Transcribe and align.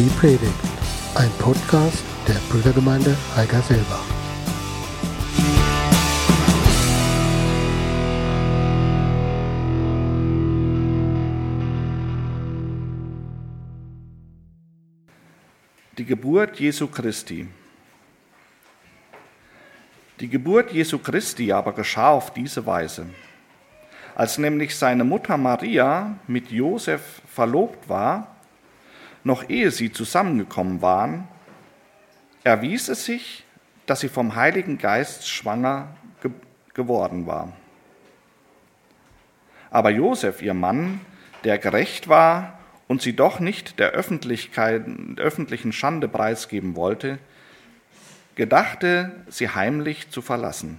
Die 0.00 0.08
Predigt, 0.18 0.54
ein 1.14 1.28
Podcast 1.38 2.02
der 2.26 2.40
Brüdergemeinde 2.48 3.14
Heigerselbach. 3.36 4.06
Die 15.98 16.06
Geburt 16.06 16.58
Jesu 16.58 16.86
Christi. 16.86 17.46
Die 20.18 20.28
Geburt 20.30 20.72
Jesu 20.72 20.96
Christi 20.96 21.52
aber 21.52 21.74
geschah 21.74 22.12
auf 22.12 22.32
diese 22.32 22.64
Weise. 22.64 23.04
Als 24.14 24.38
nämlich 24.38 24.74
seine 24.74 25.04
Mutter 25.04 25.36
Maria 25.36 26.16
mit 26.26 26.50
Josef 26.50 27.20
verlobt 27.26 27.86
war, 27.90 28.39
noch 29.24 29.48
ehe 29.48 29.70
sie 29.70 29.92
zusammengekommen 29.92 30.82
waren, 30.82 31.28
erwies 32.44 32.88
es 32.88 33.04
sich, 33.04 33.44
dass 33.86 34.00
sie 34.00 34.08
vom 34.08 34.34
Heiligen 34.34 34.78
Geist 34.78 35.28
schwanger 35.28 35.94
ge 36.22 36.30
geworden 36.74 37.26
war. 37.26 37.52
Aber 39.70 39.90
Josef, 39.90 40.40
ihr 40.40 40.54
Mann, 40.54 41.00
der 41.44 41.58
gerecht 41.58 42.08
war 42.08 42.58
und 42.88 43.02
sie 43.02 43.14
doch 43.14 43.40
nicht 43.40 43.78
der 43.78 43.90
Öffentlichkeit, 43.90 44.84
öffentlichen 45.16 45.72
Schande 45.72 46.08
preisgeben 46.08 46.76
wollte, 46.76 47.18
gedachte, 48.34 49.12
sie 49.28 49.48
heimlich 49.48 50.10
zu 50.10 50.22
verlassen. 50.22 50.78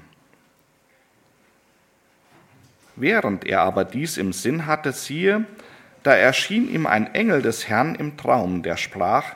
Während 2.96 3.46
er 3.46 3.62
aber 3.62 3.86
dies 3.86 4.18
im 4.18 4.34
Sinn 4.34 4.66
hatte, 4.66 4.92
siehe, 4.92 5.46
da 6.04 6.16
erschien 6.16 6.70
ihm 6.70 6.86
ein 6.86 7.14
Engel 7.14 7.42
des 7.42 7.68
Herrn 7.68 7.96
im 7.96 8.18
Traum, 8.18 8.64
der 8.64 8.78
sprach, 8.78 9.36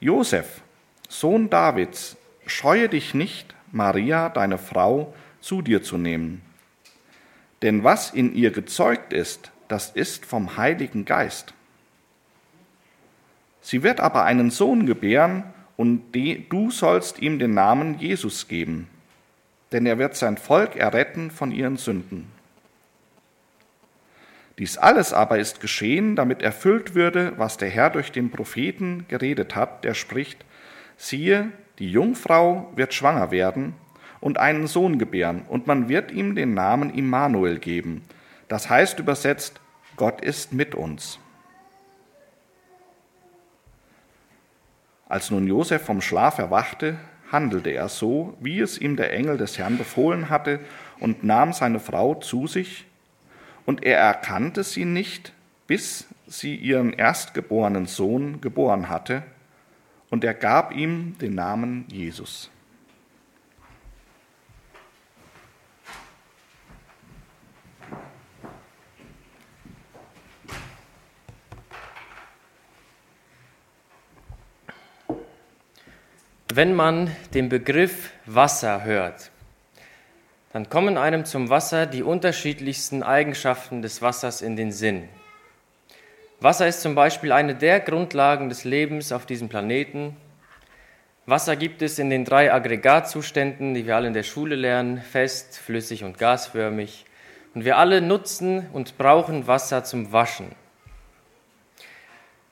Josef, 0.00 0.62
Sohn 1.08 1.48
Davids, 1.48 2.16
scheue 2.46 2.88
dich 2.88 3.14
nicht, 3.14 3.54
Maria, 3.72 4.28
deine 4.28 4.58
Frau, 4.58 5.14
zu 5.40 5.62
dir 5.62 5.82
zu 5.82 5.96
nehmen. 5.96 6.42
Denn 7.62 7.84
was 7.84 8.10
in 8.10 8.34
ihr 8.34 8.50
gezeugt 8.50 9.12
ist, 9.12 9.50
das 9.68 9.90
ist 9.90 10.26
vom 10.26 10.56
Heiligen 10.56 11.04
Geist. 11.04 11.54
Sie 13.60 13.82
wird 13.82 14.00
aber 14.00 14.24
einen 14.24 14.50
Sohn 14.50 14.86
gebären, 14.86 15.44
und 15.76 16.14
du 16.14 16.70
sollst 16.70 17.20
ihm 17.20 17.38
den 17.38 17.52
Namen 17.52 17.98
Jesus 17.98 18.48
geben, 18.48 18.88
denn 19.72 19.84
er 19.84 19.98
wird 19.98 20.16
sein 20.16 20.38
Volk 20.38 20.74
erretten 20.76 21.30
von 21.30 21.52
ihren 21.52 21.76
Sünden. 21.76 22.32
Dies 24.58 24.78
alles 24.78 25.12
aber 25.12 25.38
ist 25.38 25.60
geschehen, 25.60 26.16
damit 26.16 26.42
erfüllt 26.42 26.94
würde, 26.94 27.32
was 27.36 27.58
der 27.58 27.68
Herr 27.68 27.90
durch 27.90 28.10
den 28.10 28.30
Propheten 28.30 29.04
geredet 29.08 29.54
hat, 29.54 29.84
der 29.84 29.92
spricht, 29.92 30.44
siehe, 30.96 31.50
die 31.78 31.90
Jungfrau 31.90 32.72
wird 32.74 32.94
schwanger 32.94 33.30
werden 33.30 33.74
und 34.20 34.38
einen 34.38 34.66
Sohn 34.66 34.98
gebären, 34.98 35.42
und 35.42 35.66
man 35.66 35.90
wird 35.90 36.10
ihm 36.10 36.34
den 36.34 36.54
Namen 36.54 36.88
Immanuel 36.94 37.58
geben. 37.58 38.02
Das 38.48 38.70
heißt 38.70 38.98
übersetzt, 38.98 39.60
Gott 39.96 40.22
ist 40.22 40.54
mit 40.54 40.74
uns. 40.74 41.18
Als 45.06 45.30
nun 45.30 45.46
Josef 45.46 45.82
vom 45.82 46.00
Schlaf 46.00 46.38
erwachte, 46.38 46.96
handelte 47.30 47.70
er 47.70 47.88
so, 47.88 48.36
wie 48.40 48.60
es 48.60 48.78
ihm 48.78 48.96
der 48.96 49.12
Engel 49.12 49.36
des 49.36 49.58
Herrn 49.58 49.76
befohlen 49.76 50.30
hatte, 50.30 50.60
und 50.98 51.24
nahm 51.24 51.52
seine 51.52 51.78
Frau 51.78 52.14
zu 52.14 52.46
sich 52.46 52.85
und 53.66 53.84
er 53.84 53.98
erkannte 53.98 54.64
sie 54.64 54.84
nicht, 54.84 55.32
bis 55.66 56.06
sie 56.26 56.54
ihren 56.54 56.92
erstgeborenen 56.92 57.86
Sohn 57.86 58.40
geboren 58.40 58.88
hatte, 58.88 59.22
und 60.08 60.22
er 60.22 60.34
gab 60.34 60.72
ihm 60.72 61.18
den 61.18 61.34
Namen 61.34 61.84
Jesus. 61.88 62.50
Wenn 76.54 76.74
man 76.74 77.14
den 77.34 77.50
Begriff 77.50 78.12
Wasser 78.24 78.84
hört, 78.84 79.30
dann 80.56 80.70
kommen 80.70 80.96
einem 80.96 81.26
zum 81.26 81.50
Wasser 81.50 81.84
die 81.84 82.02
unterschiedlichsten 82.02 83.02
Eigenschaften 83.02 83.82
des 83.82 84.00
Wassers 84.00 84.40
in 84.40 84.56
den 84.56 84.72
Sinn. 84.72 85.06
Wasser 86.40 86.66
ist 86.66 86.80
zum 86.80 86.94
Beispiel 86.94 87.30
eine 87.30 87.54
der 87.54 87.78
Grundlagen 87.78 88.48
des 88.48 88.64
Lebens 88.64 89.12
auf 89.12 89.26
diesem 89.26 89.50
Planeten. 89.50 90.16
Wasser 91.26 91.56
gibt 91.56 91.82
es 91.82 91.98
in 91.98 92.08
den 92.08 92.24
drei 92.24 92.54
Aggregatzuständen, 92.54 93.74
die 93.74 93.86
wir 93.86 93.96
alle 93.96 94.06
in 94.08 94.14
der 94.14 94.22
Schule 94.22 94.54
lernen, 94.54 95.02
fest, 95.02 95.58
flüssig 95.58 96.04
und 96.04 96.16
gasförmig. 96.16 97.04
Und 97.54 97.66
wir 97.66 97.76
alle 97.76 98.00
nutzen 98.00 98.66
und 98.72 98.96
brauchen 98.96 99.46
Wasser 99.46 99.84
zum 99.84 100.10
Waschen. 100.10 100.52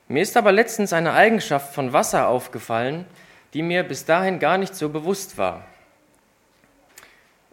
Mir 0.09 0.21
ist 0.21 0.37
aber 0.37 0.53
letztens 0.53 0.93
eine 0.93 1.15
Eigenschaft 1.15 1.73
von 1.75 1.95
Wasser 1.95 2.29
aufgefallen, 2.29 3.07
die 3.55 3.63
mir 3.63 3.83
bis 3.83 4.05
dahin 4.05 4.41
gar 4.41 4.59
nicht 4.59 4.75
so 4.75 4.91
bewusst 4.91 5.39
war. 5.39 5.65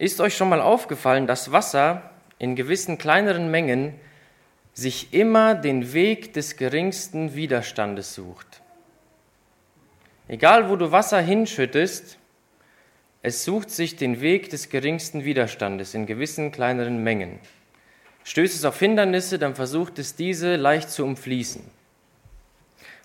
Ist 0.02 0.20
euch 0.20 0.36
schon 0.36 0.50
mal 0.50 0.62
aufgefallen, 0.62 1.28
dass 1.28 1.52
Wasser 1.52 2.10
in 2.40 2.56
gewissen 2.56 2.98
kleineren 2.98 3.52
Mengen 3.52 3.94
sich 4.74 5.14
immer 5.14 5.54
den 5.54 5.94
Weg 5.94 6.34
des 6.34 6.58
geringsten 6.58 7.36
Widerstandes 7.36 8.16
sucht? 8.16 8.64
Egal, 10.28 10.72
wo 10.72 10.76
du 10.76 10.92
Wasser 10.92 11.22
hinschüttest, 11.22 12.18
es 13.22 13.46
sucht 13.46 13.70
sich 13.70 13.96
den 13.96 14.22
Weg 14.22 14.50
des 14.50 14.70
geringsten 14.70 15.24
Widerstandes 15.24 15.94
in 15.94 16.08
gewissen 16.08 16.52
kleineren 16.52 17.04
Mengen. 17.04 17.38
Stößt 18.24 18.56
es 18.56 18.66
auf 18.66 18.80
Hindernisse, 18.80 19.38
dann 19.38 19.54
versucht 19.54 20.00
es 20.00 20.16
diese 20.16 20.56
leicht 20.56 20.90
zu 20.90 21.06
umfließen. 21.06 21.62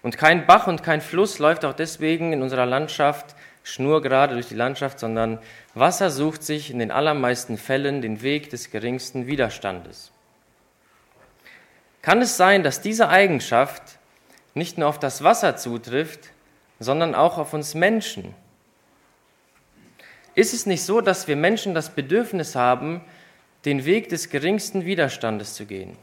Und 0.03 0.17
kein 0.17 0.47
Bach 0.47 0.67
und 0.67 0.83
kein 0.83 1.03
Fluss 1.03 1.41
läuft 1.41 1.67
auch 1.67 1.75
deswegen 1.75 2.33
in 2.33 2.41
unserer 2.41 2.65
Landschaft 2.65 3.37
schnurgerade 3.66 4.34
durch 4.34 4.47
die 4.47 4.54
Landschaft, 4.54 5.00
sondern 5.00 5.41
Wasser 5.75 6.10
sucht 6.10 6.44
sich 6.44 6.71
in 6.71 6.78
den 6.78 6.93
allermeisten 6.93 7.59
Fällen 7.59 8.00
den 8.00 8.22
Weg 8.22 8.49
des 8.50 8.71
geringsten 8.71 9.27
Widerstandes. 9.27 10.12
Kann 12.00 12.22
es 12.22 12.37
sein, 12.37 12.62
dass 12.62 12.81
diese 12.81 13.09
Eigenschaft 13.09 13.99
nicht 14.54 14.78
nur 14.78 14.88
auf 14.88 15.00
das 15.00 15.25
Wasser 15.25 15.56
zutrifft, 15.56 16.31
sondern 16.78 17.16
auch 17.16 17.38
auf 17.38 17.54
uns 17.54 17.75
Menschen? 17.75 18.37
Ist 20.37 20.54
es 20.54 20.66
nicht 20.66 20.84
so, 20.84 21.00
dass 21.00 21.27
wir 21.27 21.34
Menschen 21.34 21.75
das 21.75 21.91
Bedürfnis 21.91 22.54
haben, 22.54 23.00
den 23.65 23.84
Weg 23.84 24.10
des 24.10 24.31
geringsten 24.31 24.84
Widerstandes 24.84 25.54
zu 25.54 25.66
gehen? 25.66 25.98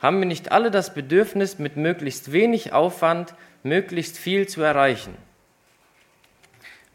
Haben 0.00 0.20
wir 0.20 0.26
nicht 0.26 0.52
alle 0.52 0.70
das 0.70 0.94
Bedürfnis, 0.94 1.58
mit 1.58 1.76
möglichst 1.76 2.30
wenig 2.30 2.72
Aufwand 2.72 3.34
möglichst 3.64 4.18
viel 4.18 4.46
zu 4.46 4.62
erreichen? 4.62 5.16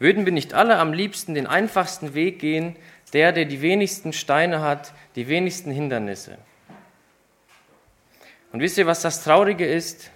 Würden 0.02 0.24
wir 0.24 0.32
nicht 0.32 0.52
alle 0.52 0.78
am 0.78 0.92
liebsten 0.92 1.34
den 1.34 1.46
einfachsten 1.46 2.12
Weg 2.12 2.40
gehen, 2.40 2.74
der, 3.12 3.30
der 3.30 3.44
die 3.44 3.62
wenigsten 3.62 4.12
Steine 4.12 4.60
hat, 4.60 4.92
die 5.14 5.28
wenigsten 5.28 5.70
Hindernisse? 5.70 6.38
Und 8.50 8.58
wisst 8.58 8.78
ihr, 8.78 8.86
was 8.88 9.00
das 9.00 9.22
Traurige 9.22 9.64
ist? 9.64 10.10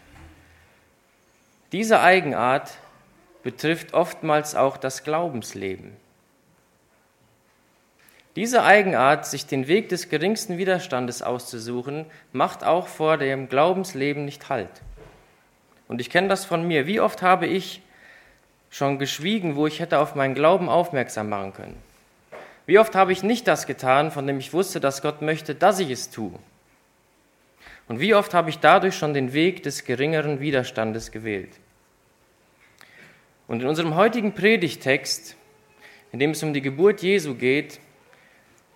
Diese 1.70 2.00
Eigenart 2.00 2.78
betrifft 3.44 3.94
oftmals 3.94 4.56
auch 4.56 4.76
das 4.76 5.04
Glaubensleben. 5.04 5.92
Diese 8.34 8.64
Eigenart, 8.64 9.24
sich 9.24 9.46
den 9.46 9.68
Weg 9.68 9.88
des 9.90 10.08
geringsten 10.08 10.58
Widerstandes 10.58 11.22
auszusuchen, 11.22 12.06
macht 12.32 12.64
auch 12.64 12.88
vor 12.88 13.18
dem 13.18 13.48
Glaubensleben 13.48 14.24
nicht 14.24 14.48
Halt. 14.48 14.82
Und 15.86 16.00
ich 16.00 16.10
kenne 16.10 16.26
das 16.26 16.44
von 16.44 16.66
mir. 16.66 16.88
Wie 16.88 16.98
oft 16.98 17.22
habe 17.22 17.46
ich 17.46 17.82
schon 18.76 18.98
geschwiegen, 18.98 19.56
wo 19.56 19.66
ich 19.66 19.80
hätte 19.80 19.98
auf 19.98 20.14
meinen 20.14 20.34
Glauben 20.34 20.68
aufmerksam 20.68 21.30
machen 21.30 21.54
können? 21.54 21.76
Wie 22.66 22.78
oft 22.78 22.94
habe 22.94 23.10
ich 23.10 23.22
nicht 23.22 23.48
das 23.48 23.66
getan, 23.66 24.10
von 24.10 24.26
dem 24.26 24.38
ich 24.38 24.52
wusste, 24.52 24.80
dass 24.80 25.00
Gott 25.00 25.22
möchte, 25.22 25.54
dass 25.54 25.80
ich 25.80 25.90
es 25.90 26.10
tue? 26.10 26.38
Und 27.88 28.00
wie 28.00 28.14
oft 28.14 28.34
habe 28.34 28.50
ich 28.50 28.58
dadurch 28.58 28.94
schon 28.94 29.14
den 29.14 29.32
Weg 29.32 29.62
des 29.62 29.84
geringeren 29.84 30.40
Widerstandes 30.40 31.10
gewählt? 31.10 31.48
Und 33.48 33.62
in 33.62 33.68
unserem 33.68 33.94
heutigen 33.94 34.34
Predigtext, 34.34 35.36
in 36.12 36.18
dem 36.18 36.32
es 36.32 36.42
um 36.42 36.52
die 36.52 36.60
Geburt 36.60 37.00
Jesu 37.00 37.34
geht, 37.34 37.80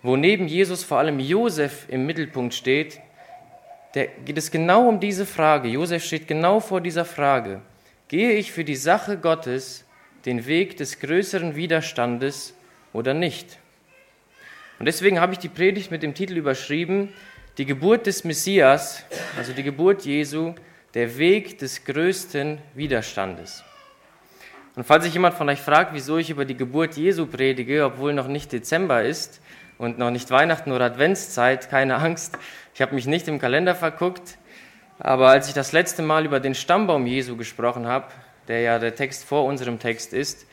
wo 0.01 0.15
neben 0.15 0.47
Jesus 0.47 0.83
vor 0.83 0.97
allem 0.97 1.19
Josef 1.19 1.85
im 1.89 2.07
Mittelpunkt 2.07 2.55
steht, 2.55 2.99
der 3.93 4.07
geht 4.07 4.39
es 4.39 4.49
genau 4.49 4.87
um 4.87 4.99
diese 4.99 5.27
Frage. 5.27 5.67
Josef 5.67 6.03
steht 6.03 6.27
genau 6.27 6.59
vor 6.59 6.81
dieser 6.81 7.05
Frage. 7.05 7.61
Gehe 8.07 8.31
ich 8.31 8.51
für 8.51 8.63
die 8.63 8.75
Sache 8.75 9.17
Gottes 9.17 9.85
den 10.25 10.45
Weg 10.45 10.77
des 10.77 10.99
größeren 10.99 11.55
Widerstandes 11.55 12.53
oder 12.93 13.13
nicht? 13.13 13.57
Und 14.79 14.85
deswegen 14.85 15.19
habe 15.19 15.33
ich 15.33 15.39
die 15.39 15.49
Predigt 15.49 15.91
mit 15.91 16.03
dem 16.03 16.13
Titel 16.13 16.37
überschrieben, 16.37 17.09
die 17.57 17.65
Geburt 17.65 18.07
des 18.07 18.23
Messias, 18.23 19.03
also 19.37 19.53
die 19.53 19.63
Geburt 19.63 20.05
Jesu, 20.05 20.55
der 20.93 21.17
Weg 21.17 21.59
des 21.59 21.85
größten 21.85 22.57
Widerstandes. 22.73 23.63
Und 24.75 24.85
falls 24.85 25.03
sich 25.03 25.13
jemand 25.13 25.35
von 25.35 25.49
euch 25.49 25.59
fragt, 25.59 25.93
wieso 25.93 26.17
ich 26.17 26.29
über 26.29 26.45
die 26.45 26.55
Geburt 26.55 26.95
Jesu 26.95 27.25
predige, 27.25 27.85
obwohl 27.85 28.13
noch 28.13 28.27
nicht 28.27 28.51
Dezember 28.51 29.03
ist 29.03 29.41
und 29.77 29.99
noch 29.99 30.11
nicht 30.11 30.31
Weihnachten 30.31 30.71
oder 30.71 30.85
Adventszeit, 30.85 31.69
keine 31.69 31.95
Angst, 31.97 32.37
ich 32.73 32.81
habe 32.81 32.95
mich 32.95 33.05
nicht 33.05 33.27
im 33.27 33.37
Kalender 33.37 33.75
verguckt, 33.75 34.37
aber 34.97 35.29
als 35.29 35.47
ich 35.49 35.53
das 35.53 35.73
letzte 35.73 36.01
Mal 36.01 36.25
über 36.25 36.39
den 36.39 36.55
Stammbaum 36.55 37.05
Jesu 37.05 37.35
gesprochen 37.35 37.85
habe, 37.85 38.07
der 38.51 38.59
ja 38.59 38.79
der 38.79 38.93
Text 38.93 39.23
vor 39.23 39.45
unserem 39.45 39.79
Text 39.79 40.13
ist, 40.13 40.45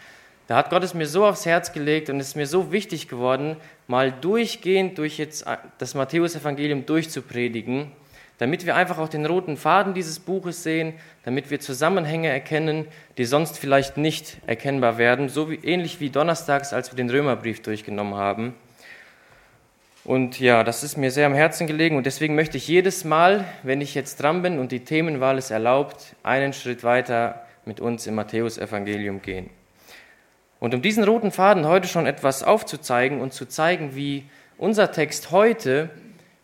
da 0.47 0.57
hat 0.57 0.71
Gott 0.71 0.85
es 0.85 0.95
mir 0.95 1.07
so 1.07 1.27
aufs 1.27 1.45
Herz 1.45 1.73
gelegt 1.73 2.09
und 2.09 2.21
es 2.21 2.29
ist 2.29 2.37
mir 2.37 2.47
so 2.47 2.73
wichtig 2.73 3.09
geworden, 3.09 3.57
mal 3.89 4.13
durchgehend 4.13 4.97
durch 4.97 5.19
jetzt 5.19 5.45
das 5.79 5.95
Matthäusevangelium 5.95 6.87
durchzupredigen, 6.87 7.91
damit 8.39 8.65
wir 8.65 8.77
einfach 8.77 8.99
auch 8.99 9.09
den 9.09 9.27
roten 9.27 9.57
Faden 9.57 9.95
dieses 9.95 10.21
Buches 10.21 10.63
sehen, 10.63 10.95
damit 11.25 11.51
wir 11.51 11.59
Zusammenhänge 11.59 12.29
erkennen, 12.29 12.87
die 13.19 13.25
sonst 13.25 13.59
vielleicht 13.59 13.97
nicht 13.97 14.39
erkennbar 14.47 14.97
werden, 14.97 15.29
so 15.29 15.51
wie, 15.51 15.57
ähnlich 15.57 15.99
wie 15.99 16.09
donnerstags, 16.09 16.73
als 16.73 16.93
wir 16.93 16.97
den 16.97 17.11
Römerbrief 17.11 17.61
durchgenommen 17.61 18.15
haben. 18.15 18.55
Und 20.05 20.41
ja, 20.41 20.65
das 20.65 20.85
ist 20.85 20.97
mir 20.97 21.11
sehr 21.11 21.27
am 21.27 21.35
Herzen 21.35 21.67
gelegen 21.67 21.97
und 21.97 22.07
deswegen 22.07 22.37
möchte 22.37 22.57
ich 22.57 22.69
jedes 22.69 23.05
Mal, 23.05 23.45
wenn 23.65 23.83
ich 23.83 23.95
jetzt 23.95 24.23
dran 24.23 24.41
bin 24.41 24.59
und 24.61 24.73
die 24.73 24.85
Themenwahl 24.85 25.37
es 25.37 25.51
erlaubt, 25.51 26.15
einen 26.23 26.55
Schritt 26.55 26.85
weiter 26.85 27.45
mit 27.69 27.81
uns 27.81 28.09
im 28.09 28.17
Matthäusevangelium 28.17 29.23
gehen. 29.23 29.51
Und 30.59 30.75
um 30.75 30.83
diesen 30.83 31.05
roten 31.05 31.31
Faden 31.31 31.67
heute 31.67 31.87
schon 31.87 32.07
etwas 32.07 32.43
aufzuzeigen 32.43 33.21
und 33.21 33.33
zu 33.33 33.47
zeigen, 33.47 33.95
wie 33.95 34.25
unser 34.57 34.91
Text 34.91 35.31
heute 35.31 35.91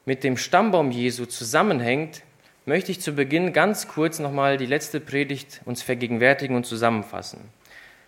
mit 0.05 0.23
dem 0.23 0.37
Stammbaum 0.37 0.93
Jesu 0.93 1.27
zusammenhängt, 1.27 2.23
möchte 2.67 2.93
ich 2.93 3.01
zu 3.01 3.13
Beginn 3.13 3.53
ganz 3.53 3.89
kurz 3.89 4.21
nochmal 4.21 4.57
die 4.57 4.67
letzte 4.67 5.01
Predigt 5.01 5.61
uns 5.65 5.83
vergegenwärtigen 5.83 6.55
und 6.55 6.65
zusammenfassen. 6.65 7.41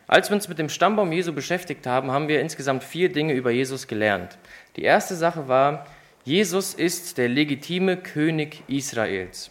Als 0.06 0.30
wir 0.30 0.36
uns 0.36 0.48
mit 0.48 0.58
dem 0.58 0.68
Stammbaum 0.68 1.10
Jesu 1.10 1.32
beschäftigt 1.32 1.86
haben, 1.86 2.12
haben 2.12 2.28
wir 2.28 2.40
insgesamt 2.40 2.84
vier 2.84 3.12
Dinge 3.12 3.32
über 3.32 3.50
Jesus 3.50 3.88
gelernt. 3.88 4.38
Die 4.76 4.84
erste 4.84 5.16
Sache 5.16 5.48
war, 5.48 5.86
Jesus 6.24 6.74
ist 6.74 7.18
der 7.18 7.28
legitime 7.28 7.96
König 7.96 8.62
Israels. 8.68 9.50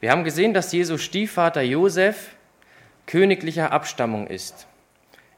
Wir 0.00 0.10
haben 0.10 0.24
gesehen, 0.24 0.52
dass 0.52 0.72
Jesus 0.72 1.02
Stiefvater 1.02 1.62
Josef 1.62 2.36
königlicher 3.08 3.72
Abstammung 3.72 4.26
ist. 4.26 4.66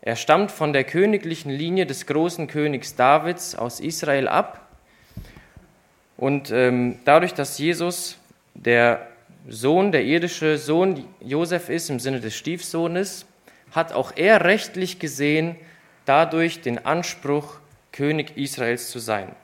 Er 0.02 0.16
stammt 0.16 0.50
von 0.50 0.72
der 0.72 0.84
königlichen 0.84 1.50
Linie 1.50 1.86
des 1.86 2.06
großen 2.06 2.48
Königs 2.48 2.96
Davids 2.96 3.54
aus 3.54 3.78
Israel 3.80 4.28
ab. 4.28 4.68
Und 6.16 6.50
ähm, 6.50 6.98
dadurch, 7.04 7.32
dass 7.32 7.58
Jesus 7.58 8.18
der 8.54 9.06
Sohn, 9.48 9.92
der 9.92 10.04
irdische 10.04 10.58
Sohn 10.58 11.04
Josef 11.20 11.68
ist 11.68 11.90
im 11.90 12.00
Sinne 12.00 12.20
des 12.20 12.36
Stiefsohnes, 12.36 13.24
hat 13.70 13.92
auch 13.92 14.12
er 14.16 14.44
rechtlich 14.44 14.98
gesehen 14.98 15.54
dadurch 16.04 16.60
den 16.60 16.84
Anspruch, 16.84 17.60
König 17.92 18.36
Israels 18.36 18.90
zu 18.90 18.98
sein. 18.98 19.34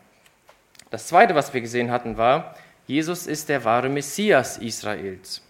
Das 0.90 1.06
Zweite, 1.06 1.34
was 1.34 1.54
wir 1.54 1.60
gesehen 1.60 1.90
hatten, 1.92 2.16
war, 2.16 2.56
Jesus 2.88 3.26
ist 3.26 3.48
der 3.48 3.64
wahre 3.64 3.88
Messias 3.88 4.58
Israels. 4.58 5.45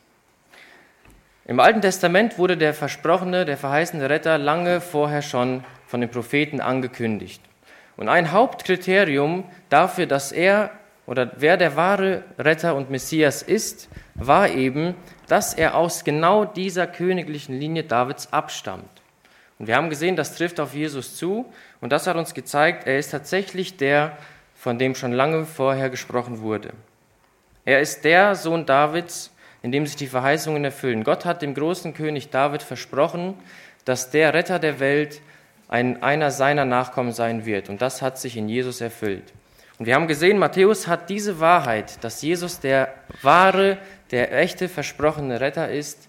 Im 1.48 1.60
Alten 1.60 1.80
Testament 1.80 2.38
wurde 2.38 2.56
der 2.56 2.74
versprochene, 2.74 3.44
der 3.44 3.56
verheißene 3.56 4.10
Retter 4.10 4.36
lange 4.36 4.80
vorher 4.80 5.22
schon 5.22 5.62
von 5.86 6.00
den 6.00 6.10
Propheten 6.10 6.60
angekündigt. 6.60 7.40
Und 7.96 8.08
ein 8.08 8.32
Hauptkriterium 8.32 9.44
dafür, 9.68 10.06
dass 10.06 10.32
er 10.32 10.70
oder 11.06 11.30
wer 11.36 11.56
der 11.56 11.76
wahre 11.76 12.24
Retter 12.36 12.74
und 12.74 12.90
Messias 12.90 13.42
ist, 13.42 13.88
war 14.16 14.48
eben, 14.48 14.96
dass 15.28 15.54
er 15.54 15.76
aus 15.76 16.02
genau 16.02 16.44
dieser 16.44 16.88
königlichen 16.88 17.56
Linie 17.56 17.84
Davids 17.84 18.32
abstammt. 18.32 18.90
Und 19.60 19.68
wir 19.68 19.76
haben 19.76 19.88
gesehen, 19.88 20.16
das 20.16 20.34
trifft 20.34 20.58
auf 20.58 20.74
Jesus 20.74 21.14
zu 21.14 21.46
und 21.80 21.92
das 21.92 22.08
hat 22.08 22.16
uns 22.16 22.34
gezeigt, 22.34 22.88
er 22.88 22.98
ist 22.98 23.10
tatsächlich 23.10 23.76
der, 23.76 24.18
von 24.56 24.80
dem 24.80 24.96
schon 24.96 25.12
lange 25.12 25.46
vorher 25.46 25.90
gesprochen 25.90 26.40
wurde. 26.40 26.72
Er 27.64 27.80
ist 27.80 28.04
der 28.04 28.34
Sohn 28.34 28.66
Davids, 28.66 29.30
in 29.66 29.72
dem 29.72 29.84
sich 29.84 29.96
die 29.96 30.06
Verheißungen 30.06 30.62
erfüllen. 30.62 31.02
Gott 31.02 31.24
hat 31.24 31.42
dem 31.42 31.52
großen 31.52 31.92
König 31.92 32.30
David 32.30 32.62
versprochen, 32.62 33.34
dass 33.84 34.12
der 34.12 34.32
Retter 34.32 34.60
der 34.60 34.78
Welt 34.78 35.20
ein, 35.66 36.04
einer 36.04 36.30
seiner 36.30 36.64
Nachkommen 36.64 37.10
sein 37.10 37.46
wird. 37.46 37.68
Und 37.68 37.82
das 37.82 38.00
hat 38.00 38.16
sich 38.16 38.36
in 38.36 38.48
Jesus 38.48 38.80
erfüllt. 38.80 39.24
Und 39.76 39.86
wir 39.86 39.96
haben 39.96 40.06
gesehen, 40.06 40.38
Matthäus 40.38 40.86
hat 40.86 41.10
diese 41.10 41.40
Wahrheit, 41.40 42.04
dass 42.04 42.22
Jesus 42.22 42.60
der 42.60 42.94
wahre, 43.22 43.78
der 44.12 44.38
echte, 44.38 44.68
versprochene 44.68 45.40
Retter 45.40 45.68
ist, 45.68 46.08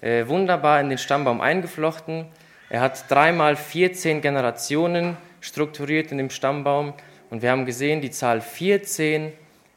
äh, 0.00 0.26
wunderbar 0.26 0.80
in 0.80 0.88
den 0.88 0.98
Stammbaum 0.98 1.40
eingeflochten. 1.40 2.26
Er 2.70 2.80
hat 2.80 3.08
dreimal 3.08 3.54
14 3.54 4.20
Generationen 4.20 5.16
strukturiert 5.40 6.10
in 6.10 6.18
dem 6.18 6.30
Stammbaum 6.30 6.92
und 7.30 7.40
wir 7.40 7.52
haben 7.52 7.66
gesehen, 7.66 8.00
die 8.00 8.10
Zahl 8.10 8.40
14 8.40 9.32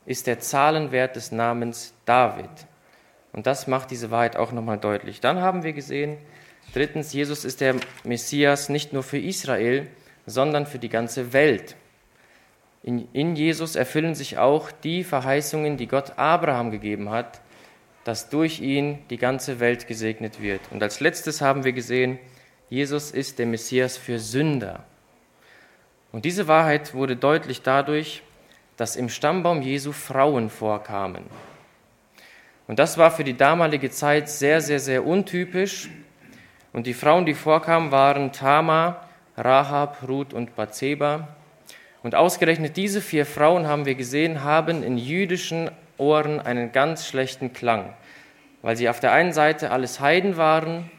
ist 0.07 0.25
der 0.25 0.39
Zahlenwert 0.39 1.15
des 1.15 1.31
Namens 1.31 1.93
David. 2.05 2.49
Und 3.33 3.47
das 3.47 3.67
macht 3.67 3.91
diese 3.91 4.11
Wahrheit 4.11 4.37
auch 4.37 4.51
nochmal 4.51 4.77
deutlich. 4.77 5.21
Dann 5.21 5.39
haben 5.39 5.63
wir 5.63 5.73
gesehen, 5.73 6.17
drittens, 6.73 7.13
Jesus 7.13 7.45
ist 7.45 7.61
der 7.61 7.75
Messias 8.03 8.69
nicht 8.69 8.93
nur 8.93 9.03
für 9.03 9.19
Israel, 9.19 9.87
sondern 10.25 10.65
für 10.65 10.79
die 10.79 10.89
ganze 10.89 11.33
Welt. 11.33 11.75
In, 12.83 13.07
in 13.13 13.35
Jesus 13.35 13.75
erfüllen 13.75 14.15
sich 14.15 14.37
auch 14.37 14.71
die 14.71 15.03
Verheißungen, 15.03 15.77
die 15.77 15.87
Gott 15.87 16.17
Abraham 16.17 16.71
gegeben 16.71 17.09
hat, 17.09 17.41
dass 18.03 18.29
durch 18.29 18.61
ihn 18.61 18.99
die 19.09 19.17
ganze 19.17 19.59
Welt 19.59 19.87
gesegnet 19.87 20.41
wird. 20.41 20.61
Und 20.71 20.81
als 20.81 20.99
letztes 20.99 21.41
haben 21.41 21.65
wir 21.65 21.73
gesehen, 21.73 22.17
Jesus 22.69 23.11
ist 23.11 23.39
der 23.39 23.45
Messias 23.45 23.97
für 23.97 24.19
Sünder. 24.19 24.85
Und 26.11 26.25
diese 26.25 26.47
Wahrheit 26.47 26.93
wurde 26.93 27.15
deutlich 27.15 27.61
dadurch, 27.61 28.23
dass 28.77 28.95
im 28.95 29.09
Stammbaum 29.09 29.61
Jesu 29.61 29.91
Frauen 29.91 30.49
vorkamen. 30.49 31.25
Und 32.69 32.77
das 32.77 32.99
war 32.99 33.09
für 33.09 33.23
die 33.23 33.35
damalige 33.35 33.89
Zeit 33.89 34.29
sehr, 34.29 34.61
sehr, 34.61 34.79
sehr 34.79 35.03
untypisch. 35.03 35.89
Und 36.71 36.85
die 36.85 36.93
Frauen, 36.93 37.25
die 37.25 37.33
vorkamen, 37.33 37.91
waren 37.91 38.31
Tama, 38.31 39.07
Rahab, 39.35 40.07
Ruth 40.07 40.35
und 40.35 40.55
Bathseba. 40.55 41.29
Und 42.03 42.13
ausgerechnet 42.13 42.77
diese 42.77 43.01
vier 43.01 43.25
Frauen, 43.25 43.65
haben 43.65 43.87
wir 43.87 43.95
gesehen, 43.95 44.43
haben 44.43 44.83
in 44.83 44.99
jüdischen 44.99 45.71
Ohren 45.97 46.39
einen 46.39 46.71
ganz 46.71 47.07
schlechten 47.07 47.53
Klang, 47.53 47.91
weil 48.61 48.77
sie 48.77 48.87
auf 48.87 48.99
der 48.99 49.13
einen 49.13 49.33
Seite 49.33 49.71
alles 49.71 49.99
Heiden 49.99 50.37
waren 50.37 50.91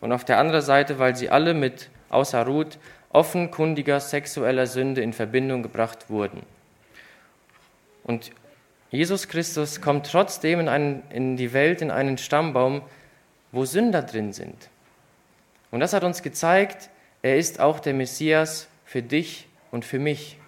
und 0.00 0.12
auf 0.12 0.24
der 0.24 0.38
anderen 0.38 0.62
Seite, 0.62 0.98
weil 0.98 1.14
sie 1.14 1.28
alle 1.28 1.52
mit, 1.52 1.90
außer 2.08 2.46
Ruth, 2.46 2.78
offenkundiger 3.10 4.00
sexueller 4.00 4.66
Sünde 4.66 5.02
in 5.02 5.12
Verbindung 5.12 5.62
gebracht 5.62 6.08
wurden. 6.08 6.40
Und 8.02 8.30
Jesus 8.90 9.28
Christus 9.28 9.80
kommt 9.80 10.06
trotzdem 10.06 10.60
in, 10.60 10.68
einen, 10.68 11.02
in 11.10 11.36
die 11.36 11.52
Welt, 11.52 11.82
in 11.82 11.90
einen 11.90 12.18
Stammbaum, 12.18 12.82
wo 13.52 13.64
Sünder 13.64 14.02
drin 14.02 14.32
sind. 14.32 14.68
Und 15.70 15.80
das 15.80 15.92
hat 15.92 16.04
uns 16.04 16.22
gezeigt, 16.22 16.90
er 17.22 17.36
ist 17.36 17.60
auch 17.60 17.80
der 17.80 17.94
Messias 17.94 18.68
für 18.84 19.02
dich 19.02 19.48
und 19.70 19.84
für 19.84 19.98
mich. 19.98 20.38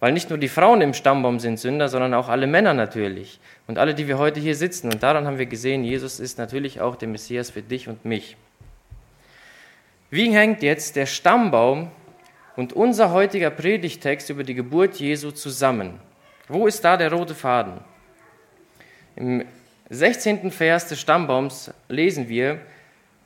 Weil 0.00 0.12
nicht 0.12 0.30
nur 0.30 0.38
die 0.38 0.48
Frauen 0.48 0.80
im 0.80 0.94
Stammbaum 0.94 1.38
sind 1.38 1.60
Sünder, 1.60 1.88
sondern 1.88 2.14
auch 2.14 2.28
alle 2.28 2.46
Männer 2.46 2.74
natürlich. 2.74 3.38
Und 3.68 3.78
alle, 3.78 3.94
die 3.94 4.08
wir 4.08 4.18
heute 4.18 4.40
hier 4.40 4.56
sitzen. 4.56 4.90
Und 4.90 5.02
daran 5.02 5.26
haben 5.26 5.38
wir 5.38 5.46
gesehen, 5.46 5.84
Jesus 5.84 6.18
ist 6.18 6.38
natürlich 6.38 6.80
auch 6.80 6.96
der 6.96 7.08
Messias 7.08 7.50
für 7.50 7.62
dich 7.62 7.88
und 7.88 8.04
mich. 8.04 8.36
Wie 10.10 10.34
hängt 10.34 10.62
jetzt 10.62 10.96
der 10.96 11.06
Stammbaum 11.06 11.90
und 12.56 12.72
unser 12.72 13.12
heutiger 13.12 13.50
Predigtext 13.50 14.28
über 14.30 14.42
die 14.42 14.54
Geburt 14.54 14.96
Jesu 14.96 15.30
zusammen? 15.30 16.00
Wo 16.48 16.66
ist 16.66 16.84
da 16.84 16.96
der 16.96 17.12
rote 17.12 17.34
Faden? 17.34 17.80
Im 19.14 19.44
16. 19.90 20.50
Vers 20.50 20.88
des 20.88 21.00
Stammbaums 21.00 21.72
lesen 21.88 22.28
wir, 22.28 22.60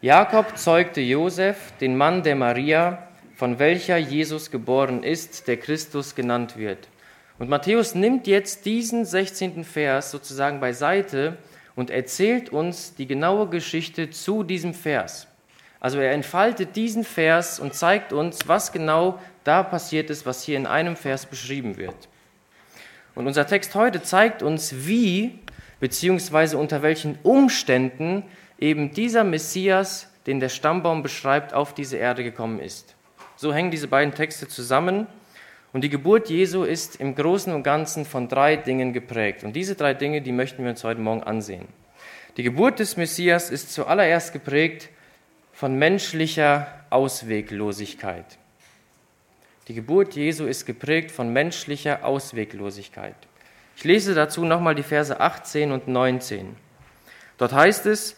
Jakob 0.03 0.59
zeugte 0.59 1.01
Josef, 1.01 1.73
den 1.81 1.97
Mann 1.97 2.23
der 2.23 2.37
Maria, 2.37 3.09
von 3.35 3.59
welcher 3.59 3.97
Jesus 3.97 4.51
geboren 4.51 5.03
ist, 5.03 5.49
der 5.49 5.57
Christus 5.57 6.15
genannt 6.15 6.59
wird. 6.59 6.89
Und 7.39 7.49
Matthäus 7.49 7.95
nimmt 7.95 8.27
jetzt 8.27 8.67
diesen 8.67 9.05
16. 9.05 9.65
Vers 9.65 10.11
sozusagen 10.11 10.61
beiseite 10.61 11.39
und 11.75 11.91
erzählt 11.91 12.51
uns 12.51 12.95
die 12.95 13.07
genaue 13.07 13.49
Geschichte 13.49 14.11
zu 14.11 14.43
diesem 14.43 14.75
Vers. 14.75 15.27
Also 15.81 15.99
er 15.99 16.13
entfaltet 16.13 16.77
diesen 16.77 17.05
Vers 17.05 17.61
und 17.61 17.75
zeigt 17.75 18.13
uns, 18.13 18.49
was 18.49 18.73
genau 18.73 19.19
da 19.45 19.63
passiert 19.63 20.11
ist, 20.11 20.27
was 20.27 20.43
hier 20.43 20.57
in 20.57 20.67
einem 20.67 20.97
Vers 20.97 21.27
beschrieben 21.27 21.77
wird. 21.77 22.09
Und 23.17 23.27
unser 23.27 23.47
Text 23.47 23.75
heute 23.75 24.03
zeigt 24.03 24.43
uns, 24.43 24.87
wie 24.87 25.41
beziehungsweise 25.81 26.59
unter 26.59 26.83
welchen 26.83 27.19
Umständen 27.23 28.23
eben 28.59 28.93
dieser 28.93 29.25
Messias, 29.25 30.13
den 30.27 30.39
der 30.39 30.51
Stammbaum 30.51 31.03
beschreibt, 31.03 31.55
auf 31.55 31.75
diese 31.75 31.97
Erde 31.97 32.23
gekommen 32.23 32.61
ist. 32.61 32.95
So 33.37 33.53
hängen 33.53 33.71
diese 33.71 33.89
beiden 33.89 34.15
Texte 34.15 34.49
zusammen. 34.49 35.07
Und 35.73 35.81
die 35.83 35.89
Geburt 35.89 36.29
Jesu 36.29 36.65
ist 36.65 36.97
im 36.97 37.15
Großen 37.15 37.53
und 37.55 37.63
Ganzen 37.63 38.05
von 38.05 38.29
drei 38.29 38.57
Dingen 38.57 38.93
geprägt. 38.93 39.45
Und 39.45 39.55
diese 39.55 39.75
drei 39.75 39.95
Dinge, 39.95 40.21
die 40.21 40.33
möchten 40.33 40.63
wir 40.63 40.71
uns 40.71 40.85
heute 40.85 41.01
Morgen 41.01 41.23
ansehen. 41.23 41.69
Die 42.37 42.43
Geburt 42.43 42.81
des 42.81 42.99
Messias 42.99 43.51
ist 43.51 43.73
zuallererst 43.73 44.35
geprägt 44.35 44.91
von 45.53 45.75
menschlicher 45.75 46.67
Ausweglosigkeit. 46.91 48.27
Die 49.69 49.75
Geburt 49.75 50.15
Jesu 50.15 50.47
ist 50.47 50.65
geprägt 50.65 51.11
von 51.11 51.33
menschlicher 51.33 52.05
Ausweglosigkeit. 52.05 53.17
Ich 53.77 53.83
lese 53.83 54.15
dazu 54.15 54.45
nochmal 54.45 54.77
die 54.77 54.85
Verse 54.85 55.19
18 55.19 55.73
und 55.73 55.89
19. 55.89 56.55
Dort 57.37 57.53
heißt 57.53 57.87
es, 57.87 58.17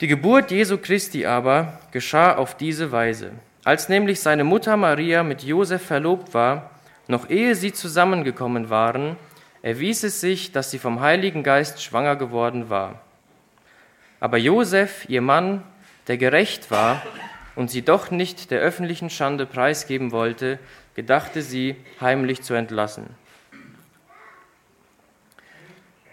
die 0.00 0.08
Geburt 0.08 0.50
Jesu 0.50 0.78
Christi 0.78 1.24
aber 1.24 1.78
geschah 1.92 2.34
auf 2.34 2.56
diese 2.56 2.90
Weise. 2.90 3.30
Als 3.62 3.88
nämlich 3.88 4.20
seine 4.20 4.42
Mutter 4.42 4.76
Maria 4.76 5.22
mit 5.22 5.44
Josef 5.44 5.82
verlobt 5.82 6.34
war, 6.34 6.72
noch 7.06 7.30
ehe 7.30 7.54
sie 7.54 7.72
zusammengekommen 7.72 8.68
waren, 8.68 9.16
erwies 9.62 10.02
es 10.02 10.20
sich, 10.20 10.50
dass 10.50 10.72
sie 10.72 10.80
vom 10.80 11.00
Heiligen 11.00 11.44
Geist 11.44 11.80
schwanger 11.80 12.16
geworden 12.16 12.70
war. 12.70 13.00
Aber 14.18 14.36
Josef, 14.36 15.08
ihr 15.08 15.22
Mann, 15.22 15.62
der 16.08 16.16
gerecht 16.16 16.72
war 16.72 17.02
und 17.56 17.70
sie 17.70 17.82
doch 17.82 18.10
nicht 18.10 18.50
der 18.50 18.60
öffentlichen 18.60 19.10
Schande 19.10 19.46
preisgeben 19.46 20.12
wollte, 20.12 20.58
gedachte 20.94 21.42
sie, 21.42 21.76
heimlich 22.00 22.42
zu 22.42 22.54
entlassen. 22.54 23.06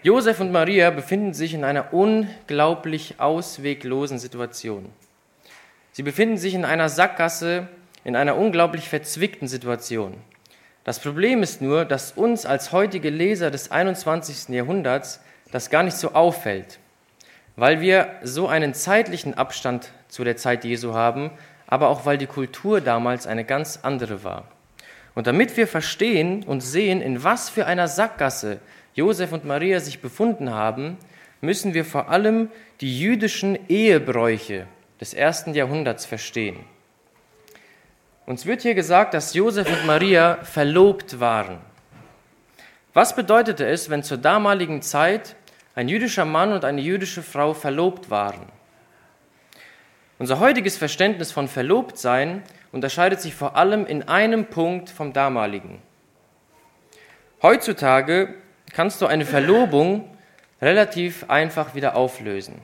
Josef 0.02 0.40
und 0.40 0.50
Maria 0.50 0.90
befinden 0.90 1.34
sich 1.34 1.52
in 1.52 1.62
einer 1.62 1.92
unglaublich 1.92 3.20
ausweglosen 3.20 4.18
Situation. 4.18 4.90
Sie 5.92 6.02
befinden 6.02 6.38
sich 6.38 6.54
in 6.54 6.64
einer 6.64 6.88
Sackgasse, 6.88 7.68
in 8.02 8.16
einer 8.16 8.36
unglaublich 8.36 8.88
verzwickten 8.88 9.46
Situation. 9.46 10.14
Das 10.84 11.00
Problem 11.00 11.42
ist 11.42 11.60
nur, 11.60 11.84
dass 11.84 12.12
uns 12.12 12.46
als 12.46 12.72
heutige 12.72 13.10
Leser 13.10 13.50
des 13.50 13.70
21. 13.70 14.48
Jahrhunderts 14.54 15.20
das 15.52 15.68
gar 15.68 15.82
nicht 15.82 15.96
so 15.96 16.12
auffällt 16.12 16.79
weil 17.60 17.82
wir 17.82 18.14
so 18.22 18.48
einen 18.48 18.72
zeitlichen 18.72 19.34
Abstand 19.34 19.90
zu 20.08 20.24
der 20.24 20.38
Zeit 20.38 20.64
Jesu 20.64 20.94
haben, 20.94 21.30
aber 21.66 21.88
auch 21.90 22.06
weil 22.06 22.16
die 22.16 22.26
Kultur 22.26 22.80
damals 22.80 23.26
eine 23.26 23.44
ganz 23.44 23.80
andere 23.82 24.24
war. 24.24 24.44
Und 25.14 25.26
damit 25.26 25.58
wir 25.58 25.66
verstehen 25.66 26.42
und 26.42 26.62
sehen, 26.62 27.02
in 27.02 27.22
was 27.22 27.50
für 27.50 27.66
einer 27.66 27.86
Sackgasse 27.86 28.60
Josef 28.94 29.32
und 29.32 29.44
Maria 29.44 29.78
sich 29.80 30.00
befunden 30.00 30.48
haben, 30.48 30.96
müssen 31.42 31.74
wir 31.74 31.84
vor 31.84 32.08
allem 32.08 32.50
die 32.80 32.98
jüdischen 32.98 33.58
Ehebräuche 33.68 34.66
des 34.98 35.12
ersten 35.12 35.52
Jahrhunderts 35.52 36.06
verstehen. 36.06 36.56
Uns 38.24 38.46
wird 38.46 38.62
hier 38.62 38.74
gesagt, 38.74 39.12
dass 39.12 39.34
Josef 39.34 39.68
und 39.68 39.86
Maria 39.86 40.36
verlobt 40.44 41.20
waren. 41.20 41.58
Was 42.94 43.14
bedeutete 43.14 43.66
es, 43.66 43.90
wenn 43.90 44.02
zur 44.02 44.16
damaligen 44.16 44.80
Zeit 44.80 45.36
ein 45.80 45.88
jüdischer 45.88 46.26
Mann 46.26 46.52
und 46.52 46.66
eine 46.66 46.82
jüdische 46.82 47.22
Frau 47.22 47.54
verlobt 47.54 48.10
waren. 48.10 48.52
Unser 50.18 50.38
heutiges 50.38 50.76
Verständnis 50.76 51.32
von 51.32 51.48
Verlobtsein 51.48 52.42
unterscheidet 52.70 53.22
sich 53.22 53.34
vor 53.34 53.56
allem 53.56 53.86
in 53.86 54.06
einem 54.06 54.44
Punkt 54.44 54.90
vom 54.90 55.14
damaligen. 55.14 55.80
Heutzutage 57.40 58.34
kannst 58.74 59.00
du 59.00 59.06
eine 59.06 59.24
Verlobung 59.24 60.14
relativ 60.60 61.30
einfach 61.30 61.74
wieder 61.74 61.96
auflösen. 61.96 62.56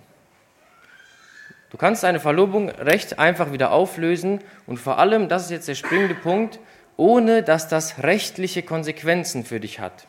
Du 1.70 1.78
kannst 1.78 2.04
eine 2.04 2.20
Verlobung 2.20 2.68
recht 2.68 3.18
einfach 3.18 3.50
wieder 3.50 3.70
auflösen 3.70 4.42
und 4.66 4.76
vor 4.76 4.98
allem, 4.98 5.30
das 5.30 5.44
ist 5.44 5.50
jetzt 5.52 5.68
der 5.68 5.74
springende 5.74 6.16
Punkt, 6.16 6.58
ohne 6.98 7.42
dass 7.42 7.66
das 7.66 8.02
rechtliche 8.02 8.62
Konsequenzen 8.62 9.42
für 9.42 9.58
dich 9.58 9.80
hat. 9.80 10.06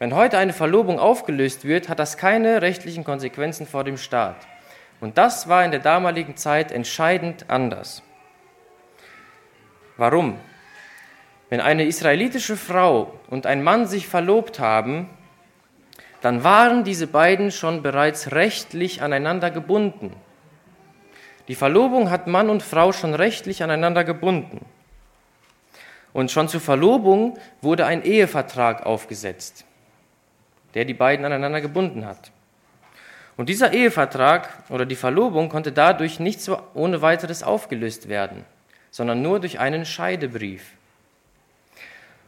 Wenn 0.00 0.14
heute 0.14 0.38
eine 0.38 0.54
Verlobung 0.54 0.98
aufgelöst 0.98 1.66
wird, 1.66 1.90
hat 1.90 1.98
das 1.98 2.16
keine 2.16 2.62
rechtlichen 2.62 3.04
Konsequenzen 3.04 3.66
vor 3.66 3.84
dem 3.84 3.98
Staat. 3.98 4.36
Und 4.98 5.18
das 5.18 5.46
war 5.46 5.62
in 5.62 5.72
der 5.72 5.80
damaligen 5.80 6.38
Zeit 6.38 6.72
entscheidend 6.72 7.50
anders. 7.50 8.02
Warum? 9.98 10.38
Wenn 11.50 11.60
eine 11.60 11.84
israelitische 11.84 12.56
Frau 12.56 13.12
und 13.28 13.44
ein 13.44 13.62
Mann 13.62 13.86
sich 13.86 14.08
verlobt 14.08 14.58
haben, 14.58 15.10
dann 16.22 16.44
waren 16.44 16.82
diese 16.82 17.06
beiden 17.06 17.50
schon 17.50 17.82
bereits 17.82 18.32
rechtlich 18.32 19.02
aneinander 19.02 19.50
gebunden. 19.50 20.16
Die 21.46 21.54
Verlobung 21.54 22.08
hat 22.08 22.26
Mann 22.26 22.48
und 22.48 22.62
Frau 22.62 22.92
schon 22.92 23.12
rechtlich 23.12 23.62
aneinander 23.62 24.04
gebunden. 24.04 24.64
Und 26.14 26.30
schon 26.30 26.48
zur 26.48 26.62
Verlobung 26.62 27.36
wurde 27.60 27.84
ein 27.84 28.02
Ehevertrag 28.02 28.86
aufgesetzt 28.86 29.66
der 30.74 30.84
die 30.84 30.94
beiden 30.94 31.24
aneinander 31.24 31.60
gebunden 31.60 32.06
hat. 32.06 32.30
Und 33.36 33.48
dieser 33.48 33.72
Ehevertrag 33.72 34.50
oder 34.68 34.84
die 34.84 34.96
Verlobung 34.96 35.48
konnte 35.48 35.72
dadurch 35.72 36.20
nicht 36.20 36.40
so 36.40 36.60
ohne 36.74 37.00
weiteres 37.00 37.42
aufgelöst 37.42 38.08
werden, 38.08 38.44
sondern 38.90 39.22
nur 39.22 39.40
durch 39.40 39.58
einen 39.58 39.86
Scheidebrief. 39.86 40.72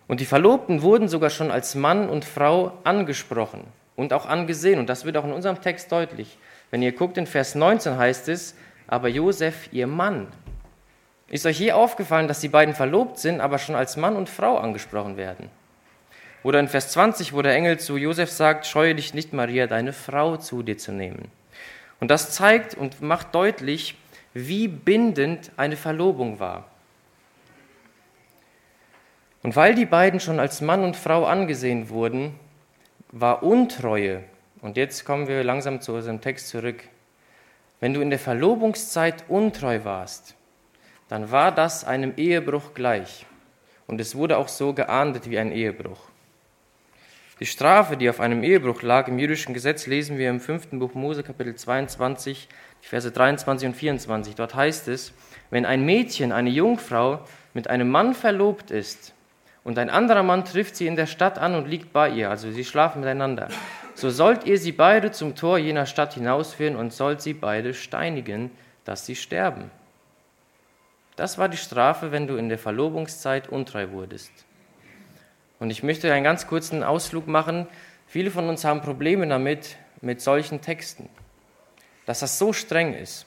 Und 0.08 0.20
die 0.20 0.26
Verlobten 0.26 0.82
wurden 0.82 1.08
sogar 1.08 1.30
schon 1.30 1.50
als 1.50 1.74
Mann 1.74 2.08
und 2.08 2.24
Frau 2.24 2.78
angesprochen 2.84 3.64
und 3.96 4.12
auch 4.12 4.26
angesehen. 4.26 4.78
Und 4.78 4.88
das 4.88 5.04
wird 5.04 5.16
auch 5.16 5.24
in 5.24 5.32
unserem 5.32 5.60
Text 5.60 5.92
deutlich. 5.92 6.38
Wenn 6.70 6.82
ihr 6.82 6.92
guckt, 6.92 7.18
in 7.18 7.26
Vers 7.26 7.54
19 7.54 7.96
heißt 7.96 8.28
es, 8.28 8.54
aber 8.86 9.08
Josef, 9.08 9.68
ihr 9.72 9.86
Mann. 9.86 10.28
Ist 11.28 11.46
euch 11.46 11.60
je 11.60 11.72
aufgefallen, 11.72 12.28
dass 12.28 12.40
die 12.40 12.48
beiden 12.48 12.74
verlobt 12.74 13.18
sind, 13.18 13.40
aber 13.40 13.58
schon 13.58 13.74
als 13.74 13.96
Mann 13.96 14.16
und 14.16 14.28
Frau 14.28 14.58
angesprochen 14.58 15.16
werden? 15.16 15.50
Oder 16.42 16.58
in 16.60 16.68
Vers 16.68 16.90
20, 16.90 17.32
wo 17.32 17.42
der 17.42 17.54
Engel 17.54 17.78
zu 17.78 17.96
Josef 17.96 18.30
sagt, 18.30 18.66
scheue 18.66 18.94
dich 18.94 19.14
nicht, 19.14 19.32
Maria, 19.32 19.66
deine 19.66 19.92
Frau 19.92 20.36
zu 20.36 20.62
dir 20.62 20.76
zu 20.76 20.92
nehmen. 20.92 21.30
Und 22.00 22.10
das 22.10 22.32
zeigt 22.32 22.74
und 22.74 23.00
macht 23.00 23.34
deutlich, 23.34 23.96
wie 24.34 24.66
bindend 24.66 25.52
eine 25.56 25.76
Verlobung 25.76 26.40
war. 26.40 26.66
Und 29.42 29.56
weil 29.56 29.74
die 29.74 29.86
beiden 29.86 30.20
schon 30.20 30.40
als 30.40 30.60
Mann 30.60 30.84
und 30.84 30.96
Frau 30.96 31.26
angesehen 31.26 31.88
wurden, 31.88 32.34
war 33.10 33.42
Untreue, 33.42 34.24
und 34.60 34.76
jetzt 34.76 35.04
kommen 35.04 35.26
wir 35.26 35.42
langsam 35.42 35.80
zu 35.80 35.92
unserem 35.92 36.20
Text 36.20 36.48
zurück, 36.48 36.84
wenn 37.80 37.94
du 37.94 38.00
in 38.00 38.10
der 38.10 38.20
Verlobungszeit 38.20 39.24
untreu 39.28 39.84
warst, 39.84 40.36
dann 41.08 41.32
war 41.32 41.52
das 41.52 41.84
einem 41.84 42.14
Ehebruch 42.16 42.74
gleich. 42.74 43.26
Und 43.88 44.00
es 44.00 44.14
wurde 44.14 44.38
auch 44.38 44.48
so 44.48 44.72
geahndet 44.72 45.28
wie 45.28 45.38
ein 45.38 45.50
Ehebruch. 45.50 46.11
Die 47.42 47.46
Strafe, 47.46 47.96
die 47.96 48.08
auf 48.08 48.20
einem 48.20 48.44
Ehebruch 48.44 48.82
lag 48.82 49.08
im 49.08 49.18
jüdischen 49.18 49.52
Gesetz, 49.52 49.88
lesen 49.88 50.16
wir 50.16 50.30
im 50.30 50.38
fünften 50.38 50.78
Buch 50.78 50.94
Mose, 50.94 51.24
Kapitel 51.24 51.56
22, 51.56 52.46
die 52.84 52.86
Verse 52.86 53.10
23 53.10 53.66
und 53.66 53.74
24. 53.74 54.36
Dort 54.36 54.54
heißt 54.54 54.86
es, 54.86 55.12
wenn 55.50 55.66
ein 55.66 55.84
Mädchen, 55.84 56.30
eine 56.30 56.50
Jungfrau, 56.50 57.24
mit 57.52 57.68
einem 57.68 57.90
Mann 57.90 58.14
verlobt 58.14 58.70
ist 58.70 59.12
und 59.64 59.76
ein 59.80 59.90
anderer 59.90 60.22
Mann 60.22 60.44
trifft 60.44 60.76
sie 60.76 60.86
in 60.86 60.94
der 60.94 61.06
Stadt 61.06 61.36
an 61.36 61.56
und 61.56 61.66
liegt 61.66 61.92
bei 61.92 62.10
ihr, 62.10 62.30
also 62.30 62.48
sie 62.52 62.64
schlafen 62.64 63.00
miteinander, 63.00 63.48
so 63.96 64.08
sollt 64.08 64.46
ihr 64.46 64.56
sie 64.56 64.70
beide 64.70 65.10
zum 65.10 65.34
Tor 65.34 65.58
jener 65.58 65.86
Stadt 65.86 66.14
hinausführen 66.14 66.76
und 66.76 66.92
sollt 66.92 67.22
sie 67.22 67.34
beide 67.34 67.74
steinigen, 67.74 68.52
dass 68.84 69.04
sie 69.04 69.16
sterben. 69.16 69.72
Das 71.16 71.38
war 71.38 71.48
die 71.48 71.56
Strafe, 71.56 72.12
wenn 72.12 72.28
du 72.28 72.36
in 72.36 72.48
der 72.48 72.58
Verlobungszeit 72.58 73.48
untreu 73.48 73.90
wurdest. 73.90 74.30
Und 75.62 75.70
ich 75.70 75.84
möchte 75.84 76.12
einen 76.12 76.24
ganz 76.24 76.48
kurzen 76.48 76.82
Ausflug 76.82 77.28
machen. 77.28 77.68
Viele 78.08 78.32
von 78.32 78.48
uns 78.48 78.64
haben 78.64 78.80
Probleme 78.80 79.28
damit, 79.28 79.76
mit 80.00 80.20
solchen 80.20 80.60
Texten, 80.60 81.08
dass 82.04 82.18
das 82.18 82.36
so 82.36 82.52
streng 82.52 82.94
ist. 82.94 83.26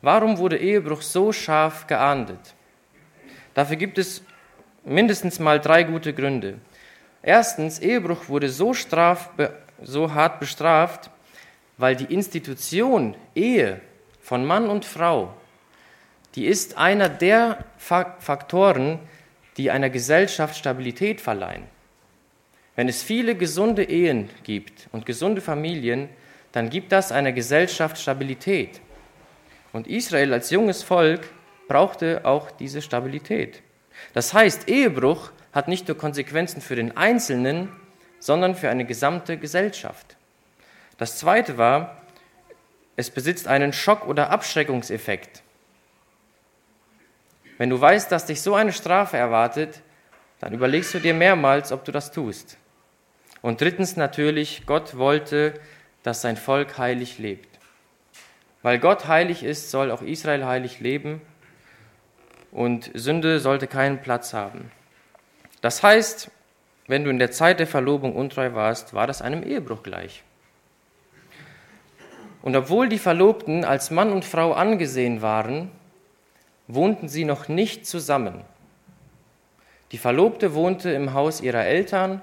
Warum 0.00 0.38
wurde 0.38 0.56
Ehebruch 0.56 1.02
so 1.02 1.32
scharf 1.32 1.88
geahndet? 1.88 2.54
Dafür 3.54 3.74
gibt 3.74 3.98
es 3.98 4.22
mindestens 4.84 5.40
mal 5.40 5.58
drei 5.58 5.82
gute 5.82 6.14
Gründe. 6.14 6.60
Erstens, 7.22 7.80
Ehebruch 7.80 8.28
wurde 8.28 8.50
so, 8.50 8.72
straf, 8.72 9.30
so 9.82 10.14
hart 10.14 10.38
bestraft, 10.38 11.10
weil 11.76 11.96
die 11.96 12.14
Institution 12.14 13.16
Ehe 13.34 13.80
von 14.20 14.44
Mann 14.44 14.70
und 14.70 14.84
Frau, 14.84 15.34
die 16.36 16.46
ist 16.46 16.78
einer 16.78 17.08
der 17.08 17.64
Faktoren, 17.78 19.00
die 19.56 19.70
einer 19.70 19.90
Gesellschaft 19.90 20.56
Stabilität 20.56 21.20
verleihen. 21.20 21.64
Wenn 22.76 22.88
es 22.88 23.02
viele 23.02 23.36
gesunde 23.36 23.84
Ehen 23.84 24.28
gibt 24.42 24.88
und 24.90 25.06
gesunde 25.06 25.40
Familien, 25.40 26.08
dann 26.52 26.70
gibt 26.70 26.92
das 26.92 27.12
einer 27.12 27.32
Gesellschaft 27.32 27.98
Stabilität. 27.98 28.80
Und 29.72 29.86
Israel 29.86 30.32
als 30.32 30.50
junges 30.50 30.82
Volk 30.82 31.28
brauchte 31.68 32.24
auch 32.24 32.50
diese 32.50 32.82
Stabilität. 32.82 33.62
Das 34.12 34.34
heißt, 34.34 34.68
Ehebruch 34.68 35.30
hat 35.52 35.68
nicht 35.68 35.86
nur 35.86 35.96
Konsequenzen 35.96 36.60
für 36.60 36.76
den 36.76 36.96
Einzelnen, 36.96 37.68
sondern 38.18 38.54
für 38.56 38.70
eine 38.70 38.84
gesamte 38.84 39.36
Gesellschaft. 39.36 40.16
Das 40.98 41.18
Zweite 41.18 41.58
war, 41.58 42.02
es 42.96 43.10
besitzt 43.10 43.48
einen 43.48 43.72
Schock- 43.72 44.06
oder 44.06 44.30
Abschreckungseffekt. 44.30 45.43
Wenn 47.58 47.70
du 47.70 47.80
weißt, 47.80 48.10
dass 48.10 48.26
dich 48.26 48.42
so 48.42 48.54
eine 48.54 48.72
Strafe 48.72 49.16
erwartet, 49.16 49.82
dann 50.40 50.52
überlegst 50.52 50.92
du 50.94 50.98
dir 50.98 51.14
mehrmals, 51.14 51.72
ob 51.72 51.84
du 51.84 51.92
das 51.92 52.12
tust. 52.12 52.58
Und 53.42 53.60
drittens 53.60 53.96
natürlich, 53.96 54.64
Gott 54.66 54.96
wollte 54.96 55.54
dass 56.04 56.20
sein 56.20 56.36
Volk 56.36 56.78
heilig 56.78 57.18
lebt. 57.18 57.48
Weil 58.62 58.78
Gott 58.78 59.08
heilig 59.08 59.42
ist, 59.42 59.70
soll 59.70 59.90
auch 59.90 60.02
Israel 60.02 60.44
heilig 60.44 60.78
leben 60.78 61.20
und 62.52 62.90
Sünde 62.94 63.40
sollte 63.40 63.66
keinen 63.66 64.00
Platz 64.00 64.32
haben. 64.32 64.70
Das 65.60 65.82
heißt, 65.82 66.30
wenn 66.86 67.04
du 67.04 67.10
in 67.10 67.18
der 67.18 67.30
Zeit 67.30 67.58
der 67.58 67.66
Verlobung 67.66 68.14
untreu 68.14 68.52
warst, 68.52 68.94
war 68.94 69.06
das 69.06 69.22
einem 69.22 69.42
Ehebruch 69.42 69.82
gleich. 69.82 70.22
Und 72.42 72.54
obwohl 72.54 72.90
die 72.90 72.98
Verlobten 72.98 73.64
als 73.64 73.90
Mann 73.90 74.12
und 74.12 74.26
Frau 74.26 74.52
angesehen 74.52 75.22
waren, 75.22 75.70
wohnten 76.66 77.08
sie 77.08 77.24
noch 77.24 77.48
nicht 77.48 77.86
zusammen. 77.86 78.42
Die 79.92 79.98
Verlobte 79.98 80.54
wohnte 80.54 80.90
im 80.90 81.14
Haus 81.14 81.40
ihrer 81.40 81.64
Eltern, 81.64 82.20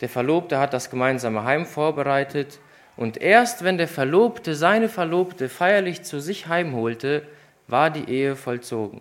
der 0.00 0.08
Verlobte 0.08 0.58
hat 0.58 0.72
das 0.72 0.88
gemeinsame 0.88 1.44
Heim 1.44 1.66
vorbereitet 1.66 2.58
und 2.96 3.18
erst 3.18 3.64
wenn 3.64 3.78
der 3.78 3.88
Verlobte 3.88 4.54
seine 4.54 4.88
Verlobte 4.88 5.48
feierlich 5.48 6.02
zu 6.02 6.20
sich 6.20 6.46
heimholte, 6.46 7.26
war 7.66 7.90
die 7.90 8.08
Ehe 8.08 8.36
vollzogen. 8.36 9.00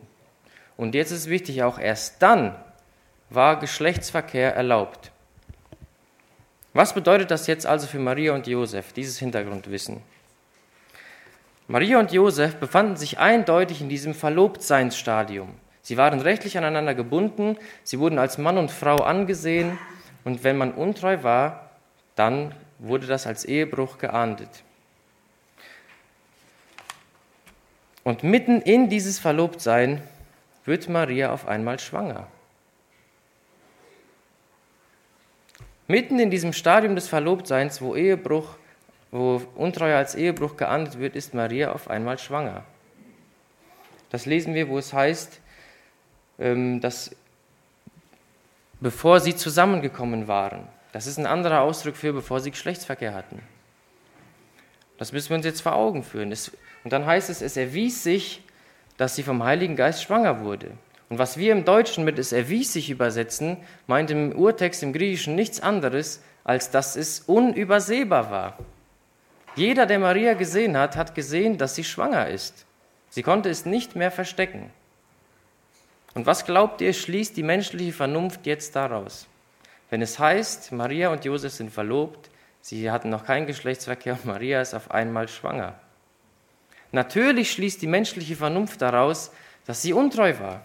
Und 0.78 0.96
jetzt 0.96 1.12
ist 1.12 1.30
wichtig, 1.30 1.64
auch 1.64 1.80
erst 1.80 2.22
dann 2.22 2.56
war 3.30 3.60
Geschlechtsverkehr 3.60 4.56
erlaubt. 4.56 5.12
Was 6.74 6.94
bedeutet 6.94 7.32
das 7.32 7.48
jetzt 7.48 7.66
also 7.66 7.88
für 7.88 8.00
Maria 8.00 8.34
und 8.34 8.48
Josef, 8.48 8.94
dieses 8.94 9.20
Hintergrundwissen? 9.20 10.02
Maria 11.72 12.00
und 12.00 12.12
Josef 12.12 12.56
befanden 12.56 12.96
sich 12.96 13.20
eindeutig 13.20 13.80
in 13.80 13.90
diesem 13.90 14.16
Verlobtseinsstadium. 14.16 15.50
Sie 15.84 15.98
waren 15.98 16.20
rechtlich 16.20 16.58
aneinander 16.58 16.96
gebunden, 16.96 17.58
sie 17.84 18.00
wurden 18.00 18.18
als 18.18 18.40
Mann 18.40 18.58
und 18.58 18.72
Frau 18.72 18.96
angesehen 18.96 19.78
und 20.24 20.44
wenn 20.44 20.58
man 20.58 20.72
untreu 20.74 21.22
war, 21.22 21.70
dann 22.16 22.56
wurde 22.80 23.06
das 23.06 23.28
als 23.28 23.46
Ehebruch 23.46 24.00
geahndet. 24.00 24.50
Und 28.04 28.24
mitten 28.24 28.64
in 28.64 28.90
dieses 28.90 29.20
Verlobtsein 29.20 30.02
wird 30.66 30.90
Maria 30.90 31.32
auf 31.32 31.48
einmal 31.48 31.78
schwanger. 31.78 32.26
Mitten 35.86 36.18
in 36.18 36.32
diesem 36.32 36.52
Stadium 36.52 36.96
des 36.96 37.08
Verlobtseins, 37.08 37.80
wo 37.80 37.96
Ehebruch 37.96 38.56
wo 39.12 39.42
Untreue 39.56 39.96
als 39.96 40.16
Ehebruch 40.16 40.58
geahndet 40.58 41.00
wird, 41.00 41.16
ist 41.16 41.34
Maria 41.34 41.72
auf 41.72 41.90
einmal 41.90 42.20
schwanger. 42.20 42.64
Das 44.10 44.26
lesen 44.26 44.54
wir, 44.54 44.70
wo 44.70 44.78
es 44.78 44.94
heißt, 44.94 45.40
ähm, 46.40 46.82
dass 46.82 47.16
bevor 48.80 49.20
sie 49.20 49.36
zusammengekommen 49.36 50.28
waren, 50.28 50.68
das 50.92 51.06
ist 51.06 51.18
ein 51.18 51.26
anderer 51.26 51.62
Ausdruck 51.62 51.96
für 51.96 52.14
bevor 52.14 52.40
sie 52.40 52.52
Geschlechtsverkehr 52.52 53.14
hatten. 53.14 53.42
Das 54.98 55.12
müssen 55.12 55.30
wir 55.30 55.38
uns 55.38 55.46
jetzt 55.46 55.62
vor 55.62 55.76
Augen 55.76 56.04
führen. 56.04 56.34
Und 56.84 56.94
dann 56.94 57.06
heißt 57.06 57.30
es, 57.30 57.42
es 57.42 57.58
erwies 57.58 58.04
sich, 58.04 58.44
dass 58.98 59.16
sie 59.16 59.24
vom 59.24 59.44
Heiligen 59.44 59.76
Geist 59.76 60.04
schwanger 60.04 60.42
wurde. 60.42 60.72
Und 61.10 61.18
was 61.18 61.38
wir 61.38 61.52
im 61.52 61.66
Deutschen 61.66 62.04
mit 62.04 62.20
es 62.20 62.32
erwies 62.32 62.74
sich 62.74 62.90
übersetzen, 62.90 63.58
meint 63.88 64.12
im 64.12 64.32
Urtext 64.34 64.84
im 64.84 64.94
Griechischen 64.94 65.36
nichts 65.36 65.60
anderes, 65.60 66.22
als 66.44 66.70
dass 66.70 66.96
es 66.96 67.22
unübersehbar 67.22 68.30
war. 68.30 68.58
Jeder, 69.60 69.86
der 69.86 70.00
Maria 70.00 70.36
gesehen 70.36 70.78
hat, 70.78 70.96
hat 70.96 71.16
gesehen, 71.16 71.58
dass 71.58 71.76
sie 71.76 71.84
schwanger 71.84 72.30
ist. 72.30 72.66
Sie 73.10 73.24
konnte 73.24 73.50
es 73.50 73.66
nicht 73.66 73.94
mehr 73.94 74.10
verstecken. 74.10 74.72
Und 76.14 76.26
was 76.26 76.46
glaubt 76.46 76.80
ihr, 76.80 76.94
schließt 76.94 77.36
die 77.36 77.44
menschliche 77.44 77.92
Vernunft 77.92 78.46
jetzt 78.46 78.78
daraus? 78.78 79.28
Wenn 79.90 80.02
es 80.02 80.18
heißt, 80.18 80.72
Maria 80.72 81.10
und 81.10 81.26
Josef 81.26 81.52
sind 81.52 81.74
verlobt, 81.74 82.30
sie 82.62 82.90
hatten 82.90 83.10
noch 83.10 83.26
keinen 83.26 83.48
Geschlechtsverkehr 83.48 84.14
und 84.14 84.24
Maria 84.24 84.62
ist 84.62 84.74
auf 84.74 84.92
einmal 84.92 85.28
schwanger. 85.28 85.78
Natürlich 86.94 87.52
schließt 87.52 87.82
die 87.82 87.88
menschliche 87.88 88.38
Vernunft 88.38 88.82
daraus, 88.82 89.30
dass 89.66 89.82
sie 89.82 89.92
untreu 89.92 90.40
war. 90.40 90.62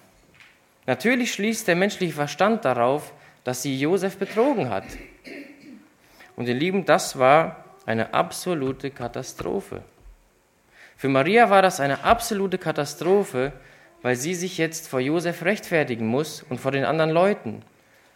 Natürlich 0.86 1.32
schließt 1.32 1.66
der 1.66 1.74
menschliche 1.74 2.14
Verstand 2.14 2.64
darauf, 2.64 3.12
dass 3.42 3.60
sie 3.60 3.76
Josef 3.76 4.18
betrogen 4.18 4.70
hat. 4.70 4.84
Und 6.36 6.46
ihr 6.46 6.54
Lieben, 6.54 6.84
das 6.84 7.18
war 7.18 7.63
eine 7.86 8.14
absolute 8.14 8.90
Katastrophe. 8.90 9.82
Für 10.96 11.08
Maria 11.08 11.50
war 11.50 11.62
das 11.62 11.80
eine 11.80 12.04
absolute 12.04 12.58
Katastrophe, 12.58 13.52
weil 14.02 14.16
sie 14.16 14.34
sich 14.34 14.58
jetzt 14.58 14.88
vor 14.88 15.00
Josef 15.00 15.44
rechtfertigen 15.44 16.06
muss 16.06 16.42
und 16.42 16.60
vor 16.60 16.72
den 16.72 16.84
anderen 16.84 17.10
Leuten. 17.10 17.62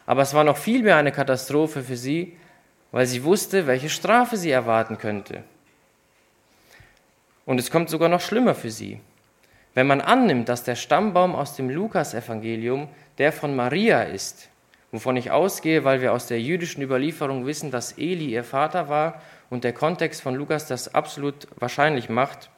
Aber 0.07 0.22
es 0.22 0.35
war 0.35 0.44
noch 0.44 0.57
viel 0.57 0.83
mehr 0.83 0.96
eine 0.96 1.12
Katastrophe 1.12 1.83
für 1.83 1.96
sie, 1.96 2.37
weil 2.92 3.07
sie 3.07 3.24
wusste, 3.24 3.66
welche 3.66 3.90
Strafe 3.90 4.37
sie 4.37 4.50
erwarten 4.50 4.98
könnte. 4.98 5.42
Und 7.44 7.59
es 7.59 7.70
kommt 7.70 7.90
sogar 7.90 8.09
noch 8.09 8.20
schlimmer 8.20 8.54
für 8.54 8.70
sie. 8.70 9.00
Wenn 9.74 9.87
man 9.87 10.00
annimmt, 10.00 10.48
dass 10.48 10.64
der 10.64 10.76
Stammbaum 10.76 11.35
aus 11.35 11.57
dem 11.57 11.70
Lukasevangelium 11.70 12.88
der 13.18 13.33
von 13.33 13.54
Maria 13.54 14.02
ist, 14.02 14.48
wovon 14.92 15.16
ich 15.16 15.31
ausgehe, 15.31 15.85
weil 15.85 16.00
wir 16.00 16.12
aus 16.12 16.26
der 16.26 16.40
jüdischen 16.40 16.83
Überlieferung 16.83 17.46
wissen, 17.46 17.70
dass 17.70 17.96
Eli 17.98 18.26
ihr 18.26 18.44
Vater 18.44 18.88
war 18.88 19.22
und 19.50 19.64
der 19.64 19.72
Kontext 19.72 20.22
von 20.22 20.34
Lukas 20.34 20.66
das 20.66 20.94
absolut 20.94 21.46
wahrscheinlich 21.58 22.08
macht, 22.08 22.50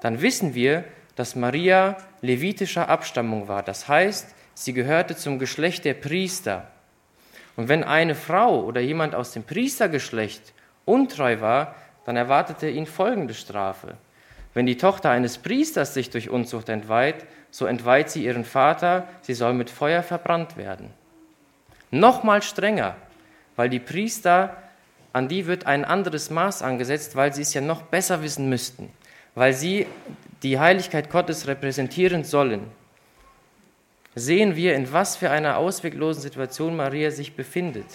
dann 0.00 0.20
wissen 0.20 0.54
wir, 0.54 0.84
dass 1.16 1.36
Maria 1.36 1.96
levitischer 2.20 2.88
Abstammung 2.88 3.48
war. 3.48 3.62
Das 3.62 3.88
heißt, 3.88 4.34
sie 4.54 4.72
gehörte 4.72 5.16
zum 5.16 5.38
Geschlecht 5.38 5.84
der 5.84 5.94
Priester. 5.94 6.68
Und 7.56 7.68
wenn 7.68 7.84
eine 7.84 8.14
Frau 8.14 8.64
oder 8.64 8.80
jemand 8.80 9.14
aus 9.14 9.32
dem 9.32 9.44
Priestergeschlecht 9.44 10.52
untreu 10.84 11.40
war, 11.40 11.76
dann 12.04 12.16
erwartete 12.16 12.68
ihn 12.68 12.86
folgende 12.86 13.34
Strafe. 13.34 13.94
Wenn 14.54 14.66
die 14.66 14.76
Tochter 14.76 15.10
eines 15.10 15.38
Priesters 15.38 15.94
sich 15.94 16.10
durch 16.10 16.30
Unzucht 16.30 16.68
entweiht, 16.68 17.26
so 17.50 17.66
entweiht 17.66 18.10
sie 18.10 18.24
ihren 18.24 18.44
Vater, 18.44 19.08
sie 19.22 19.34
soll 19.34 19.54
mit 19.54 19.70
Feuer 19.70 20.02
verbrannt 20.02 20.56
werden. 20.56 20.90
Nochmal 21.90 22.42
strenger, 22.42 22.96
weil 23.56 23.68
die 23.68 23.80
Priester 23.80 24.56
an 25.14 25.28
die 25.28 25.46
wird 25.46 25.66
ein 25.66 25.84
anderes 25.84 26.28
Maß 26.28 26.62
angesetzt, 26.62 27.14
weil 27.14 27.32
sie 27.32 27.42
es 27.42 27.54
ja 27.54 27.60
noch 27.60 27.82
besser 27.82 28.22
wissen 28.22 28.48
müssten, 28.48 28.90
weil 29.36 29.52
sie 29.52 29.86
die 30.42 30.58
Heiligkeit 30.58 31.08
Gottes 31.08 31.46
repräsentieren 31.46 32.24
sollen. 32.24 32.62
Sehen 34.16 34.56
wir, 34.56 34.74
in 34.74 34.92
was 34.92 35.16
für 35.16 35.30
einer 35.30 35.56
ausweglosen 35.56 36.20
Situation 36.20 36.74
Maria 36.74 37.12
sich 37.12 37.36
befindet. 37.36 37.86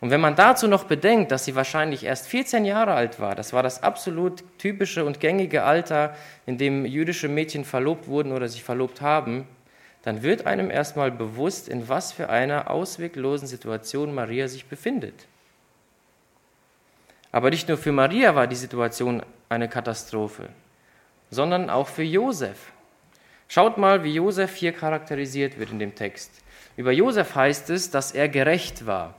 Und 0.00 0.10
wenn 0.10 0.20
man 0.20 0.36
dazu 0.36 0.68
noch 0.68 0.84
bedenkt, 0.84 1.32
dass 1.32 1.44
sie 1.44 1.56
wahrscheinlich 1.56 2.04
erst 2.04 2.28
14 2.28 2.64
Jahre 2.64 2.94
alt 2.94 3.18
war, 3.18 3.34
das 3.34 3.52
war 3.52 3.64
das 3.64 3.82
absolut 3.82 4.44
typische 4.56 5.04
und 5.04 5.18
gängige 5.18 5.64
Alter, 5.64 6.14
in 6.46 6.58
dem 6.58 6.86
jüdische 6.86 7.26
Mädchen 7.26 7.64
verlobt 7.64 8.06
wurden 8.06 8.30
oder 8.30 8.46
sich 8.46 8.62
verlobt 8.62 9.00
haben, 9.00 9.48
dann 10.02 10.22
wird 10.22 10.46
einem 10.46 10.70
erstmal 10.70 11.10
bewusst, 11.10 11.68
in 11.68 11.88
was 11.88 12.12
für 12.12 12.28
einer 12.28 12.70
ausweglosen 12.70 13.48
Situation 13.48 14.14
Maria 14.14 14.46
sich 14.46 14.66
befindet. 14.66 15.26
Aber 17.32 17.50
nicht 17.50 17.68
nur 17.68 17.76
für 17.76 17.92
Maria 17.92 18.34
war 18.34 18.46
die 18.46 18.56
Situation 18.56 19.22
eine 19.48 19.68
Katastrophe, 19.68 20.48
sondern 21.30 21.70
auch 21.70 21.88
für 21.88 22.02
Josef. 22.02 22.72
Schaut 23.48 23.78
mal, 23.78 24.04
wie 24.04 24.14
Josef 24.14 24.54
hier 24.56 24.72
charakterisiert 24.72 25.58
wird 25.58 25.70
in 25.70 25.78
dem 25.78 25.94
Text. 25.94 26.30
Über 26.76 26.92
Josef 26.92 27.34
heißt 27.34 27.70
es, 27.70 27.90
dass 27.90 28.12
er 28.12 28.28
gerecht 28.28 28.86
war. 28.86 29.14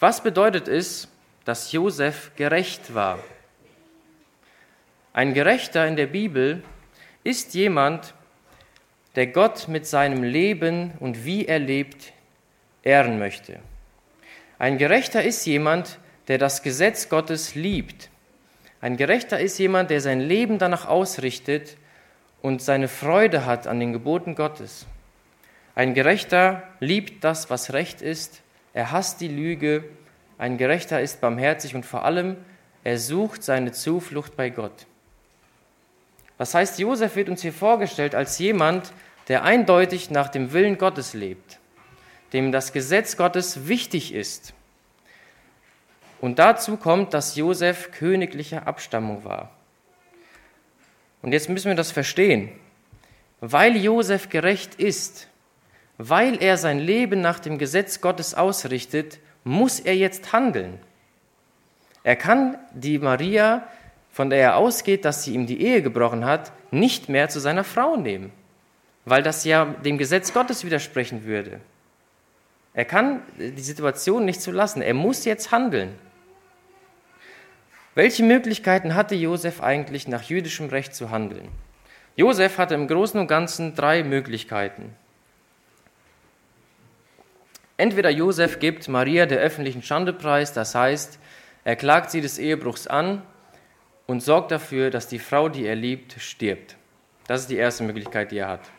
Was 0.00 0.22
bedeutet 0.22 0.68
es, 0.68 1.08
dass 1.44 1.72
Josef 1.72 2.32
gerecht 2.36 2.94
war? 2.94 3.18
Ein 5.12 5.34
Gerechter 5.34 5.86
in 5.86 5.96
der 5.96 6.06
Bibel 6.06 6.62
ist 7.22 7.54
jemand, 7.54 8.14
der 9.14 9.28
Gott 9.28 9.68
mit 9.68 9.86
seinem 9.86 10.24
Leben 10.24 10.92
und 10.98 11.24
wie 11.24 11.46
er 11.46 11.60
lebt 11.60 12.12
ehren 12.82 13.18
möchte. 13.18 13.60
Ein 14.58 14.78
Gerechter 14.78 15.22
ist 15.22 15.46
jemand, 15.46 15.98
der 16.28 16.38
das 16.38 16.62
Gesetz 16.62 17.08
Gottes 17.08 17.54
liebt. 17.54 18.10
Ein 18.80 18.96
Gerechter 18.96 19.40
ist 19.40 19.58
jemand, 19.58 19.90
der 19.90 20.00
sein 20.00 20.20
Leben 20.20 20.58
danach 20.58 20.86
ausrichtet 20.86 21.76
und 22.42 22.62
seine 22.62 22.88
Freude 22.88 23.46
hat 23.46 23.66
an 23.66 23.80
den 23.80 23.92
Geboten 23.92 24.34
Gottes. 24.34 24.86
Ein 25.74 25.94
Gerechter 25.94 26.62
liebt 26.80 27.24
das, 27.24 27.50
was 27.50 27.72
recht 27.72 28.02
ist. 28.02 28.42
Er 28.74 28.90
hasst 28.90 29.20
die 29.20 29.28
Lüge. 29.28 29.84
Ein 30.38 30.58
Gerechter 30.58 31.00
ist 31.00 31.20
barmherzig 31.20 31.74
und 31.74 31.86
vor 31.86 32.04
allem, 32.04 32.36
er 32.84 32.98
sucht 32.98 33.42
seine 33.42 33.72
Zuflucht 33.72 34.36
bei 34.36 34.50
Gott. 34.50 34.86
Was 36.36 36.54
heißt, 36.54 36.78
Josef 36.78 37.16
wird 37.16 37.28
uns 37.28 37.42
hier 37.42 37.52
vorgestellt 37.52 38.14
als 38.14 38.38
jemand, 38.38 38.92
der 39.28 39.44
eindeutig 39.44 40.10
nach 40.10 40.28
dem 40.28 40.52
Willen 40.52 40.76
Gottes 40.76 41.14
lebt, 41.14 41.58
dem 42.32 42.52
das 42.52 42.72
Gesetz 42.72 43.16
Gottes 43.16 43.68
wichtig 43.68 44.12
ist 44.12 44.52
und 46.24 46.38
dazu 46.38 46.78
kommt, 46.78 47.12
dass 47.12 47.36
Josef 47.36 47.90
königlicher 47.90 48.66
Abstammung 48.66 49.24
war. 49.24 49.50
Und 51.20 51.32
jetzt 51.32 51.50
müssen 51.50 51.68
wir 51.68 51.74
das 51.74 51.92
verstehen. 51.92 52.48
Weil 53.42 53.76
Josef 53.76 54.30
gerecht 54.30 54.76
ist, 54.76 55.28
weil 55.98 56.42
er 56.42 56.56
sein 56.56 56.78
Leben 56.78 57.20
nach 57.20 57.40
dem 57.40 57.58
Gesetz 57.58 58.00
Gottes 58.00 58.32
ausrichtet, 58.32 59.18
muss 59.44 59.80
er 59.80 59.96
jetzt 59.96 60.32
handeln. 60.32 60.78
Er 62.04 62.16
kann 62.16 62.56
die 62.72 62.98
Maria, 62.98 63.68
von 64.10 64.30
der 64.30 64.40
er 64.40 64.56
ausgeht, 64.56 65.04
dass 65.04 65.24
sie 65.24 65.34
ihm 65.34 65.44
die 65.46 65.60
Ehe 65.60 65.82
gebrochen 65.82 66.24
hat, 66.24 66.52
nicht 66.70 67.10
mehr 67.10 67.28
zu 67.28 67.38
seiner 67.38 67.64
Frau 67.64 67.96
nehmen, 67.98 68.32
weil 69.04 69.22
das 69.22 69.44
ja 69.44 69.66
dem 69.66 69.98
Gesetz 69.98 70.32
Gottes 70.32 70.64
widersprechen 70.64 71.26
würde. 71.26 71.60
Er 72.72 72.86
kann 72.86 73.20
die 73.36 73.60
Situation 73.60 74.24
nicht 74.24 74.40
so 74.40 74.52
lassen. 74.52 74.80
Er 74.80 74.94
muss 74.94 75.26
jetzt 75.26 75.52
handeln. 75.52 75.98
Welche 77.94 78.24
Möglichkeiten 78.24 78.96
hatte 78.96 79.14
Josef 79.14 79.62
eigentlich 79.62 80.08
nach 80.08 80.22
jüdischem 80.22 80.68
Recht 80.68 80.96
zu 80.96 81.10
handeln? 81.10 81.48
Josef 82.16 82.58
hatte 82.58 82.74
im 82.74 82.88
Großen 82.88 83.20
und 83.20 83.28
Ganzen 83.28 83.76
drei 83.76 84.02
Möglichkeiten. 84.02 84.96
Entweder 87.76 88.10
Josef 88.10 88.58
gibt 88.58 88.88
Maria 88.88 89.26
der 89.26 89.38
öffentlichen 89.38 89.82
Schandepreis, 89.82 90.52
das 90.52 90.74
heißt, 90.74 91.20
er 91.62 91.76
klagt 91.76 92.10
sie 92.10 92.20
des 92.20 92.38
Ehebruchs 92.38 92.88
an 92.88 93.22
und 94.06 94.22
sorgt 94.22 94.50
dafür, 94.50 94.90
dass 94.90 95.06
die 95.06 95.20
Frau, 95.20 95.48
die 95.48 95.64
er 95.64 95.76
liebt, 95.76 96.20
stirbt. 96.20 96.76
Das 97.28 97.42
ist 97.42 97.50
die 97.50 97.56
erste 97.56 97.84
Möglichkeit, 97.84 98.32
die 98.32 98.38
er 98.38 98.48
hat. 98.48 98.70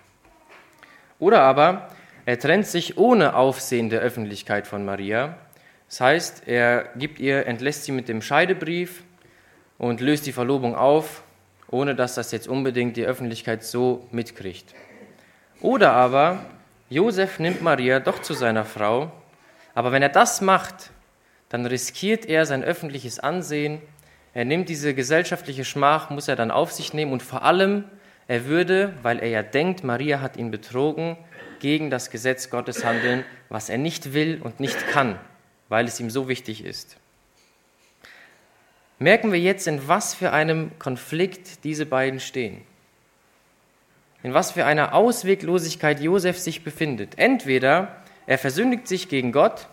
Oder 1.19 1.41
aber 1.41 1.89
er 2.25 2.37
trennt 2.37 2.67
sich 2.67 2.97
ohne 2.97 3.35
Aufsehen 3.35 3.89
der 3.89 4.01
Öffentlichkeit 4.01 4.67
von 4.67 4.83
Maria. 4.83 5.37
Das 5.87 6.01
heißt, 6.01 6.47
er 6.47 6.89
gibt 6.97 7.19
ihr, 7.19 7.47
entlässt 7.47 7.85
sie 7.85 7.93
mit 7.93 8.09
dem 8.09 8.21
Scheidebrief 8.21 9.04
und 9.77 10.01
löst 10.01 10.25
die 10.25 10.31
Verlobung 10.31 10.75
auf, 10.75 11.23
ohne 11.69 11.95
dass 11.95 12.15
das 12.15 12.31
jetzt 12.31 12.47
unbedingt 12.47 12.97
die 12.97 13.05
Öffentlichkeit 13.05 13.63
so 13.63 14.07
mitkriegt. 14.11 14.73
Oder 15.61 15.93
aber 15.93 16.45
Josef 16.89 17.39
nimmt 17.39 17.61
Maria 17.61 17.99
doch 17.99 18.21
zu 18.21 18.33
seiner 18.33 18.65
Frau, 18.65 19.11
aber 19.73 19.91
wenn 19.91 20.01
er 20.01 20.09
das 20.09 20.41
macht, 20.41 20.91
dann 21.49 21.65
riskiert 21.65 22.25
er 22.25 22.45
sein 22.45 22.63
öffentliches 22.63 23.19
Ansehen, 23.19 23.81
er 24.33 24.45
nimmt 24.45 24.67
diese 24.67 24.93
gesellschaftliche 24.93 25.63
Schmach, 25.63 26.09
muss 26.09 26.27
er 26.27 26.35
dann 26.35 26.51
auf 26.51 26.71
sich 26.71 26.93
nehmen 26.93 27.13
und 27.13 27.23
vor 27.23 27.43
allem, 27.43 27.85
er 28.27 28.45
würde, 28.45 28.93
weil 29.01 29.19
er 29.19 29.29
ja 29.29 29.43
denkt, 29.43 29.83
Maria 29.83 30.19
hat 30.19 30.35
ihn 30.35 30.51
betrogen, 30.51 31.15
gegen 31.59 31.89
das 31.89 32.09
Gesetz 32.09 32.49
Gottes 32.49 32.83
handeln, 32.83 33.23
was 33.49 33.69
er 33.69 33.77
nicht 33.77 34.13
will 34.13 34.41
und 34.43 34.59
nicht 34.59 34.87
kann, 34.89 35.17
weil 35.69 35.85
es 35.85 35.99
ihm 35.99 36.09
so 36.09 36.27
wichtig 36.27 36.65
ist. 36.65 36.97
Merken 38.99 39.31
wir 39.31 39.39
jetzt, 39.39 39.67
in 39.67 39.87
was 39.87 40.13
für 40.13 40.31
einem 40.31 40.71
Konflikt 40.79 41.63
diese 41.63 41.85
beiden 41.85 42.19
stehen. 42.19 42.61
In 44.23 44.33
was 44.33 44.51
für 44.51 44.65
einer 44.65 44.93
Ausweglosigkeit 44.93 45.99
Josef 45.99 46.39
sich 46.39 46.63
befindet. 46.63 47.17
Entweder 47.17 47.95
er 48.25 48.37
versündigt 48.37 48.87
sich 48.87 49.09
gegen 49.09 49.31
Gott, 49.31 49.67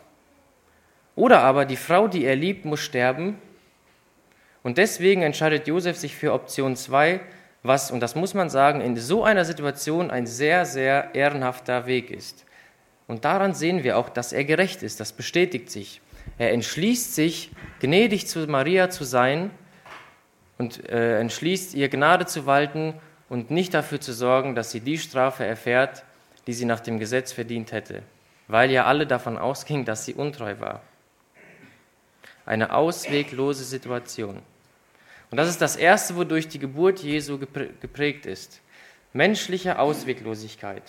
oder 1.14 1.40
aber 1.40 1.64
die 1.64 1.76
Frau, 1.76 2.08
die 2.08 2.24
er 2.24 2.36
liebt, 2.36 2.64
muss 2.64 2.80
sterben. 2.80 3.38
Und 4.62 4.78
deswegen 4.78 5.22
entscheidet 5.22 5.66
Josef 5.66 5.96
sich 5.96 6.14
für 6.14 6.32
Option 6.32 6.76
2, 6.76 7.20
was, 7.62 7.90
und 7.90 8.00
das 8.00 8.14
muss 8.14 8.34
man 8.34 8.50
sagen, 8.50 8.80
in 8.80 8.96
so 8.96 9.22
einer 9.22 9.44
Situation 9.44 10.10
ein 10.10 10.26
sehr, 10.26 10.64
sehr 10.64 11.14
ehrenhafter 11.14 11.86
Weg 11.86 12.10
ist. 12.10 12.44
Und 13.06 13.24
daran 13.24 13.54
sehen 13.54 13.84
wir 13.84 13.98
auch, 13.98 14.08
dass 14.08 14.32
er 14.32 14.44
gerecht 14.44 14.82
ist, 14.82 15.00
das 15.00 15.12
bestätigt 15.12 15.70
sich. 15.70 16.00
Er 16.38 16.52
entschließt 16.52 17.14
sich, 17.14 17.50
gnädig 17.80 18.26
zu 18.26 18.46
Maria 18.46 18.90
zu 18.90 19.04
sein 19.04 19.50
und 20.58 20.88
äh, 20.88 21.18
entschließt, 21.18 21.74
ihr 21.74 21.88
Gnade 21.88 22.26
zu 22.26 22.46
walten 22.46 22.94
und 23.28 23.50
nicht 23.50 23.74
dafür 23.74 24.00
zu 24.00 24.12
sorgen, 24.12 24.54
dass 24.54 24.70
sie 24.70 24.80
die 24.80 24.98
Strafe 24.98 25.44
erfährt, 25.44 26.04
die 26.46 26.52
sie 26.52 26.64
nach 26.64 26.80
dem 26.80 26.98
Gesetz 26.98 27.32
verdient 27.32 27.72
hätte, 27.72 28.02
weil 28.48 28.70
ja 28.70 28.84
alle 28.86 29.06
davon 29.06 29.38
ausgingen, 29.38 29.84
dass 29.84 30.04
sie 30.04 30.14
untreu 30.14 30.58
war. 30.58 30.82
Eine 32.44 32.74
ausweglose 32.74 33.64
Situation. 33.64 34.42
Und 35.30 35.38
das 35.38 35.48
ist 35.48 35.62
das 35.62 35.76
Erste, 35.76 36.16
wodurch 36.16 36.48
die 36.48 36.58
Geburt 36.58 36.98
Jesu 37.00 37.38
geprägt 37.38 38.26
ist. 38.26 38.60
Menschliche 39.12 39.78
Ausweglosigkeit. 39.78 40.82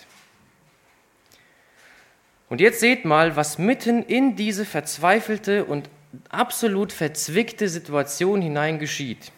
Und 2.54 2.60
jetzt 2.60 2.78
seht 2.78 3.04
mal, 3.04 3.34
was 3.34 3.58
mitten 3.58 4.04
in 4.04 4.36
diese 4.36 4.64
verzweifelte 4.64 5.64
und 5.64 5.90
absolut 6.28 6.92
verzwickte 6.92 7.68
Situation 7.68 8.40
hinein 8.40 8.78
geschieht. 8.78 9.32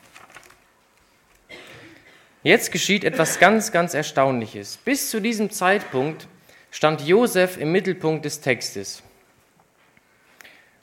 Jetzt 2.43 2.73
geschieht 2.73 3.05
etwas 3.05 3.39
ganz, 3.39 3.73
ganz 3.73 3.95
Erstaunliches. 3.95 4.77
Bis 4.77 5.09
zu 5.09 5.21
diesem 5.21 5.51
Zeitpunkt 5.51 6.29
stand 6.71 7.07
Josef 7.07 7.57
im 7.57 7.73
Mittelpunkt 7.73 8.27
des 8.27 8.43
Textes. 8.43 9.03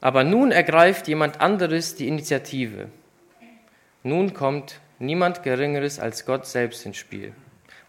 Aber 0.01 0.23
nun 0.23 0.51
ergreift 0.51 1.07
jemand 1.07 1.39
anderes 1.39 1.93
die 1.93 2.07
Initiative. 2.07 2.89
Nun 4.01 4.33
kommt 4.33 4.79
niemand 4.97 5.43
Geringeres 5.43 5.99
als 5.99 6.25
Gott 6.25 6.47
selbst 6.47 6.83
ins 6.87 6.97
Spiel. 6.97 7.33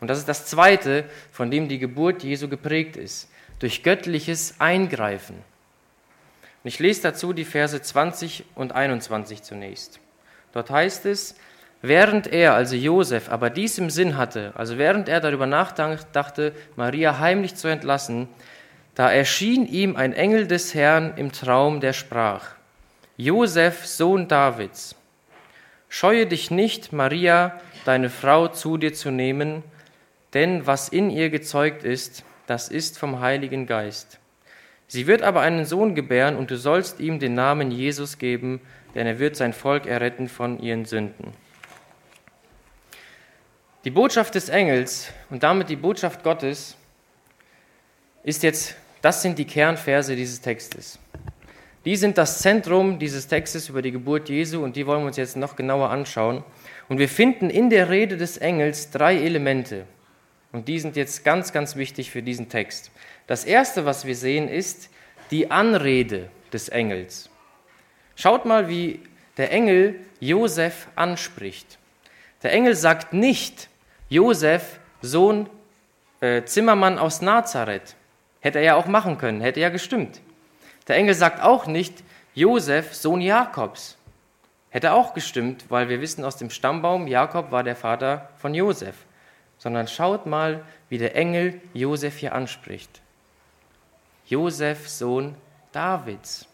Und 0.00 0.08
das 0.08 0.18
ist 0.18 0.28
das 0.28 0.44
Zweite, 0.44 1.06
von 1.32 1.50
dem 1.50 1.66
die 1.66 1.78
Geburt 1.78 2.22
Jesu 2.22 2.46
geprägt 2.46 2.96
ist, 2.96 3.30
durch 3.64 3.82
göttliches 3.82 4.56
Eingreifen. 4.58 5.36
Und 5.36 6.68
ich 6.68 6.80
lese 6.80 7.00
dazu 7.00 7.32
die 7.32 7.46
Verse 7.46 7.80
20 7.80 8.44
und 8.54 8.72
21 8.72 9.42
zunächst. 9.42 10.00
Dort 10.52 10.68
heißt 10.68 11.06
es, 11.06 11.34
während 11.80 12.26
er, 12.26 12.52
also 12.52 12.76
Josef, 12.76 13.30
aber 13.30 13.48
dies 13.48 13.78
im 13.78 13.88
Sinn 13.88 14.18
hatte, 14.18 14.52
also 14.54 14.76
während 14.76 15.08
er 15.08 15.20
darüber 15.20 15.46
nachdachte, 15.46 16.52
Maria 16.76 17.18
heimlich 17.20 17.54
zu 17.54 17.68
entlassen, 17.68 18.28
da 18.94 19.10
erschien 19.10 19.66
ihm 19.66 19.96
ein 19.96 20.12
Engel 20.12 20.46
des 20.46 20.74
Herrn 20.74 21.14
im 21.16 21.32
Traum, 21.32 21.80
der 21.80 21.94
sprach, 21.94 22.50
Josef, 23.16 23.86
Sohn 23.86 24.28
Davids, 24.28 24.94
Scheue 25.88 26.26
dich 26.26 26.50
nicht, 26.50 26.92
Maria, 26.92 27.58
deine 27.86 28.10
Frau, 28.10 28.48
zu 28.48 28.76
dir 28.76 28.92
zu 28.92 29.10
nehmen, 29.10 29.62
denn 30.34 30.66
was 30.66 30.90
in 30.90 31.08
ihr 31.08 31.30
gezeugt 31.30 31.82
ist, 31.82 32.24
das 32.46 32.68
ist 32.68 32.98
vom 32.98 33.20
Heiligen 33.20 33.66
Geist. 33.66 34.18
Sie 34.86 35.06
wird 35.06 35.22
aber 35.22 35.40
einen 35.40 35.64
Sohn 35.64 35.94
gebären, 35.94 36.36
und 36.36 36.50
du 36.50 36.56
sollst 36.56 37.00
ihm 37.00 37.18
den 37.18 37.34
Namen 37.34 37.70
Jesus 37.70 38.18
geben, 38.18 38.60
denn 38.94 39.06
er 39.06 39.18
wird 39.18 39.36
sein 39.36 39.52
Volk 39.52 39.86
erretten 39.86 40.28
von 40.28 40.60
ihren 40.60 40.84
Sünden. 40.84 41.32
Die 43.84 43.90
Botschaft 43.90 44.34
des 44.34 44.48
Engels 44.48 45.10
und 45.30 45.42
damit 45.42 45.68
die 45.68 45.76
Botschaft 45.76 46.22
Gottes 46.22 46.76
ist 48.22 48.42
jetzt, 48.42 48.76
das 49.02 49.20
sind 49.20 49.38
die 49.38 49.44
Kernverse 49.44 50.16
dieses 50.16 50.40
Textes. 50.40 50.98
Die 51.84 51.96
sind 51.96 52.16
das 52.16 52.38
Zentrum 52.38 52.98
dieses 52.98 53.28
Textes 53.28 53.68
über 53.68 53.82
die 53.82 53.92
Geburt 53.92 54.30
Jesu 54.30 54.64
und 54.64 54.76
die 54.76 54.86
wollen 54.86 55.00
wir 55.00 55.08
uns 55.08 55.18
jetzt 55.18 55.36
noch 55.36 55.54
genauer 55.54 55.90
anschauen. 55.90 56.42
Und 56.88 56.98
wir 56.98 57.10
finden 57.10 57.50
in 57.50 57.68
der 57.68 57.90
Rede 57.90 58.16
des 58.16 58.38
Engels 58.38 58.90
drei 58.90 59.16
Elemente. 59.16 59.84
Und 60.54 60.68
die 60.68 60.78
sind 60.78 60.94
jetzt 60.94 61.24
ganz, 61.24 61.52
ganz 61.52 61.74
wichtig 61.74 62.12
für 62.12 62.22
diesen 62.22 62.48
Text. 62.48 62.92
Das 63.26 63.44
erste, 63.44 63.86
was 63.86 64.04
wir 64.06 64.14
sehen, 64.14 64.48
ist 64.48 64.88
die 65.32 65.50
Anrede 65.50 66.30
des 66.52 66.68
Engels. 66.68 67.28
Schaut 68.14 68.44
mal, 68.44 68.68
wie 68.68 69.00
der 69.36 69.50
Engel 69.50 69.98
Josef 70.20 70.86
anspricht. 70.94 71.76
Der 72.44 72.52
Engel 72.52 72.76
sagt 72.76 73.12
nicht, 73.12 73.68
Josef, 74.08 74.78
Sohn 75.02 75.50
äh, 76.20 76.44
Zimmermann 76.44 77.00
aus 77.00 77.20
Nazareth. 77.20 77.96
Hätte 78.38 78.58
er 78.58 78.64
ja 78.64 78.74
auch 78.76 78.86
machen 78.86 79.18
können, 79.18 79.40
hätte 79.40 79.58
ja 79.58 79.70
gestimmt. 79.70 80.20
Der 80.86 80.94
Engel 80.94 81.14
sagt 81.14 81.42
auch 81.42 81.66
nicht, 81.66 82.04
Josef, 82.32 82.94
Sohn 82.94 83.20
Jakobs. 83.20 83.98
Hätte 84.70 84.92
auch 84.92 85.14
gestimmt, 85.14 85.64
weil 85.68 85.88
wir 85.88 86.00
wissen 86.00 86.24
aus 86.24 86.36
dem 86.36 86.50
Stammbaum, 86.50 87.08
Jakob 87.08 87.50
war 87.50 87.64
der 87.64 87.74
Vater 87.74 88.28
von 88.36 88.54
Josef. 88.54 88.94
Sondern 89.64 89.88
schaut 89.88 90.26
mal, 90.26 90.62
wie 90.90 90.98
der 90.98 91.16
Engel 91.16 91.58
Josef 91.72 92.18
hier 92.18 92.34
anspricht. 92.34 93.00
Josef, 94.26 94.90
Sohn 94.90 95.36
Davids. 95.72 96.46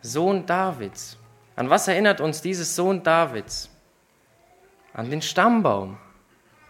Sohn 0.00 0.46
Davids. 0.46 1.18
An 1.56 1.68
was 1.68 1.88
erinnert 1.88 2.22
uns 2.22 2.40
dieses 2.40 2.74
Sohn 2.74 3.02
Davids? 3.02 3.68
An 4.94 5.10
den 5.10 5.20
Stammbaum, 5.20 5.98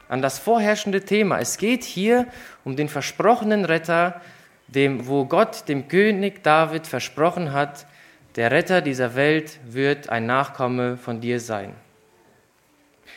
an 0.08 0.20
das 0.20 0.40
vorherrschende 0.40 1.04
Thema. 1.04 1.38
Es 1.38 1.56
geht 1.56 1.84
hier 1.84 2.26
um 2.64 2.74
den 2.74 2.88
versprochenen 2.88 3.64
Retter, 3.64 4.20
dem, 4.66 5.06
wo 5.06 5.26
Gott 5.26 5.68
dem 5.68 5.86
König 5.86 6.42
David 6.42 6.88
versprochen 6.88 7.52
hat, 7.52 7.86
der 8.34 8.50
Retter 8.50 8.80
dieser 8.80 9.14
Welt 9.14 9.60
wird 9.64 10.08
ein 10.08 10.26
Nachkomme 10.26 10.96
von 10.96 11.20
dir 11.20 11.38
sein. 11.38 11.76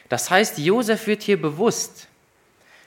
Das 0.09 0.29
heißt, 0.29 0.57
Josef 0.59 1.07
wird 1.07 1.23
hier 1.23 1.41
bewusst. 1.41 2.07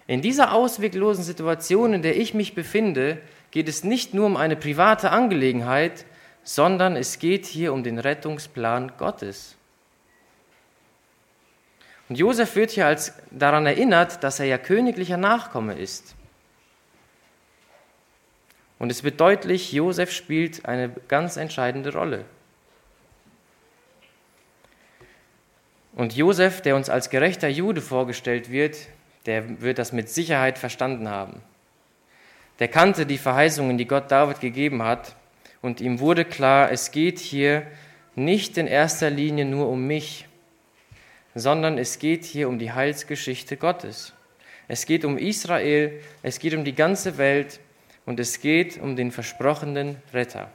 In 0.06 0.22
dieser 0.22 0.52
ausweglosen 0.52 1.24
Situation, 1.24 1.92
in 1.92 2.02
der 2.02 2.16
ich 2.16 2.32
mich 2.32 2.54
befinde, 2.54 3.18
geht 3.50 3.68
es 3.68 3.84
nicht 3.84 4.14
nur 4.14 4.26
um 4.26 4.36
eine 4.36 4.56
private 4.56 5.10
Angelegenheit, 5.10 6.04
sondern 6.44 6.96
es 6.96 7.18
geht 7.18 7.46
hier 7.46 7.72
um 7.72 7.82
den 7.82 7.98
Rettungsplan 7.98 8.92
Gottes. 8.96 9.56
Und 12.08 12.16
Josef 12.16 12.56
wird 12.56 12.70
hier 12.70 12.86
als 12.86 13.12
daran 13.30 13.66
erinnert, 13.66 14.24
dass 14.24 14.40
er 14.40 14.46
ja 14.46 14.56
königlicher 14.56 15.18
Nachkomme 15.18 15.74
ist. 15.74 16.14
Und 18.78 18.90
es 18.90 19.04
wird 19.04 19.20
deutlich, 19.20 19.72
Josef 19.72 20.12
spielt 20.12 20.64
eine 20.64 20.88
ganz 21.08 21.36
entscheidende 21.36 21.92
Rolle. 21.92 22.24
Und 25.98 26.14
Josef, 26.14 26.60
der 26.60 26.76
uns 26.76 26.88
als 26.88 27.10
gerechter 27.10 27.48
Jude 27.48 27.80
vorgestellt 27.80 28.52
wird, 28.52 28.76
der 29.26 29.60
wird 29.60 29.80
das 29.80 29.92
mit 29.92 30.08
Sicherheit 30.08 30.56
verstanden 30.56 31.08
haben. 31.08 31.42
Der 32.60 32.68
kannte 32.68 33.04
die 33.04 33.18
Verheißungen, 33.18 33.78
die 33.78 33.88
Gott 33.88 34.08
David 34.08 34.38
gegeben 34.38 34.84
hat, 34.84 35.16
und 35.60 35.80
ihm 35.80 35.98
wurde 35.98 36.24
klar, 36.24 36.70
es 36.70 36.92
geht 36.92 37.18
hier 37.18 37.66
nicht 38.14 38.56
in 38.58 38.68
erster 38.68 39.10
Linie 39.10 39.44
nur 39.44 39.68
um 39.68 39.88
mich, 39.88 40.28
sondern 41.34 41.78
es 41.78 41.98
geht 41.98 42.24
hier 42.24 42.48
um 42.48 42.60
die 42.60 42.70
Heilsgeschichte 42.70 43.56
Gottes. 43.56 44.12
Es 44.68 44.86
geht 44.86 45.04
um 45.04 45.18
Israel, 45.18 46.00
es 46.22 46.38
geht 46.38 46.54
um 46.54 46.64
die 46.64 46.76
ganze 46.76 47.18
Welt 47.18 47.58
und 48.06 48.20
es 48.20 48.40
geht 48.40 48.80
um 48.80 48.94
den 48.94 49.10
versprochenen 49.10 49.96
Retter. 50.14 50.48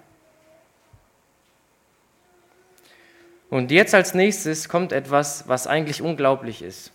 Und 3.54 3.70
jetzt 3.70 3.94
als 3.94 4.16
nächstes 4.16 4.68
kommt 4.68 4.92
etwas, 4.92 5.48
was 5.48 5.68
eigentlich 5.68 6.02
unglaublich 6.02 6.64
ist. 6.64 6.92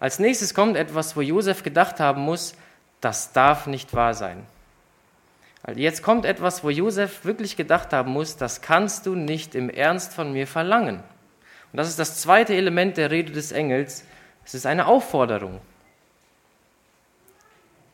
Als 0.00 0.18
nächstes 0.18 0.54
kommt 0.54 0.74
etwas, 0.78 1.16
wo 1.16 1.20
Josef 1.20 1.62
gedacht 1.62 2.00
haben 2.00 2.22
muss, 2.22 2.54
das 3.02 3.34
darf 3.34 3.66
nicht 3.66 3.92
wahr 3.92 4.14
sein. 4.14 4.46
Jetzt 5.74 6.02
kommt 6.02 6.24
etwas, 6.24 6.64
wo 6.64 6.70
Josef 6.70 7.26
wirklich 7.26 7.58
gedacht 7.58 7.92
haben 7.92 8.10
muss, 8.10 8.38
das 8.38 8.62
kannst 8.62 9.04
du 9.04 9.14
nicht 9.14 9.54
im 9.54 9.68
Ernst 9.68 10.14
von 10.14 10.32
mir 10.32 10.46
verlangen. 10.46 10.96
Und 10.96 11.76
das 11.76 11.90
ist 11.90 11.98
das 11.98 12.22
zweite 12.22 12.54
Element 12.54 12.96
der 12.96 13.10
Rede 13.10 13.30
des 13.32 13.52
Engels. 13.52 14.06
Es 14.46 14.54
ist 14.54 14.64
eine 14.64 14.86
Aufforderung. 14.86 15.60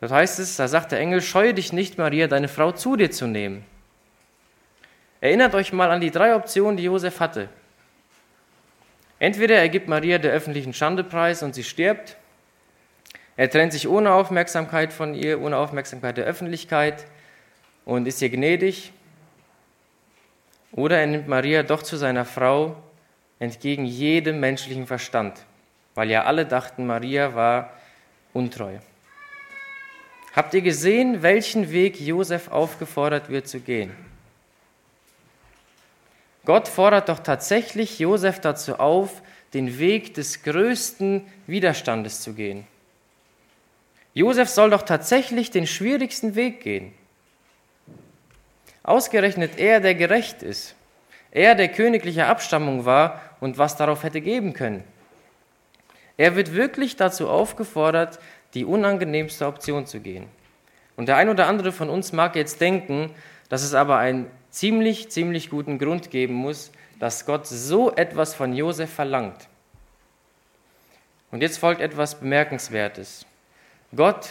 Das 0.01 0.13
heißt 0.13 0.39
es, 0.39 0.55
da 0.55 0.69
sagt 0.69 0.93
der 0.93 1.01
Engel, 1.01 1.21
scheue 1.21 1.53
dich 1.53 1.73
nicht, 1.73 1.99
Maria, 1.99 2.29
deine 2.29 2.47
Frau 2.47 2.71
zu 2.71 2.95
dir 2.95 3.11
zu 3.11 3.27
nehmen. 3.27 3.67
Erinnert 5.21 5.57
euch 5.57 5.73
mal 5.73 5.91
an 5.91 6.01
die 6.01 6.13
drei 6.13 6.37
Optionen, 6.37 6.77
die 6.77 6.85
Josef 6.85 7.19
hatte. 7.19 7.49
Entweder 9.19 9.57
er 9.57 9.69
gibt 9.69 9.89
Maria 9.89 10.19
der 10.19 10.33
öffentlichen 10.33 10.73
Schandepreis 10.73 11.43
und 11.43 11.55
sie 11.55 11.65
stirbt, 11.65 12.17
er 13.37 13.51
trennt 13.51 13.73
sich 13.73 13.89
ohne 13.89 14.13
Aufmerksamkeit 14.13 14.93
von 14.93 15.15
ihr, 15.15 15.41
ohne 15.41 15.57
Aufmerksamkeit 15.57 16.17
der 16.17 16.25
Öffentlichkeit 16.25 17.05
und 17.85 18.07
ist 18.07 18.21
ihr 18.21 18.31
gnädig, 18.31 18.93
oder 20.73 20.99
er 20.99 21.07
nimmt 21.07 21.29
Maria 21.29 21.63
doch 21.63 21.83
zu 21.83 21.97
seiner 21.97 22.25
Frau 22.25 22.77
entgegen 23.39 23.85
jedem 23.85 24.41
menschlichen 24.41 24.87
Verstand, 24.87 25.45
weil 25.95 26.11
ja 26.11 26.25
alle 26.25 26.47
dachten, 26.47 26.87
Maria 26.87 27.35
war 27.35 27.73
untreu. 28.33 28.79
Habt 30.35 30.55
ihr 30.55 30.63
gesehen, 30.63 31.23
welchen 31.23 31.73
Weg 31.73 32.01
Josef 32.01 32.49
aufgefordert 32.49 33.29
wird 33.29 33.49
zu 33.49 33.61
gehen? 33.61 33.95
Gott 36.49 36.67
fordert 36.67 37.11
doch 37.11 37.19
tatsächlich 37.19 37.99
Josef 37.99 38.41
dazu 38.41 38.77
auf, 38.77 39.21
den 39.53 39.79
Weg 39.79 40.15
des 40.15 40.43
größten 40.45 41.27
Widerstandes 41.47 42.23
zu 42.23 42.33
gehen. 42.33 42.67
Josef 44.15 44.49
soll 44.49 44.71
doch 44.71 44.81
tatsächlich 44.81 45.51
den 45.51 45.67
schwierigsten 45.67 46.37
Weg 46.37 46.63
gehen. 46.63 46.95
Ausgerechnet 48.83 49.59
er, 49.59 49.81
der 49.81 49.95
gerecht 49.95 50.43
ist, 50.43 50.75
er, 51.33 51.55
der 51.55 51.69
königlicher 51.69 52.29
Abstammung 52.29 52.87
war 52.87 53.21
und 53.41 53.59
was 53.59 53.77
darauf 53.77 54.03
hätte 54.03 54.23
geben 54.23 54.55
können. 54.55 54.85
Er 56.17 56.35
wird 56.35 56.55
wirklich 56.55 56.97
dazu 56.97 57.29
aufgefordert, 57.29 58.21
die 58.55 58.65
unangenehmste 58.65 59.47
Option 59.47 59.85
zu 59.85 60.01
gehen. 60.01 60.25
Und 60.97 61.09
der 61.09 61.19
ein 61.19 61.29
oder 61.29 61.47
andere 61.47 61.73
von 61.73 61.91
uns 61.91 62.15
mag 62.15 62.37
jetzt 62.37 62.63
denken, 62.63 63.11
dass 63.51 63.63
es 63.63 63.75
aber 63.75 63.99
einen 63.99 64.31
ziemlich, 64.59 65.09
ziemlich 65.09 65.51
guten 65.51 65.79
Grund 65.79 66.11
geben 66.11 66.35
muss, 66.35 66.73
dass 66.99 67.27
Gott 67.27 67.47
so 67.47 67.95
etwas 67.95 68.35
von 68.35 68.53
Josef 68.53 68.93
verlangt. 68.93 69.49
Und 71.31 71.43
jetzt 71.43 71.59
folgt 71.59 71.81
etwas 71.81 72.19
Bemerkenswertes. 72.19 73.25
Gott, 73.95 74.31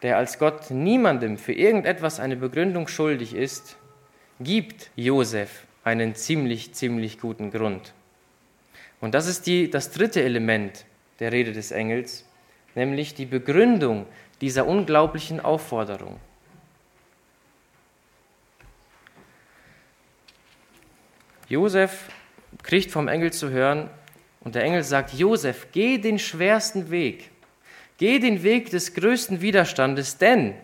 der 0.00 0.16
als 0.16 0.38
Gott 0.38 0.70
niemandem 0.70 1.36
für 1.36 1.52
irgendetwas 1.52 2.18
eine 2.18 2.36
Begründung 2.36 2.88
schuldig 2.88 3.34
ist, 3.34 3.76
gibt 4.40 4.90
Josef 4.96 5.66
einen 5.84 6.14
ziemlich, 6.14 6.72
ziemlich 6.72 7.20
guten 7.20 7.50
Grund. 7.50 7.92
Und 9.02 9.14
das 9.14 9.26
ist 9.26 9.46
die, 9.46 9.68
das 9.68 9.90
dritte 9.90 10.22
Element 10.22 10.86
der 11.20 11.32
Rede 11.32 11.52
des 11.52 11.72
Engels, 11.72 12.24
nämlich 12.74 13.14
die 13.14 13.26
Begründung 13.26 14.06
dieser 14.40 14.66
unglaublichen 14.66 15.40
Aufforderung. 15.40 16.18
Josef 21.48 22.08
kriegt 22.62 22.90
vom 22.90 23.08
Engel 23.08 23.32
zu 23.32 23.50
hören 23.50 23.90
und 24.40 24.54
der 24.54 24.64
Engel 24.64 24.82
sagt, 24.82 25.14
Josef, 25.14 25.68
geh 25.72 25.98
den 25.98 26.18
schwersten 26.18 26.90
Weg, 26.90 27.30
geh 27.98 28.18
den 28.18 28.42
Weg 28.42 28.70
des 28.70 28.94
größten 28.94 29.40
Widerstandes, 29.40 30.18
denn 30.18 30.54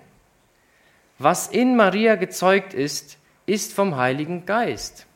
was 1.18 1.49
in 1.49 1.77
Maria 1.77 2.16
gezeugt 2.16 2.75
ist, 2.75 3.18
ist 3.47 3.73
vom 3.73 3.97
Heiligen 3.97 4.45
Geist. 4.45 5.07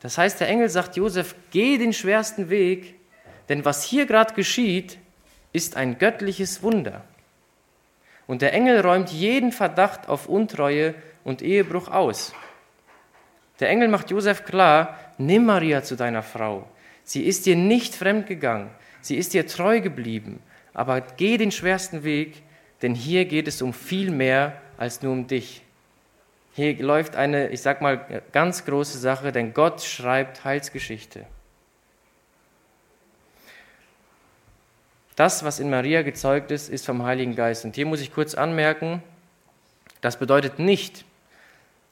Das 0.00 0.18
heißt, 0.18 0.40
der 0.40 0.48
Engel 0.48 0.68
sagt 0.68 0.96
Josef, 0.96 1.34
geh 1.52 1.78
den 1.78 1.92
schwersten 1.92 2.50
Weg, 2.50 2.96
denn 3.48 3.64
was 3.64 3.84
hier 3.84 4.06
gerade 4.06 4.34
geschieht, 4.34 4.98
ist 5.52 5.76
ein 5.76 5.98
göttliches 5.98 6.62
Wunder. 6.62 7.04
Und 8.26 8.42
der 8.42 8.52
Engel 8.52 8.80
räumt 8.80 9.10
jeden 9.10 9.52
Verdacht 9.52 10.08
auf 10.08 10.28
Untreue 10.28 10.94
und 11.24 11.40
Ehebruch 11.40 11.88
aus. 11.88 12.34
Der 13.62 13.70
Engel 13.70 13.86
macht 13.86 14.10
Josef 14.10 14.44
klar, 14.44 14.98
nimm 15.18 15.46
Maria 15.46 15.84
zu 15.84 15.94
deiner 15.94 16.24
Frau. 16.24 16.68
Sie 17.04 17.22
ist 17.22 17.46
dir 17.46 17.54
nicht 17.54 17.94
fremdgegangen, 17.94 18.70
sie 19.00 19.16
ist 19.16 19.34
dir 19.34 19.46
treu 19.46 19.80
geblieben, 19.80 20.40
aber 20.74 21.00
geh 21.00 21.36
den 21.36 21.52
schwersten 21.52 22.02
Weg, 22.02 22.42
denn 22.82 22.96
hier 22.96 23.24
geht 23.24 23.46
es 23.46 23.62
um 23.62 23.72
viel 23.72 24.10
mehr 24.10 24.60
als 24.78 25.00
nur 25.00 25.12
um 25.12 25.28
dich. 25.28 25.62
Hier 26.54 26.76
läuft 26.82 27.14
eine, 27.14 27.50
ich 27.50 27.62
sag 27.62 27.80
mal, 27.82 28.22
ganz 28.32 28.64
große 28.64 28.98
Sache, 28.98 29.30
denn 29.30 29.54
Gott 29.54 29.80
schreibt 29.80 30.44
Heilsgeschichte. 30.44 31.24
Das, 35.14 35.44
was 35.44 35.60
in 35.60 35.70
Maria 35.70 36.02
gezeugt 36.02 36.50
ist, 36.50 36.68
ist 36.68 36.84
vom 36.84 37.04
Heiligen 37.04 37.36
Geist. 37.36 37.64
Und 37.64 37.76
hier 37.76 37.86
muss 37.86 38.00
ich 38.00 38.12
kurz 38.12 38.34
anmerken, 38.34 39.04
das 40.00 40.18
bedeutet 40.18 40.58
nicht, 40.58 41.04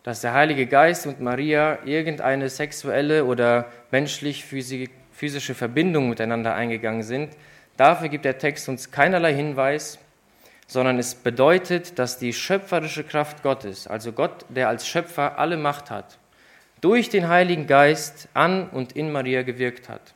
dass 0.02 0.20
der 0.20 0.32
Heilige 0.32 0.66
Geist 0.66 1.06
und 1.06 1.20
Maria 1.20 1.78
irgendeine 1.84 2.48
sexuelle 2.48 3.24
oder 3.24 3.66
menschlich 3.90 4.44
physische 4.44 5.54
Verbindung 5.54 6.08
miteinander 6.08 6.54
eingegangen 6.54 7.02
sind. 7.02 7.36
Dafür 7.76 8.08
gibt 8.08 8.24
der 8.24 8.38
Text 8.38 8.68
uns 8.68 8.90
keinerlei 8.90 9.34
Hinweis 9.34 9.98
sondern 10.70 11.00
es 11.00 11.16
bedeutet, 11.16 11.98
dass 11.98 12.18
die 12.18 12.32
schöpferische 12.32 13.02
Kraft 13.02 13.42
Gottes, 13.42 13.88
also 13.88 14.12
Gott, 14.12 14.46
der 14.50 14.68
als 14.68 14.86
Schöpfer 14.86 15.36
alle 15.36 15.56
Macht 15.56 15.90
hat, 15.90 16.16
durch 16.80 17.08
den 17.08 17.28
Heiligen 17.28 17.66
Geist 17.66 18.28
an 18.34 18.70
und 18.70 18.92
in 18.92 19.10
Maria 19.10 19.42
gewirkt 19.42 19.88
hat. 19.88 20.14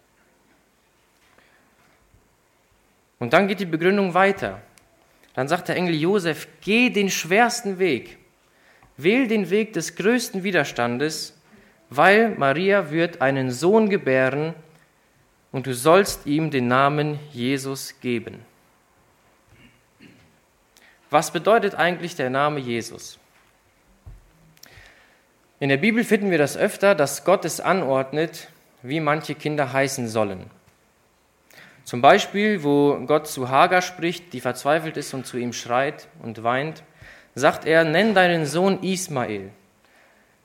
Und 3.18 3.32
dann 3.32 3.48
geht 3.48 3.58
die 3.58 3.66
Begründung 3.66 4.14
weiter. 4.14 4.60
Dann 5.34 5.48
sagt 5.48 5.66
der 5.66 5.74
Engel 5.74 5.96
Josef, 5.96 6.46
geh 6.60 6.88
den 6.88 7.10
schwersten 7.10 7.80
Weg, 7.80 8.18
wähl 8.96 9.28
den 9.28 9.50
Weg 9.50 9.72
des 9.72 9.96
größten 9.96 10.42
Widerstandes, 10.42 11.36
weil 11.90 12.30
Maria 12.30 12.90
wird 12.90 13.20
einen 13.20 13.50
Sohn 13.50 13.90
gebären 13.90 14.54
und 15.52 15.66
du 15.66 15.74
sollst 15.74 16.26
ihm 16.26 16.50
den 16.50 16.68
Namen 16.68 17.18
Jesus 17.32 18.00
geben. 18.00 18.44
Was 21.10 21.30
bedeutet 21.30 21.76
eigentlich 21.76 22.16
der 22.16 22.30
Name 22.30 22.58
Jesus? 22.58 23.18
In 25.60 25.68
der 25.68 25.76
Bibel 25.76 26.02
finden 26.02 26.30
wir 26.30 26.38
das 26.38 26.56
öfter, 26.56 26.94
dass 26.94 27.24
Gott 27.24 27.44
es 27.44 27.60
anordnet, 27.60 28.48
wie 28.82 29.00
manche 29.00 29.34
Kinder 29.34 29.72
heißen 29.72 30.08
sollen. 30.08 30.50
Zum 31.84 32.00
Beispiel, 32.00 32.64
wo 32.64 32.98
Gott 33.06 33.28
zu 33.28 33.48
Hagar 33.48 33.82
spricht, 33.82 34.32
die 34.32 34.40
verzweifelt 34.40 34.96
ist 34.96 35.14
und 35.14 35.26
zu 35.26 35.36
ihm 35.36 35.52
schreit 35.52 36.08
und 36.22 36.42
weint, 36.42 36.82
sagt 37.34 37.66
er, 37.66 37.84
nenn 37.84 38.14
deinen 38.14 38.46
Sohn 38.46 38.82
Ismael. 38.82 39.50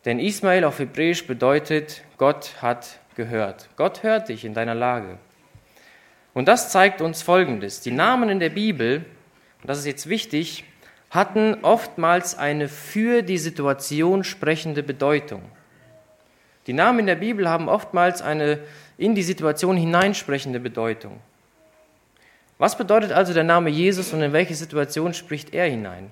Denn 0.05 0.19
Ismael 0.19 0.63
auf 0.63 0.79
Hebräisch 0.79 1.27
bedeutet, 1.27 2.03
Gott 2.17 2.61
hat 2.61 2.99
gehört. 3.15 3.69
Gott 3.75 4.03
hört 4.03 4.29
dich 4.29 4.45
in 4.45 4.53
deiner 4.53 4.75
Lage. 4.75 5.17
Und 6.33 6.47
das 6.47 6.71
zeigt 6.71 7.01
uns 7.01 7.21
Folgendes. 7.21 7.81
Die 7.81 7.91
Namen 7.91 8.29
in 8.29 8.39
der 8.39 8.49
Bibel 8.49 9.05
und 9.61 9.69
das 9.69 9.79
ist 9.79 9.85
jetzt 9.85 10.09
wichtig, 10.09 10.63
hatten 11.09 11.57
oftmals 11.63 12.37
eine 12.37 12.67
für 12.67 13.21
die 13.21 13.37
Situation 13.37 14.23
sprechende 14.23 14.83
Bedeutung. 14.83 15.41
Die 16.67 16.73
Namen 16.73 16.99
in 16.99 17.07
der 17.07 17.15
Bibel 17.15 17.49
haben 17.49 17.67
oftmals 17.67 18.21
eine 18.21 18.59
in 18.97 19.15
die 19.15 19.23
Situation 19.23 19.75
hineinsprechende 19.75 20.59
Bedeutung. 20.59 21.19
Was 22.57 22.77
bedeutet 22.77 23.11
also 23.11 23.33
der 23.33 23.43
Name 23.43 23.69
Jesus 23.69 24.13
und 24.13 24.21
in 24.21 24.33
welche 24.33 24.55
Situation 24.55 25.13
spricht 25.13 25.53
er 25.53 25.65
hinein? 25.65 26.11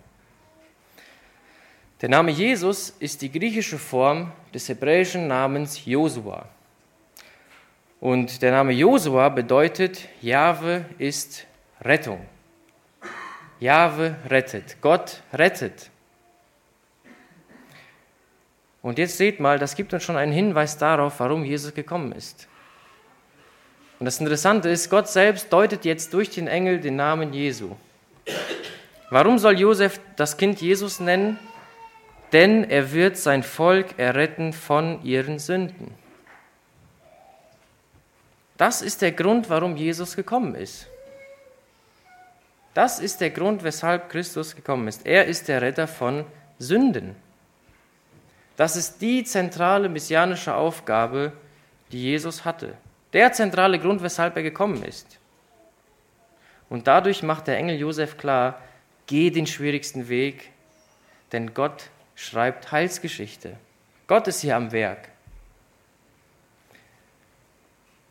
Der 1.99 2.09
Name 2.09 2.29
Jesus 2.29 2.91
ist 2.99 3.23
die 3.23 3.31
griechische 3.31 3.79
Form 3.79 4.31
des 4.53 4.69
hebräischen 4.69 5.27
Namens 5.27 5.83
Josua. 5.83 6.45
Und 7.99 8.43
der 8.43 8.51
Name 8.51 8.71
Josua 8.71 9.29
bedeutet, 9.29 10.07
Jahwe 10.21 10.85
ist 10.99 11.47
Rettung. 11.81 12.23
Jahwe 13.59 14.15
rettet. 14.29 14.77
Gott 14.79 15.23
rettet. 15.33 15.89
Und 18.83 18.99
jetzt 18.99 19.17
seht 19.17 19.39
mal, 19.39 19.57
das 19.57 19.75
gibt 19.75 19.91
uns 19.91 20.03
schon 20.03 20.17
einen 20.17 20.31
Hinweis 20.31 20.77
darauf, 20.77 21.19
warum 21.19 21.43
Jesus 21.43 21.73
gekommen 21.73 22.11
ist. 22.11 22.47
Und 23.99 24.05
das 24.05 24.19
Interessante 24.19 24.69
ist, 24.69 24.91
Gott 24.91 25.07
selbst 25.07 25.51
deutet 25.51 25.83
jetzt 25.83 26.13
durch 26.13 26.29
den 26.29 26.47
Engel 26.47 26.79
den 26.79 26.95
Namen 26.95 27.33
Jesu. 27.33 27.75
Warum 29.09 29.39
soll 29.39 29.59
Josef 29.59 29.99
das 30.15 30.37
Kind 30.37 30.61
Jesus 30.61 30.99
nennen? 30.99 31.39
Denn 32.33 32.63
er 32.69 32.91
wird 32.91 33.17
sein 33.17 33.43
Volk 33.43 33.97
erretten 33.97 34.53
von 34.53 35.03
ihren 35.03 35.39
Sünden. 35.39 35.93
Das 38.57 38.81
ist 38.81 39.01
der 39.01 39.11
Grund, 39.11 39.49
warum 39.49 39.75
Jesus 39.75 40.15
gekommen 40.15 40.55
ist. 40.55 40.87
Das 42.73 42.99
ist 42.99 43.21
der 43.21 43.29
Grund, 43.29 43.63
weshalb 43.63 44.09
Christus 44.09 44.55
gekommen 44.55 44.87
ist. 44.87 45.05
Er 45.05 45.25
ist 45.25 45.47
der 45.47 45.61
Retter 45.61 45.87
von 45.87 46.25
Sünden. 46.59 47.15
Das 48.55 48.75
ist 48.75 49.01
die 49.01 49.23
zentrale 49.23 49.87
messianische 49.87 50.53
Aufgabe, 50.55 51.31
die 51.91 52.01
Jesus 52.01 52.43
hatte. 52.43 52.73
Der 53.13 53.31
zentrale 53.31 53.79
Grund, 53.79 54.01
weshalb 54.01 54.35
er 54.35 54.43
gekommen 54.43 54.83
ist. 54.83 55.19
Und 56.69 56.87
dadurch 56.87 57.23
macht 57.23 57.47
der 57.47 57.57
Engel 57.57 57.77
Josef 57.79 58.17
klar, 58.17 58.59
geh 59.05 59.29
den 59.29 59.47
schwierigsten 59.47 60.09
Weg, 60.09 60.51
denn 61.31 61.53
Gott 61.53 61.89
schreibt 62.17 62.71
Heilsgeschichte. 62.71 63.55
Gott 64.07 64.27
ist 64.27 64.41
hier 64.41 64.57
am 64.57 64.73
Werk. 64.73 65.07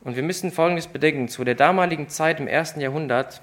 Und 0.02 0.14
wir 0.14 0.22
müssen 0.22 0.52
Folgendes 0.52 0.86
bedenken. 0.86 1.28
Zu 1.28 1.42
der 1.42 1.56
damaligen 1.56 2.08
Zeit 2.08 2.38
im 2.38 2.46
ersten 2.46 2.80
Jahrhundert 2.80 3.42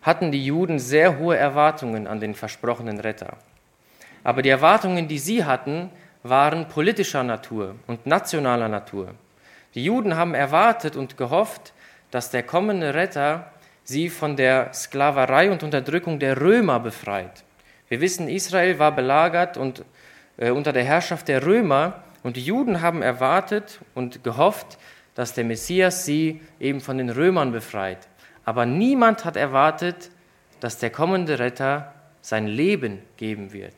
hatten 0.00 0.32
die 0.32 0.44
Juden 0.44 0.78
sehr 0.78 1.18
hohe 1.18 1.36
Erwartungen 1.36 2.06
an 2.06 2.18
den 2.18 2.34
versprochenen 2.34 2.98
Retter. 2.98 3.36
Aber 4.24 4.40
die 4.40 4.48
Erwartungen, 4.48 5.06
die 5.06 5.18
sie 5.18 5.44
hatten, 5.44 5.90
waren 6.22 6.68
politischer 6.68 7.22
Natur 7.22 7.76
und 7.86 8.06
nationaler 8.06 8.68
Natur. 8.68 9.14
Die 9.74 9.84
Juden 9.84 10.16
haben 10.16 10.34
erwartet 10.34 10.96
und 10.96 11.18
gehofft, 11.18 11.74
dass 12.10 12.30
der 12.30 12.42
kommende 12.42 12.94
Retter 12.94 13.52
sie 13.84 14.08
von 14.08 14.36
der 14.36 14.72
Sklaverei 14.72 15.50
und 15.50 15.62
Unterdrückung 15.62 16.18
der 16.18 16.40
Römer 16.40 16.80
befreit. 16.80 17.44
Wir 17.90 18.00
wissen, 18.00 18.28
Israel 18.28 18.78
war 18.78 18.94
belagert 18.94 19.56
und 19.56 19.84
äh, 20.36 20.50
unter 20.50 20.72
der 20.72 20.84
Herrschaft 20.84 21.26
der 21.26 21.44
Römer 21.44 22.04
und 22.22 22.36
die 22.36 22.44
Juden 22.44 22.82
haben 22.82 23.02
erwartet 23.02 23.80
und 23.94 24.22
gehofft, 24.22 24.78
dass 25.16 25.34
der 25.34 25.44
Messias 25.44 26.04
sie 26.04 26.40
eben 26.60 26.80
von 26.80 26.98
den 26.98 27.10
Römern 27.10 27.50
befreit. 27.50 28.06
Aber 28.44 28.64
niemand 28.64 29.24
hat 29.24 29.36
erwartet, 29.36 30.10
dass 30.60 30.78
der 30.78 30.90
kommende 30.90 31.40
Retter 31.40 31.92
sein 32.22 32.46
Leben 32.46 33.02
geben 33.16 33.52
wird. 33.52 33.74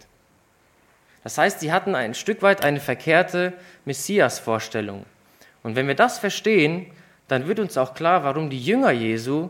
Das 1.25 1.38
heißt, 1.38 1.61
sie 1.61 1.72
hatten 1.72 1.94
ein 1.94 2.12
Stück 2.12 2.42
weit 2.42 2.64
eine 2.64 2.81
verkehrte 2.81 3.55
Messias-Vorstellung. 3.87 5.07
Und 5.62 5.75
wenn 5.75 5.87
wir 5.87 5.94
das 5.94 6.18
verstehen, 6.18 6.87
dann 7.29 7.48
wird 7.48 7.61
uns 7.61 7.79
auch 7.79 7.94
klar, 7.94 8.25
warum 8.25 8.51
die 8.51 8.62
Jünger 8.62 8.90
Jesu 8.90 9.48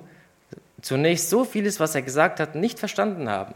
zunächst 0.83 1.31
so 1.31 1.44
vieles, 1.44 1.81
was 1.81 1.96
er 1.96 2.03
gesagt 2.03 2.38
hat, 2.38 2.55
nicht 2.55 2.79
verstanden 2.79 3.29
haben. 3.29 3.55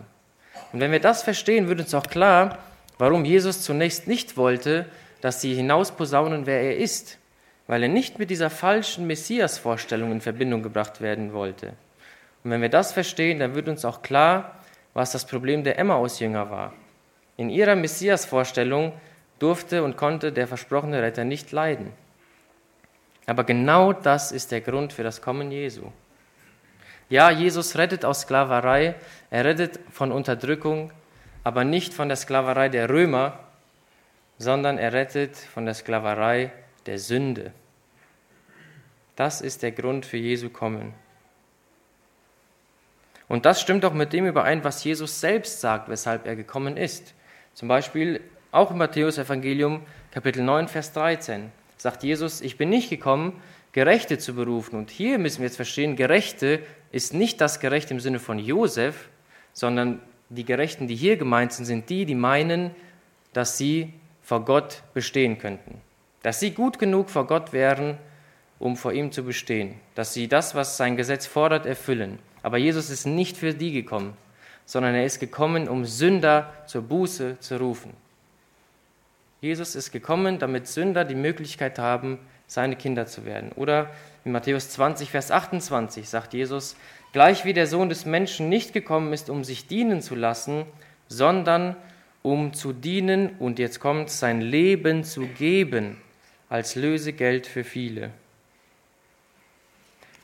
Und 0.73 0.81
wenn 0.81 0.93
wir 0.93 1.01
das 1.01 1.23
verstehen, 1.23 1.69
wird 1.69 1.81
uns 1.81 1.95
auch 1.95 2.07
klar, 2.07 2.59
warum 2.99 3.25
Jesus 3.25 3.63
zunächst 3.63 4.07
nicht 4.07 4.37
wollte, 4.37 4.87
dass 5.21 5.41
sie 5.41 5.55
hinausposaunen, 5.55 6.47
wer 6.47 6.61
er 6.61 6.77
ist, 6.77 7.19
weil 7.67 7.83
er 7.83 7.89
nicht 7.89 8.19
mit 8.19 8.31
dieser 8.31 8.51
falschen 8.51 9.07
Messias-Vorstellung 9.07 10.13
in 10.13 10.21
Verbindung 10.21 10.63
gebracht 10.63 11.01
werden 11.01 11.33
wollte. 11.33 11.75
Und 12.45 12.51
wenn 12.51 12.63
wir 12.63 12.69
das 12.69 12.93
verstehen, 12.93 13.41
dann 13.41 13.55
wird 13.55 13.69
uns 13.69 13.85
auch 13.85 14.03
klar, 14.03 14.61
was 14.95 15.13
das 15.13 15.27
Problem 15.27 15.65
der 15.65 15.79
Emmaus-Jünger 15.79 16.51
war. 16.51 16.73
In 17.37 17.51
ihrer 17.51 17.75
Messias-Vorstellung 17.75 18.93
durfte 19.39 19.83
und 19.83 19.97
konnte 19.97 20.33
der 20.33 20.47
versprochene 20.47 21.03
Retter 21.03 21.25
nicht 21.25 21.53
leiden. 21.53 21.93
Aber 23.27 23.45
genau 23.45 23.93
das 23.93 24.33
ist 24.33 24.53
der 24.53 24.61
Grund 24.61 24.93
für 24.93 25.03
das 25.03 25.21
Kommen 25.21 25.51
Jesu. 25.51 25.91
Ja, 27.09 27.31
Jesus 27.31 27.77
rettet 27.77 28.05
aus 28.05 28.23
Sklaverei, 28.23 28.97
er 29.31 29.45
rettet 29.45 29.79
von 29.91 30.11
Unterdrückung, 30.11 30.93
aber 31.45 31.63
nicht 31.63 31.95
von 31.95 32.09
der 32.09 32.17
Sklaverei 32.17 32.69
der 32.69 32.89
Römer, 32.89 33.39
sondern 34.39 34.77
er 34.79 34.93
rettet 34.93 35.37
von 35.37 35.65
der 35.65 35.75
Sklaverei 35.75 36.51
der 36.87 36.99
Sünde. 36.99 37.53
Das 39.15 39.41
ist 39.41 39.63
der 39.63 39.73
Grund 39.73 40.05
für 40.05 40.17
Jesu 40.17 40.51
Kommen. 40.51 40.93
Und 43.29 43.47
das 43.47 43.61
stimmt 43.61 43.85
auch 43.85 43.95
mit 43.95 44.13
dem 44.13 44.27
überein, 44.27 44.63
was 44.65 44.85
Jesus 44.85 45.21
selbst 45.21 45.61
sagt, 45.61 45.89
weshalb 45.89 46.27
er 46.27 46.37
gekommen 46.37 46.77
ist. 46.77 47.15
Zum 47.55 47.69
Beispiel 47.69 48.21
auch 48.53 48.71
im 48.71 48.79
Matthäus-Evangelium, 48.79 49.83
Kapitel 50.11 50.43
9, 50.43 50.69
Vers 50.69 50.93
13, 50.93 51.51
sagt 51.77 52.03
Jesus: 52.03 52.41
Ich 52.41 52.57
bin 52.57 52.69
nicht 52.69 52.91
gekommen, 52.91 53.41
Gerechte 53.73 54.19
zu 54.19 54.35
berufen. 54.35 54.77
Und 54.77 54.91
hier 54.91 55.19
müssen 55.19 55.39
wir 55.39 55.47
jetzt 55.47 55.57
verstehen: 55.57 55.97
Gerechte 55.97 56.61
ist 56.97 57.15
nicht 57.15 57.41
das 57.41 57.61
Gerechte 57.61 57.95
im 57.95 58.01
Sinne 58.01 58.19
von 58.19 58.39
Josef, 58.39 59.09
sondern 59.53 60.01
die 60.29 60.45
Gerechten, 60.45 60.89
die 60.89 60.97
hier 60.97 61.17
gemeint 61.17 61.53
sind, 61.53 61.67
sind 61.67 61.89
die, 61.89 62.05
die 62.05 62.15
meinen, 62.15 62.73
dass 63.33 63.59
sie 63.59 63.93
vor 64.23 64.45
Gott 64.45 64.83
bestehen 64.93 65.39
könnten 65.39 65.81
dass 66.27 66.41
sie 66.41 66.51
gut 66.51 66.81
genug 66.81 67.09
vor 67.09 67.29
Gott 67.29 67.53
wären, 67.53 67.99
um 68.59 68.77
vor 68.77 68.93
ihm 68.93 69.13
zu 69.13 69.23
bestehen, 69.23 69.77
dass 69.95 70.13
sie 70.13 70.27
das, 70.27 70.57
was 70.57 70.77
sein 70.77 70.97
Gesetz 70.97 71.25
fordert, 71.25 71.67
erfüllen. 71.67 72.19
Aber 72.43 72.59
Jesus 72.59 72.91
ist 72.91 73.07
nicht 73.07 73.37
für 73.37 73.55
die 73.55 73.71
gekommen, 73.71 74.17
sondern 74.65 74.97
er 74.97 75.07
ist 75.07 75.21
gekommen, 75.21 75.69
um 75.69 75.85
Sünder 75.85 76.53
zur 76.67 76.83
Buße 76.83 77.39
zu 77.39 77.61
rufen. 77.61 77.93
Jesus 79.41 79.77
ist 79.77 79.93
gekommen, 79.93 80.41
damit 80.41 80.67
Sünder 80.67 81.05
die 81.05 81.15
Möglichkeit 81.15 81.79
haben, 81.79 82.19
seine 82.47 82.77
Kinder 82.77 83.07
zu 83.07 83.25
werden. 83.25 83.53
Oder 83.53 83.91
in 84.25 84.33
Matthäus 84.33 84.71
20, 84.71 85.11
Vers 85.11 85.31
28 85.31 86.09
sagt 86.09 86.35
Jesus, 86.35 86.77
gleich 87.13 87.45
wie 87.45 87.53
der 87.53 87.67
Sohn 87.67 87.89
des 87.89 88.07
Menschen 88.07 88.49
nicht 88.49 88.73
gekommen 88.73 89.13
ist, 89.13 89.31
um 89.31 89.45
sich 89.45 89.67
dienen 89.67 90.01
zu 90.01 90.15
lassen, 90.15 90.65
sondern 91.09 91.77
um 92.23 92.53
zu 92.53 92.73
dienen 92.73 93.31
und 93.39 93.59
jetzt 93.59 93.79
kommt 93.79 94.11
sein 94.11 94.41
Leben 94.41 95.05
zu 95.05 95.27
geben 95.27 95.97
als 96.49 96.75
Lösegeld 96.75 97.47
für 97.47 97.65
viele. 97.65 98.11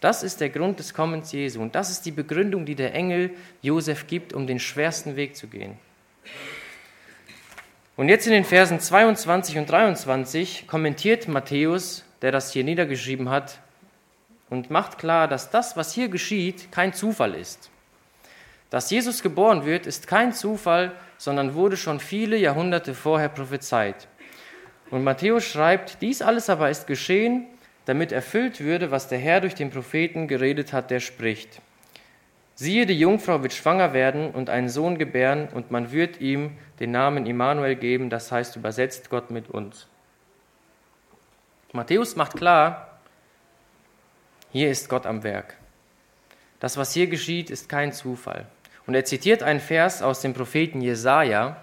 Das 0.00 0.24
ist 0.24 0.40
der 0.40 0.50
Grund 0.50 0.80
des 0.80 0.94
Kommens 0.94 1.30
Jesu 1.30 1.62
und 1.62 1.76
das 1.76 1.90
ist 1.90 2.04
die 2.04 2.10
Begründung, 2.10 2.66
die 2.66 2.74
der 2.74 2.92
Engel 2.92 3.30
Josef 3.60 4.08
gibt, 4.08 4.32
um 4.32 4.48
den 4.48 4.58
schwersten 4.58 5.14
Weg 5.14 5.36
zu 5.36 5.46
gehen. 5.46 5.76
Und 7.96 8.08
jetzt 8.08 8.26
in 8.26 8.32
den 8.32 8.44
Versen 8.44 8.80
22 8.80 9.58
und 9.58 9.70
23 9.70 10.66
kommentiert 10.66 11.28
Matthäus, 11.28 12.04
der 12.22 12.32
das 12.32 12.52
hier 12.52 12.64
niedergeschrieben 12.64 13.28
hat, 13.28 13.60
und 14.48 14.70
macht 14.70 14.98
klar, 14.98 15.28
dass 15.28 15.50
das, 15.50 15.78
was 15.78 15.94
hier 15.94 16.08
geschieht, 16.08 16.70
kein 16.70 16.92
Zufall 16.92 17.34
ist. 17.34 17.70
Dass 18.68 18.90
Jesus 18.90 19.22
geboren 19.22 19.64
wird, 19.64 19.86
ist 19.86 20.06
kein 20.06 20.34
Zufall, 20.34 20.92
sondern 21.16 21.54
wurde 21.54 21.78
schon 21.78 22.00
viele 22.00 22.36
Jahrhunderte 22.36 22.94
vorher 22.94 23.30
prophezeit. 23.30 24.08
Und 24.90 25.04
Matthäus 25.04 25.44
schreibt, 25.44 26.02
dies 26.02 26.20
alles 26.20 26.50
aber 26.50 26.68
ist 26.68 26.86
geschehen, 26.86 27.46
damit 27.86 28.12
erfüllt 28.12 28.60
würde, 28.60 28.90
was 28.90 29.08
der 29.08 29.18
Herr 29.18 29.40
durch 29.40 29.54
den 29.54 29.70
Propheten 29.70 30.28
geredet 30.28 30.74
hat, 30.74 30.90
der 30.90 31.00
spricht. 31.00 31.62
Siehe, 32.54 32.84
die 32.84 32.98
Jungfrau 32.98 33.42
wird 33.42 33.54
schwanger 33.54 33.94
werden 33.94 34.30
und 34.30 34.50
einen 34.50 34.68
Sohn 34.68 34.98
gebären, 34.98 35.48
und 35.54 35.70
man 35.70 35.92
wird 35.92 36.20
ihm 36.20 36.58
den 36.78 36.90
Namen 36.90 37.24
Immanuel 37.24 37.74
geben, 37.74 38.10
das 38.10 38.30
heißt 38.30 38.56
übersetzt 38.56 39.08
Gott 39.08 39.30
mit 39.30 39.48
uns. 39.48 39.86
Matthäus 41.72 42.16
macht 42.16 42.36
klar, 42.36 42.98
hier 44.50 44.70
ist 44.70 44.90
Gott 44.90 45.06
am 45.06 45.22
Werk. 45.22 45.56
Das, 46.60 46.76
was 46.76 46.92
hier 46.92 47.06
geschieht, 47.06 47.48
ist 47.48 47.70
kein 47.70 47.92
Zufall. 47.92 48.46
Und 48.86 48.94
er 48.94 49.06
zitiert 49.06 49.42
einen 49.42 49.60
Vers 49.60 50.02
aus 50.02 50.20
dem 50.20 50.34
Propheten 50.34 50.82
Jesaja, 50.82 51.56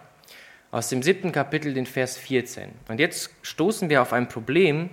aus 0.71 0.89
dem 0.89 1.03
siebten 1.03 1.31
Kapitel, 1.31 1.75
den 1.75 1.85
Vers 1.85 2.17
14. 2.17 2.71
Und 2.87 2.99
jetzt 2.99 3.29
stoßen 3.43 3.89
wir 3.89 4.01
auf 4.01 4.11
ein 4.11 4.27
Problem, 4.27 4.89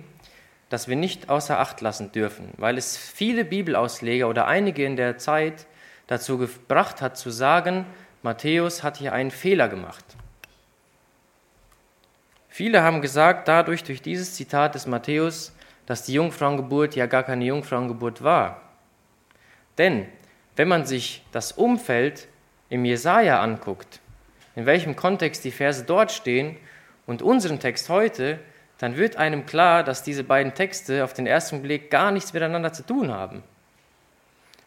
das 0.69 0.87
wir 0.87 0.95
nicht 0.95 1.29
außer 1.29 1.59
Acht 1.59 1.81
lassen 1.81 2.11
dürfen, 2.11 2.51
weil 2.57 2.77
es 2.77 2.95
viele 2.97 3.43
Bibelausleger 3.43 4.29
oder 4.29 4.45
einige 4.45 4.85
in 4.85 4.97
der 4.97 5.17
Zeit 5.17 5.65
dazu 6.05 6.37
gebracht 6.37 7.01
hat 7.01 7.17
zu 7.17 7.31
sagen, 7.31 7.85
Matthäus 8.21 8.83
hat 8.83 8.97
hier 8.97 9.13
einen 9.13 9.31
Fehler 9.31 9.67
gemacht. 9.67 10.05
Viele 12.57 12.81
haben 12.81 13.01
gesagt, 13.03 13.47
dadurch, 13.47 13.83
durch 13.83 14.01
dieses 14.01 14.33
Zitat 14.33 14.73
des 14.73 14.87
Matthäus, 14.87 15.53
dass 15.85 16.01
die 16.01 16.13
Jungfrauengeburt 16.13 16.95
ja 16.95 17.05
gar 17.05 17.21
keine 17.21 17.45
Jungfrauengeburt 17.45 18.23
war. 18.23 18.63
Denn 19.77 20.07
wenn 20.55 20.67
man 20.67 20.83
sich 20.87 21.23
das 21.31 21.51
Umfeld 21.51 22.27
im 22.69 22.83
Jesaja 22.83 23.41
anguckt, 23.41 23.99
in 24.55 24.65
welchem 24.65 24.95
Kontext 24.95 25.45
die 25.45 25.51
Verse 25.51 25.83
dort 25.83 26.11
stehen 26.11 26.57
und 27.05 27.21
unseren 27.21 27.59
Text 27.59 27.89
heute, 27.89 28.39
dann 28.79 28.97
wird 28.97 29.17
einem 29.17 29.45
klar, 29.45 29.83
dass 29.83 30.01
diese 30.01 30.23
beiden 30.23 30.55
Texte 30.55 31.03
auf 31.03 31.13
den 31.13 31.27
ersten 31.27 31.61
Blick 31.61 31.91
gar 31.91 32.09
nichts 32.09 32.33
miteinander 32.33 32.73
zu 32.73 32.83
tun 32.83 33.11
haben. 33.11 33.43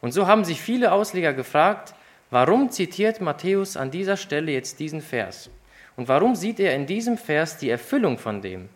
Und 0.00 0.12
so 0.12 0.28
haben 0.28 0.44
sich 0.44 0.60
viele 0.60 0.92
Ausleger 0.92 1.32
gefragt, 1.32 1.92
warum 2.30 2.70
zitiert 2.70 3.20
Matthäus 3.20 3.76
an 3.76 3.90
dieser 3.90 4.16
Stelle 4.16 4.52
jetzt 4.52 4.78
diesen 4.78 5.00
Vers? 5.00 5.50
Und 5.96 6.08
warum 6.08 6.34
sieht 6.34 6.60
er 6.60 6.74
in 6.74 6.86
diesem 6.86 7.18
Vers 7.18 7.58
die 7.58 7.70
Erfüllung 7.70 8.18
von 8.18 8.42
dem? 8.42 8.68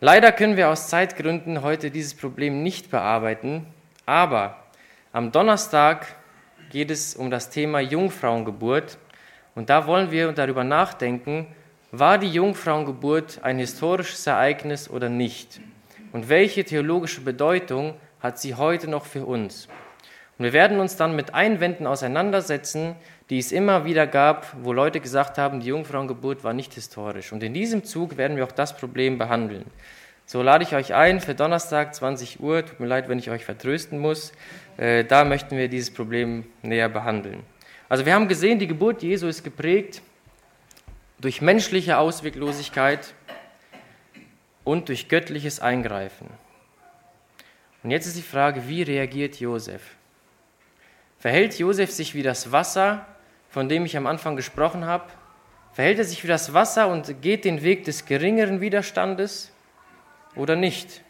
Leider 0.00 0.32
können 0.32 0.56
wir 0.56 0.68
aus 0.68 0.88
Zeitgründen 0.88 1.62
heute 1.62 1.90
dieses 1.90 2.14
Problem 2.14 2.62
nicht 2.62 2.90
bearbeiten, 2.90 3.66
aber 4.04 4.56
am 5.12 5.30
Donnerstag 5.30 6.16
geht 6.70 6.90
es 6.90 7.14
um 7.14 7.30
das 7.30 7.50
Thema 7.50 7.80
Jungfrauengeburt 7.80 8.98
und 9.54 9.70
da 9.70 9.86
wollen 9.86 10.10
wir 10.10 10.32
darüber 10.32 10.64
nachdenken, 10.64 11.46
war 11.92 12.16
die 12.18 12.30
Jungfrauengeburt 12.30 13.40
ein 13.42 13.58
historisches 13.58 14.26
Ereignis 14.26 14.88
oder 14.88 15.10
nicht? 15.10 15.60
Und 16.12 16.28
welche 16.28 16.64
theologische 16.64 17.20
Bedeutung 17.20 17.94
hat 18.20 18.38
sie 18.38 18.54
heute 18.54 18.88
noch 18.88 19.04
für 19.04 19.26
uns? 19.26 19.68
Und 20.38 20.46
wir 20.46 20.54
werden 20.54 20.80
uns 20.80 20.96
dann 20.96 21.14
mit 21.14 21.34
Einwänden 21.34 21.86
auseinandersetzen, 21.86 22.96
die 23.30 23.38
es 23.38 23.52
immer 23.52 23.84
wieder 23.84 24.06
gab, 24.06 24.54
wo 24.62 24.72
Leute 24.72 25.00
gesagt 25.00 25.38
haben, 25.38 25.60
die 25.60 25.68
Jungfrauengeburt 25.68 26.44
war 26.44 26.52
nicht 26.52 26.74
historisch. 26.74 27.32
Und 27.32 27.42
in 27.42 27.54
diesem 27.54 27.84
Zug 27.84 28.16
werden 28.16 28.36
wir 28.36 28.44
auch 28.44 28.52
das 28.52 28.76
Problem 28.76 29.18
behandeln. 29.18 29.64
So 30.26 30.42
lade 30.42 30.64
ich 30.64 30.74
euch 30.74 30.94
ein 30.94 31.20
für 31.20 31.34
Donnerstag 31.34 31.94
20 31.94 32.40
Uhr. 32.40 32.64
Tut 32.64 32.80
mir 32.80 32.86
leid, 32.86 33.08
wenn 33.08 33.18
ich 33.18 33.30
euch 33.30 33.44
vertrösten 33.44 33.98
muss. 33.98 34.32
Äh, 34.76 35.04
da 35.04 35.24
möchten 35.24 35.56
wir 35.56 35.68
dieses 35.68 35.92
Problem 35.92 36.44
näher 36.62 36.88
behandeln. 36.88 37.42
Also 37.88 38.06
wir 38.06 38.14
haben 38.14 38.28
gesehen, 38.28 38.58
die 38.58 38.66
Geburt 38.66 39.02
Jesu 39.02 39.26
ist 39.26 39.44
geprägt 39.44 40.00
durch 41.20 41.42
menschliche 41.42 41.98
Ausweglosigkeit 41.98 43.14
und 44.64 44.88
durch 44.88 45.08
göttliches 45.08 45.60
Eingreifen. 45.60 46.26
Und 47.82 47.90
jetzt 47.90 48.06
ist 48.06 48.16
die 48.16 48.22
Frage, 48.22 48.68
wie 48.68 48.82
reagiert 48.82 49.40
Josef? 49.40 49.82
Verhält 51.18 51.58
Josef 51.58 51.90
sich 51.90 52.14
wie 52.14 52.22
das 52.22 52.50
Wasser, 52.50 53.06
von 53.52 53.68
dem 53.68 53.84
ich 53.84 53.96
am 53.98 54.06
Anfang 54.06 54.34
gesprochen 54.34 54.86
habe? 54.86 55.04
Verhält 55.74 55.98
er 55.98 56.04
sich 56.04 56.24
wie 56.24 56.28
das 56.28 56.54
Wasser 56.54 56.88
und 56.88 57.22
geht 57.22 57.44
den 57.44 57.62
Weg 57.62 57.84
des 57.84 58.06
geringeren 58.06 58.60
Widerstandes 58.62 59.52
oder 60.34 60.56
nicht? 60.56 61.02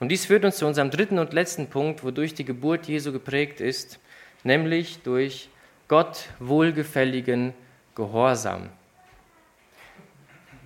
Und 0.00 0.08
dies 0.08 0.24
führt 0.24 0.44
uns 0.44 0.56
zu 0.56 0.66
unserem 0.66 0.90
dritten 0.90 1.18
und 1.18 1.34
letzten 1.34 1.68
Punkt, 1.68 2.02
wodurch 2.02 2.34
die 2.34 2.46
Geburt 2.46 2.86
Jesu 2.86 3.12
geprägt 3.12 3.60
ist, 3.60 4.00
nämlich 4.44 5.02
durch 5.02 5.50
Gott 5.88 6.30
wohlgefälligen 6.38 7.52
Gehorsam. 7.94 8.70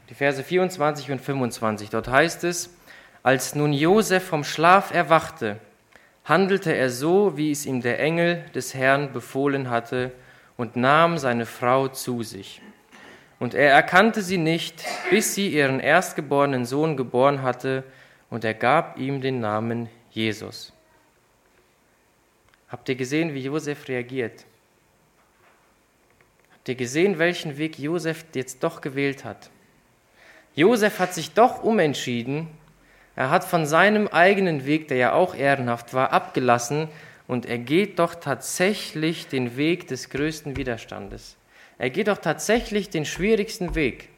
Die 0.09 0.15
Verse 0.15 0.43
24 0.43 1.11
und 1.11 1.21
25, 1.21 1.91
dort 1.91 2.07
heißt 2.07 2.45
es, 2.45 2.71
als 3.25 3.57
nun 3.57 3.73
Josef 3.73 4.25
vom 4.25 4.45
Schlaf 4.45 4.95
erwachte, 4.95 5.59
handelte 6.27 6.75
er 6.75 6.91
so, 6.91 7.37
wie 7.37 7.51
es 7.51 7.65
ihm 7.65 7.81
der 7.81 8.01
Engel 8.01 8.45
des 8.55 8.75
Herrn 8.75 9.13
befohlen 9.13 9.71
hatte, 9.71 10.13
und 10.59 10.75
nahm 10.75 11.19
seine 11.19 11.47
Frau 11.47 11.89
zu 11.89 12.23
sich. 12.23 12.61
Und 13.39 13.55
er 13.55 13.71
erkannte 13.71 14.23
sie 14.23 14.39
nicht, 14.39 14.85
bis 15.11 15.35
sie 15.35 15.49
ihren 15.49 15.81
erstgeborenen 15.81 16.65
Sohn 16.65 16.97
geboren 16.97 17.43
hatte, 17.43 17.85
und 18.31 18.45
er 18.45 18.55
gab 18.55 18.99
ihm 18.99 19.21
den 19.21 19.41
Namen 19.41 19.89
Jesus. 20.11 20.73
Habt 22.69 22.89
ihr 22.89 22.97
gesehen, 22.97 23.35
wie 23.35 23.41
Josef 23.41 23.87
reagiert? 23.87 24.45
Habt 26.53 26.69
ihr 26.69 26.75
gesehen, 26.75 27.19
welchen 27.19 27.59
Weg 27.59 27.79
Josef 27.79 28.25
jetzt 28.35 28.65
doch 28.65 28.81
gewählt 28.81 29.25
hat? 29.25 29.51
Josef 30.57 30.99
hat 30.99 31.15
sich 31.15 31.33
doch 31.33 31.63
umentschieden. 31.63 32.49
Er 33.17 33.31
hat 33.31 33.45
von 33.45 33.65
seinem 33.67 34.09
eigenen 34.09 34.67
Weg, 34.67 34.89
der 34.89 34.99
ja 34.99 35.13
auch 35.15 35.35
ehrenhaft 35.35 35.95
war, 35.95 36.13
abgelassen 36.13 36.89
und 37.27 37.47
er 37.47 37.59
geht 37.59 37.99
doch 37.99 38.15
tatsächlich 38.15 39.27
den 39.27 39.57
Weg 39.57 39.89
des 39.89 40.11
größten 40.11 40.57
Widerstandes. 40.57 41.37
Er 41.79 41.91
geht 41.91 42.09
doch 42.09 42.19
tatsächlich 42.19 42.91
den 42.91 43.07
schwierigsten 43.07 43.75
Weg. 43.75 44.11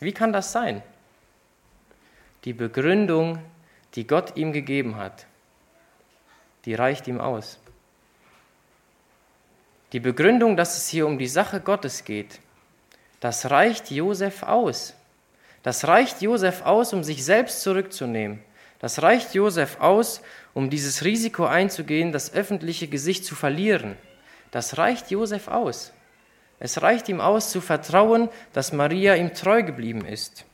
Wie 0.00 0.12
kann 0.12 0.32
das 0.32 0.50
sein? 0.50 0.82
Die 2.44 2.54
Begründung, 2.54 3.38
die 3.94 4.06
Gott 4.06 4.36
ihm 4.36 4.52
gegeben 4.52 4.96
hat, 4.96 5.26
die 6.64 6.74
reicht 6.74 7.06
ihm 7.06 7.20
aus. 7.20 7.58
Die 9.92 10.00
Begründung, 10.00 10.56
dass 10.56 10.76
es 10.76 10.88
hier 10.88 11.06
um 11.06 11.18
die 11.18 11.28
Sache 11.28 11.60
Gottes 11.60 12.04
geht, 12.04 12.40
das 13.20 13.50
reicht 13.50 13.90
Josef 13.90 14.42
aus. 14.42 14.94
Das 15.66 15.88
reicht 15.88 16.22
Josef 16.22 16.62
aus, 16.62 16.92
um 16.92 17.02
sich 17.02 17.24
selbst 17.24 17.62
zurückzunehmen. 17.62 18.38
Das 18.78 19.02
reicht 19.02 19.34
Josef 19.34 19.80
aus, 19.80 20.22
um 20.54 20.70
dieses 20.70 21.02
Risiko 21.02 21.44
einzugehen, 21.44 22.12
das 22.12 22.32
öffentliche 22.32 22.86
Gesicht 22.86 23.24
zu 23.24 23.34
verlieren. 23.34 23.96
Das 24.52 24.78
reicht 24.78 25.10
Josef 25.10 25.48
aus. 25.48 25.92
Es 26.60 26.82
reicht 26.82 27.08
ihm 27.08 27.20
aus, 27.20 27.50
zu 27.50 27.60
vertrauen, 27.60 28.28
dass 28.52 28.72
Maria 28.72 29.16
ihm 29.16 29.34
treu 29.34 29.64
geblieben 29.64 30.04
ist. 30.04 30.44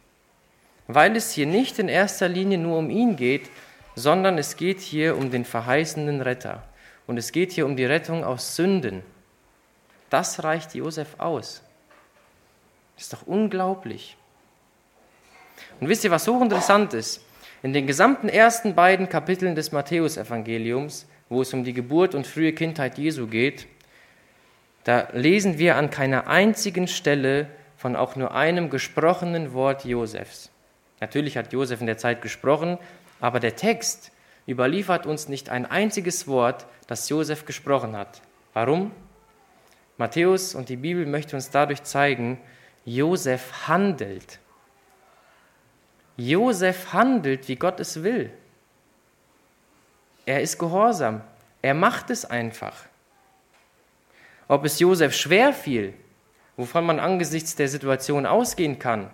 Weil 0.87 1.15
es 1.15 1.31
hier 1.33 1.47
nicht 1.47 1.79
in 1.79 1.89
erster 1.91 2.29
Linie 2.29 2.57
nur 2.57 2.79
um 2.79 2.89
ihn 2.89 3.15
geht, 3.15 3.51
sondern 3.95 4.39
es 4.39 4.57
geht 4.57 4.81
hier 4.81 5.19
um 5.19 5.31
den 5.31 5.45
verheißenen 5.45 6.23
Retter. 6.23 6.63
Und 7.07 7.19
es 7.19 7.33
geht 7.33 7.53
hier 7.53 7.67
um 7.67 7.77
die 7.77 7.85
Rettung 7.85 8.25
aus 8.25 8.57
Sünden. 8.57 9.03
Das 10.09 10.43
reicht 10.43 10.75
Josef 10.75 11.17
aus. 11.19 11.61
Das 12.95 13.05
ist 13.05 13.13
doch 13.13 13.27
unglaublich. 13.27 14.17
Und 15.83 15.89
wisst 15.89 16.05
ihr, 16.05 16.13
was 16.13 16.29
hochinteressant 16.29 16.95
ist? 16.95 17.25
In 17.65 17.73
den 17.73 17.89
gesamten 17.89 18.29
ersten 18.29 18.77
beiden 18.77 19.09
Kapiteln 19.09 19.57
des 19.57 19.73
Matthäusevangeliums, 19.73 21.09
wo 21.29 21.43
es 21.43 21.53
um 21.53 21.65
die 21.65 21.73
Geburt 21.73 22.15
und 22.15 22.25
frühe 22.25 22.53
Kindheit 22.53 22.99
Jesu 22.99 23.27
geht, 23.27 23.67
da 24.85 25.09
lesen 25.13 25.59
wir 25.59 25.75
an 25.75 25.91
keiner 25.91 26.29
einzigen 26.29 26.87
Stelle 26.87 27.49
von 27.77 27.97
auch 27.97 28.15
nur 28.15 28.33
einem 28.33 28.71
gesprochenen 28.71 29.55
Wort 29.55 29.85
Josefs. 29.85 30.53
Natürlich 31.01 31.37
hat 31.37 31.53
Josef 31.53 31.81
in 31.81 31.89
der 31.89 31.99
Zeit 31.99 32.23
gesprochen, 32.23 32.79
aber 33.19 33.41
der 33.41 33.57
Text 33.57 34.13
überliefert 34.47 35.05
uns 35.05 35.27
nicht 35.27 35.51
ein 35.51 35.67
einziges 35.67 36.29
Wort, 36.29 36.65
das 36.87 37.09
Josef 37.09 37.45
gesprochen 37.45 37.97
hat. 37.97 38.23
Warum? 38.53 38.93
Matthäus 39.97 40.55
und 40.55 40.69
die 40.69 40.77
Bibel 40.77 41.07
möchte 41.07 41.35
uns 41.35 41.51
dadurch 41.51 41.83
zeigen, 41.83 42.39
Josef 42.85 43.67
handelt. 43.67 44.39
Josef 46.29 46.93
handelt, 46.93 47.49
wie 47.49 47.57
Gott 47.57 47.81
es 47.81 48.03
will. 48.03 48.31
Er 50.25 50.41
ist 50.41 50.59
gehorsam. 50.59 51.23
Er 51.63 51.75
macht 51.75 52.11
es 52.11 52.25
einfach. 52.25 52.77
Ob 54.49 54.65
es 54.65 54.79
Josef 54.79 55.15
schwer 55.15 55.53
fiel, 55.53 55.95
wovon 56.57 56.85
man 56.85 57.01
angesichts 57.01 57.57
der 57.57 57.69
Situation 57.69 58.27
ausgehen 58.27 58.79
kann, 58.79 59.11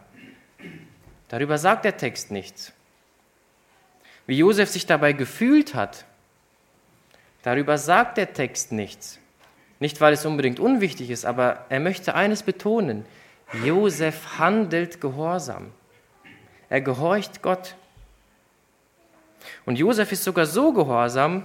darüber 1.28 1.58
sagt 1.58 1.84
der 1.84 1.96
Text 1.96 2.30
nichts. 2.30 2.72
Wie 4.26 4.36
Josef 4.36 4.68
sich 4.68 4.84
dabei 4.84 5.12
gefühlt 5.12 5.74
hat, 5.74 6.04
darüber 7.42 7.78
sagt 7.78 8.18
der 8.18 8.32
Text 8.32 8.72
nichts. 8.72 9.18
Nicht, 9.80 10.00
weil 10.00 10.12
es 10.12 10.26
unbedingt 10.26 10.58
unwichtig 10.60 11.08
ist, 11.10 11.24
aber 11.24 11.64
er 11.68 11.80
möchte 11.80 12.14
eines 12.14 12.42
betonen. 12.42 13.06
Josef 13.64 14.38
handelt 14.38 15.00
gehorsam. 15.00 15.72
Er 16.68 16.80
gehorcht 16.80 17.42
Gott. 17.42 17.74
Und 19.64 19.78
Josef 19.78 20.12
ist 20.12 20.24
sogar 20.24 20.46
so 20.46 20.72
gehorsam, 20.72 21.44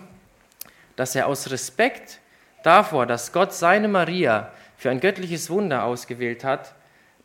dass 0.95 1.15
er 1.15 1.27
aus 1.27 1.49
Respekt 1.49 2.19
davor, 2.63 3.05
dass 3.05 3.31
Gott 3.31 3.53
seine 3.53 3.87
Maria 3.87 4.51
für 4.77 4.89
ein 4.89 4.99
göttliches 4.99 5.49
Wunder 5.49 5.83
ausgewählt 5.83 6.43
hat, 6.43 6.75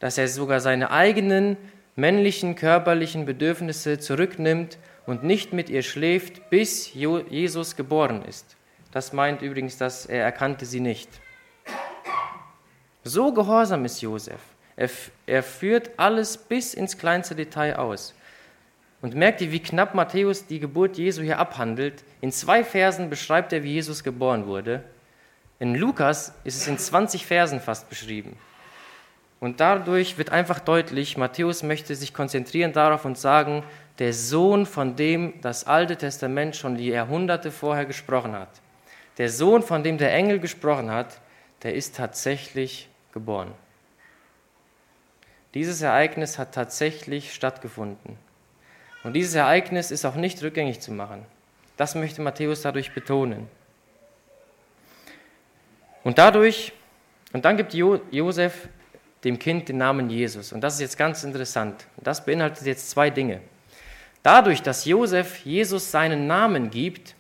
dass 0.01 0.19
er 0.19 0.29
sogar 0.29 0.61
seine 0.61 0.91
eigenen 0.91 1.57
männlichen 1.97 2.55
körperlichen 2.55 3.25
Bedürfnisse 3.25 3.99
zurücknimmt 3.99 4.79
und 5.07 5.25
nicht 5.25 5.53
mit 5.53 5.69
ihr 5.69 5.83
schläft, 5.83 6.51
bis 6.51 6.95
Jesus 6.95 7.77
geboren 7.77 8.25
ist. 8.25 8.57
Das 8.93 9.13
meint 9.13 9.43
übrigens, 9.43 9.77
dass 9.77 10.07
er 10.07 10.23
erkannte 10.23 10.65
sie 10.65 10.81
nicht. 10.81 11.09
So 13.03 13.33
gehorsam 13.33 13.85
ist 13.85 14.01
Josef. 14.01 14.41
Er, 14.79 14.89
er 15.27 15.43
führt 15.43 15.91
alles 15.97 16.37
bis 16.37 16.73
ins 16.73 16.97
kleinste 16.97 17.35
Detail 17.35 17.75
aus. 17.75 18.15
Und 19.03 19.17
merkt 19.17 19.41
ihr, 19.41 19.51
wie 19.51 19.59
knapp 19.59 19.95
Matthäus 19.95 20.47
die 20.47 20.61
Geburt 20.61 20.97
Jesu 20.97 21.21
hier 21.23 21.41
abhandelt? 21.41 22.05
In 22.21 22.31
zwei 22.31 22.63
Versen 22.63 23.11
beschreibt 23.11 23.53
er, 23.53 23.65
wie 23.65 23.73
Jesus 23.73 24.05
geboren 24.05 24.47
wurde. 24.47 24.85
In 25.59 25.75
Lukas 25.75 26.33
ist 26.45 26.59
es 26.59 26.69
in 26.69 26.79
20 26.79 27.27
Versen 27.27 27.61
fast 27.61 27.89
beschrieben. 27.89 28.37
Und 29.41 29.59
dadurch 29.59 30.17
wird 30.17 30.31
einfach 30.31 30.61
deutlich, 30.61 31.17
Matthäus 31.17 31.65
möchte 31.65 31.97
sich 31.97 32.15
konzentrieren 32.15 32.73
darauf 32.73 33.05
und 33.05 33.19
sagen, 33.19 33.65
der 33.99 34.13
Sohn, 34.13 34.65
von 34.65 34.95
dem 34.95 35.41
das 35.41 35.65
Alte 35.65 35.97
Testament 35.97 36.55
schon 36.55 36.77
die 36.77 36.89
Jahrhunderte 36.89 37.51
vorher 37.51 37.85
gesprochen 37.85 38.33
hat. 38.33 38.61
Der 39.19 39.29
Sohn, 39.29 39.65
von 39.65 39.83
dem 39.83 39.99
der 39.99 40.13
Engel 40.13 40.39
gesprochen 40.39 40.93
hat, 40.93 41.21
der 41.65 41.75
ist 41.75 41.97
tatsächlich 41.97 42.89
geboren. 43.13 43.53
Dieses 45.59 45.83
Ereignis 45.83 46.39
hat 46.39 46.55
tatsächlich 46.55 47.35
stattgefunden. 47.35 48.17
Und 49.03 49.15
dieses 49.15 49.35
Ereignis 49.35 49.91
ist 49.91 50.05
auch 50.05 50.15
nicht 50.15 50.41
rückgängig 50.41 50.79
zu 50.79 50.93
machen. 50.93 51.27
Das 51.77 51.97
möchte 51.97 52.23
Matthäus 52.23 52.63
dadurch 52.63 52.95
betonen. 52.95 53.49
Und 56.05 56.19
dadurch, 56.19 56.73
und 57.33 57.45
dann 57.45 57.57
gibt 57.57 57.75
jo 57.75 58.01
Josef 58.13 58.69
dem 59.25 59.41
Kind 59.41 59.69
den 59.69 59.79
Namen 59.79 60.11
Jesus. 60.11 60.53
Und 60.53 60.61
das 60.61 60.75
ist 60.75 60.81
jetzt 60.81 60.97
ganz 60.97 61.25
interessant. 61.25 61.89
Das 61.97 62.25
beinhaltet 62.25 62.65
jetzt 62.65 62.89
zwei 62.89 63.11
Dinge. 63.11 63.41
Dadurch, 64.23 64.63
dass 64.63 64.85
Josef 64.85 65.39
Jesus 65.39 65.91
seinen 65.91 66.29
Namen 66.29 66.71
gibt, 66.71 67.17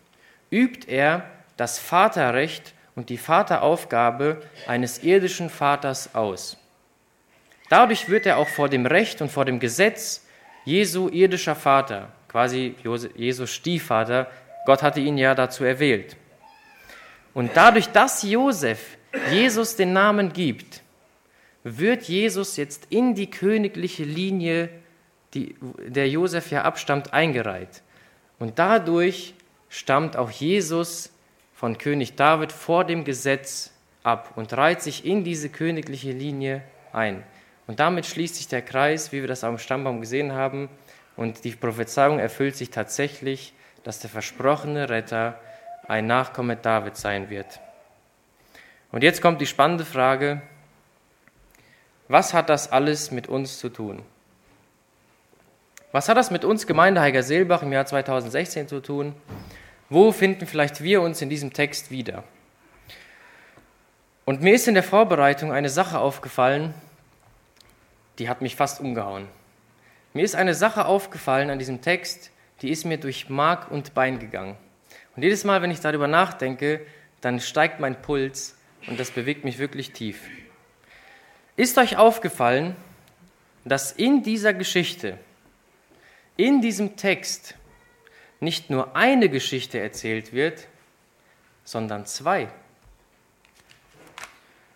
übt 0.52 0.88
er 0.88 1.24
das 1.56 1.80
Vaterrecht 1.80 2.72
und 2.94 3.08
die 3.08 3.18
Vateraufgabe 3.18 4.40
eines 4.68 5.02
irdischen 5.02 5.50
Vaters 5.50 6.14
aus. 6.14 6.57
Dadurch 7.68 8.08
wird 8.08 8.26
er 8.26 8.38
auch 8.38 8.48
vor 8.48 8.68
dem 8.68 8.86
Recht 8.86 9.20
und 9.20 9.30
vor 9.30 9.44
dem 9.44 9.60
Gesetz 9.60 10.24
Jesu 10.64 11.08
irdischer 11.08 11.54
Vater, 11.54 12.12
quasi 12.28 12.74
Jesus 13.14 13.50
Stiefvater. 13.50 14.30
Gott 14.66 14.82
hatte 14.82 15.00
ihn 15.00 15.18
ja 15.18 15.34
dazu 15.34 15.64
erwählt. 15.64 16.16
Und 17.34 17.50
dadurch, 17.54 17.88
dass 17.88 18.22
Josef 18.22 18.96
Jesus 19.30 19.76
den 19.76 19.92
Namen 19.92 20.32
gibt, 20.32 20.82
wird 21.64 22.04
Jesus 22.04 22.56
jetzt 22.56 22.86
in 22.90 23.14
die 23.14 23.30
königliche 23.30 24.04
Linie, 24.04 24.70
die, 25.34 25.54
der 25.86 26.08
Josef 26.08 26.50
ja 26.50 26.62
abstammt, 26.62 27.12
eingereiht. 27.12 27.82
Und 28.38 28.58
dadurch 28.58 29.34
stammt 29.68 30.16
auch 30.16 30.30
Jesus 30.30 31.10
von 31.54 31.76
König 31.76 32.16
David 32.16 32.52
vor 32.52 32.84
dem 32.84 33.04
Gesetz 33.04 33.72
ab 34.02 34.32
und 34.36 34.52
reiht 34.52 34.80
sich 34.80 35.04
in 35.04 35.24
diese 35.24 35.48
königliche 35.48 36.12
Linie 36.12 36.62
ein. 36.92 37.22
Und 37.68 37.78
damit 37.78 38.06
schließt 38.06 38.34
sich 38.34 38.48
der 38.48 38.62
Kreis, 38.62 39.12
wie 39.12 39.20
wir 39.20 39.28
das 39.28 39.44
am 39.44 39.58
Stammbaum 39.58 40.00
gesehen 40.00 40.32
haben, 40.32 40.68
und 41.16 41.44
die 41.44 41.50
Prophezeiung 41.50 42.18
erfüllt 42.18 42.56
sich 42.56 42.70
tatsächlich, 42.70 43.52
dass 43.82 43.98
der 44.00 44.08
versprochene 44.08 44.88
Retter 44.88 45.38
ein 45.86 46.06
Nachkomme 46.06 46.56
Davids 46.56 47.00
sein 47.00 47.28
wird. 47.28 47.60
Und 48.90 49.02
jetzt 49.02 49.20
kommt 49.20 49.40
die 49.40 49.46
spannende 49.46 49.84
Frage, 49.84 50.40
was 52.08 52.32
hat 52.32 52.48
das 52.48 52.72
alles 52.72 53.10
mit 53.10 53.28
uns 53.28 53.58
zu 53.58 53.68
tun? 53.68 54.02
Was 55.92 56.08
hat 56.08 56.16
das 56.16 56.30
mit 56.30 56.44
uns 56.44 56.66
Gemeinde 56.66 57.00
Heiger 57.00 57.22
Seelbach 57.22 57.62
im 57.62 57.72
Jahr 57.72 57.84
2016 57.84 58.68
zu 58.68 58.80
tun? 58.80 59.14
Wo 59.90 60.12
finden 60.12 60.46
vielleicht 60.46 60.82
wir 60.82 61.02
uns 61.02 61.20
in 61.20 61.28
diesem 61.28 61.52
Text 61.52 61.90
wieder? 61.90 62.24
Und 64.24 64.40
mir 64.40 64.54
ist 64.54 64.68
in 64.68 64.74
der 64.74 64.82
Vorbereitung 64.82 65.52
eine 65.52 65.68
Sache 65.68 65.98
aufgefallen, 65.98 66.74
die 68.18 68.28
hat 68.28 68.42
mich 68.42 68.56
fast 68.56 68.80
umgehauen. 68.80 69.28
Mir 70.12 70.24
ist 70.24 70.34
eine 70.34 70.54
Sache 70.54 70.86
aufgefallen 70.86 71.50
an 71.50 71.58
diesem 71.58 71.80
Text, 71.80 72.30
die 72.62 72.70
ist 72.70 72.84
mir 72.84 72.98
durch 72.98 73.28
Mark 73.28 73.70
und 73.70 73.94
Bein 73.94 74.18
gegangen. 74.18 74.56
Und 75.14 75.22
jedes 75.22 75.44
Mal, 75.44 75.62
wenn 75.62 75.70
ich 75.70 75.80
darüber 75.80 76.08
nachdenke, 76.08 76.84
dann 77.20 77.40
steigt 77.40 77.80
mein 77.80 78.00
Puls 78.00 78.56
und 78.86 78.98
das 78.98 79.10
bewegt 79.10 79.44
mich 79.44 79.58
wirklich 79.58 79.92
tief. 79.92 80.20
Ist 81.56 81.78
euch 81.78 81.96
aufgefallen, 81.96 82.76
dass 83.64 83.92
in 83.92 84.22
dieser 84.22 84.54
Geschichte, 84.54 85.18
in 86.36 86.60
diesem 86.60 86.96
Text, 86.96 87.54
nicht 88.40 88.70
nur 88.70 88.96
eine 88.96 89.28
Geschichte 89.28 89.80
erzählt 89.80 90.32
wird, 90.32 90.68
sondern 91.64 92.06
zwei? 92.06 92.48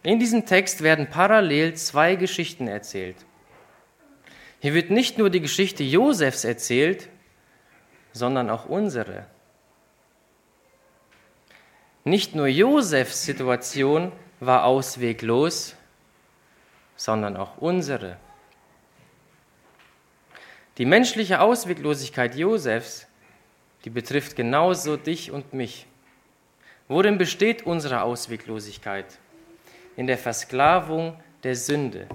In 0.03 0.19
diesem 0.19 0.47
Text 0.47 0.83
werden 0.83 1.09
parallel 1.09 1.75
zwei 1.75 2.17
Geschichten 2.17 2.67
erzählt. 2.67 3.17
Hier 4.63 4.75
wird 4.75 4.91
nicht 4.91 5.19
nur 5.19 5.29
die 5.29 5.41
Geschichte 5.41 5.83
Josefs 5.83 6.45
erzählt, 6.45 7.09
sondern 8.13 8.49
auch 8.49 8.67
unsere. 8.67 9.27
Nicht 12.05 12.37
nur 12.37 12.47
Josefs 12.47 13.25
Situation 13.25 14.13
war 14.39 14.65
ausweglos, 14.65 15.75
sondern 16.95 17.37
auch 17.37 17.59
unsere. 17.59 18.19
Die 20.79 20.87
menschliche 20.87 21.41
Ausweglosigkeit 21.41 22.37
Josefs, 22.37 23.09
die 23.85 23.91
betrifft 23.91 24.37
genauso 24.37 24.97
dich 24.97 25.33
und 25.33 25.53
mich. 25.53 25.89
Worin 26.87 27.19
besteht 27.19 27.67
unsere 27.67 28.03
Ausweglosigkeit? 28.03 29.07
In 29.97 30.07
der 30.07 30.19
Versklavung 30.19 31.21
der 31.43 31.57
Sünde, 31.57 32.07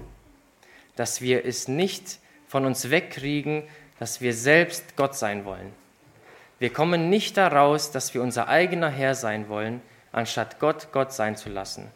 dass 0.96 1.20
wir 1.20 1.44
es 1.44 1.68
nicht 1.68 2.20
von 2.48 2.64
uns 2.64 2.90
wegkriegen, 2.90 3.62
dass 3.98 4.20
wir 4.20 4.34
selbst 4.34 4.96
Gott 4.96 5.14
sein 5.14 5.44
wollen. 5.44 5.72
Wir 6.58 6.72
kommen 6.72 7.08
nicht 7.08 7.36
daraus, 7.36 7.92
dass 7.92 8.14
wir 8.14 8.22
unser 8.22 8.48
eigener 8.48 8.90
Herr 8.90 9.14
sein 9.14 9.48
wollen, 9.48 9.80
anstatt 10.10 10.58
Gott 10.58 10.88
Gott 10.90 11.12
sein 11.12 11.36
zu 11.36 11.48
lassen. 11.48 11.86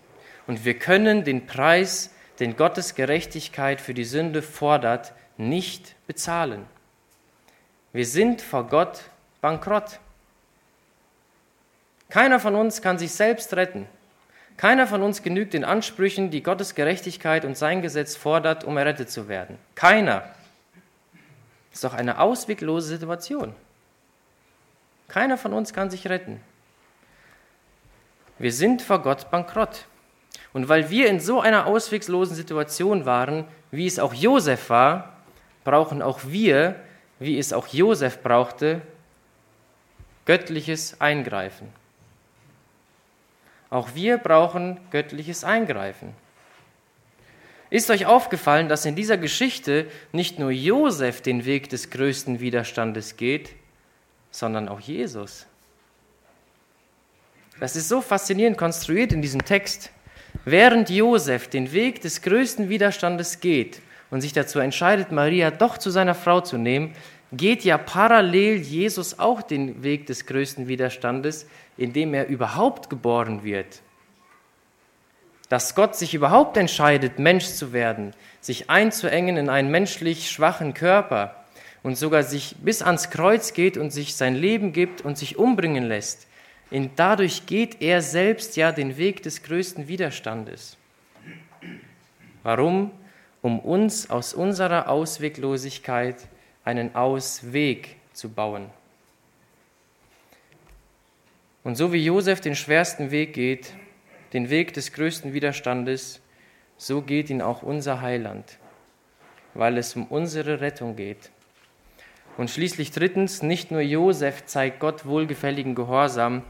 Und 0.46 0.64
wir 0.64 0.78
können 0.78 1.24
den 1.24 1.46
Preis 1.46 2.11
den 2.38 2.57
Gottes 2.57 2.94
Gerechtigkeit 2.94 3.80
für 3.80 3.94
die 3.94 4.05
Sünde 4.05 4.42
fordert, 4.42 5.12
nicht 5.36 5.94
bezahlen. 6.07 6.66
Wir 7.92 8.07
sind 8.07 8.40
vor 8.42 8.66
Gott 8.68 9.00
bankrott. 9.40 10.00
Keiner 12.09 12.40
von 12.40 12.55
uns 12.55 12.82
kann 12.82 12.98
sich 12.98 13.12
selbst 13.12 13.55
retten. 13.55 13.86
Keiner 14.57 14.86
von 14.86 15.03
uns 15.03 15.22
genügt 15.22 15.55
den 15.55 15.64
Ansprüchen, 15.64 16.30
die 16.30 16.42
Gottes 16.42 16.74
Gerechtigkeit 16.74 17.44
und 17.44 17.57
sein 17.57 17.82
Gesetz 17.82 18.16
fordert, 18.16 18.64
um 18.64 18.76
errettet 18.76 19.11
zu 19.11 19.28
werden. 19.28 19.59
Keiner. 19.74 20.24
Ist 21.72 21.84
doch 21.84 21.94
eine 21.94 22.20
ausweglose 22.20 22.88
Situation. 22.88 23.54
Keiner 25.08 25.38
von 25.38 25.52
uns 25.52 25.72
kann 25.72 25.90
sich 25.90 26.08
retten. 26.08 26.40
Wir 28.38 28.52
sind 28.52 28.82
vor 28.82 29.02
Gott 29.02 29.30
bankrott. 29.30 29.86
Und 30.52 30.68
weil 30.68 30.90
wir 30.90 31.08
in 31.08 31.20
so 31.20 31.40
einer 31.40 31.66
ausweglosen 31.66 32.34
Situation 32.34 33.06
waren, 33.06 33.46
wie 33.70 33.86
es 33.86 33.98
auch 33.98 34.14
Josef 34.14 34.70
war, 34.70 35.16
brauchen 35.64 36.02
auch 36.02 36.20
wir, 36.24 36.76
wie 37.18 37.38
es 37.38 37.52
auch 37.52 37.68
Josef 37.68 38.22
brauchte, 38.22 38.82
göttliches 40.24 41.00
Eingreifen. 41.00 41.68
Auch 43.70 43.94
wir 43.94 44.18
brauchen 44.18 44.78
göttliches 44.90 45.44
Eingreifen. 45.44 46.14
Ist 47.72 47.88
euch 47.88 48.04
aufgefallen, 48.04 48.68
dass 48.68 48.84
in 48.84 48.96
dieser 48.96 49.16
Geschichte 49.16 49.86
nicht 50.12 50.38
nur 50.38 50.50
Josef 50.50 51.22
den 51.22 51.46
Weg 51.46 51.70
des 51.70 51.88
größten 51.88 52.38
Widerstandes 52.38 53.16
geht, 53.16 53.54
sondern 54.30 54.68
auch 54.68 54.78
Jesus? 54.78 55.46
Das 57.60 57.74
ist 57.74 57.88
so 57.88 58.02
faszinierend 58.02 58.58
konstruiert 58.58 59.14
in 59.14 59.22
diesem 59.22 59.42
Text. 59.42 59.90
Während 60.44 60.90
Josef 60.90 61.48
den 61.48 61.72
Weg 61.72 62.02
des 62.02 62.20
größten 62.20 62.68
Widerstandes 62.68 63.40
geht 63.40 63.80
und 64.10 64.20
sich 64.20 64.34
dazu 64.34 64.58
entscheidet, 64.58 65.10
Maria 65.10 65.50
doch 65.50 65.78
zu 65.78 65.88
seiner 65.88 66.14
Frau 66.14 66.42
zu 66.42 66.58
nehmen, 66.58 66.92
geht 67.32 67.64
ja 67.64 67.78
parallel 67.78 68.56
Jesus 68.56 69.18
auch 69.18 69.40
den 69.40 69.82
Weg 69.82 70.04
des 70.08 70.26
größten 70.26 70.68
Widerstandes, 70.68 71.46
indem 71.78 72.12
er 72.12 72.26
überhaupt 72.28 72.90
geboren 72.90 73.44
wird. 73.44 73.80
Dass 75.53 75.74
Gott 75.74 75.94
sich 75.94 76.14
überhaupt 76.14 76.57
entscheidet, 76.57 77.18
Mensch 77.18 77.44
zu 77.44 77.74
werden, 77.74 78.14
sich 78.40 78.70
einzuengen 78.70 79.36
in 79.36 79.50
einen 79.50 79.70
menschlich 79.70 80.30
schwachen 80.30 80.72
Körper 80.72 81.44
und 81.82 81.98
sogar 81.98 82.22
sich 82.22 82.57
bis 82.62 82.80
ans 82.80 83.11
Kreuz 83.11 83.53
geht 83.53 83.76
und 83.76 83.90
sich 83.90 84.16
sein 84.16 84.34
Leben 84.34 84.72
gibt 84.72 85.03
und 85.03 85.18
sich 85.18 85.36
umbringen 85.36 85.84
lässt, 85.84 86.26
und 86.70 86.92
dadurch 86.96 87.44
geht 87.44 87.82
er 87.82 88.00
selbst 88.00 88.57
ja 88.57 88.72
den 88.72 88.96
Weg 88.96 89.24
des 89.24 89.42
größten 89.42 89.88
Widerstandes. 89.88 90.78
Warum? 92.42 92.90
Um 93.42 93.59
uns 93.59 94.09
aus 94.09 94.32
unserer 94.32 94.88
Ausweglosigkeit 94.88 96.16
einen 96.64 96.94
Ausweg 96.94 97.96
zu 98.14 98.30
bauen. 98.30 98.70
Und 101.62 101.76
so 101.76 101.92
wie 101.92 102.03
Josef 102.03 102.40
den 102.40 102.57
schwersten 102.57 103.11
Weg 103.11 103.34
geht, 103.34 103.74
den 104.33 104.51
Weg 104.51 104.72
des 104.74 104.93
größten 104.93 105.33
Widerstandes, 105.33 106.20
so 106.76 107.03
geht 107.03 107.30
ihn 107.30 107.43
auch 107.43 107.62
unser 107.62 108.01
Heiland, 108.01 108.59
weil 109.55 109.78
es 109.78 109.95
um 109.95 110.07
unsere 110.07 110.61
Rettung 110.61 110.97
geht. 110.97 111.30
Und 112.39 112.51
schließlich 112.51 112.93
drittens, 112.93 113.43
nicht 113.43 113.70
nur 113.70 113.83
Josef 113.83 114.47
zeigt 114.47 114.80
Gott 114.80 115.05
wohlgefälligen 115.05 115.74
Gehorsam, 115.74 116.43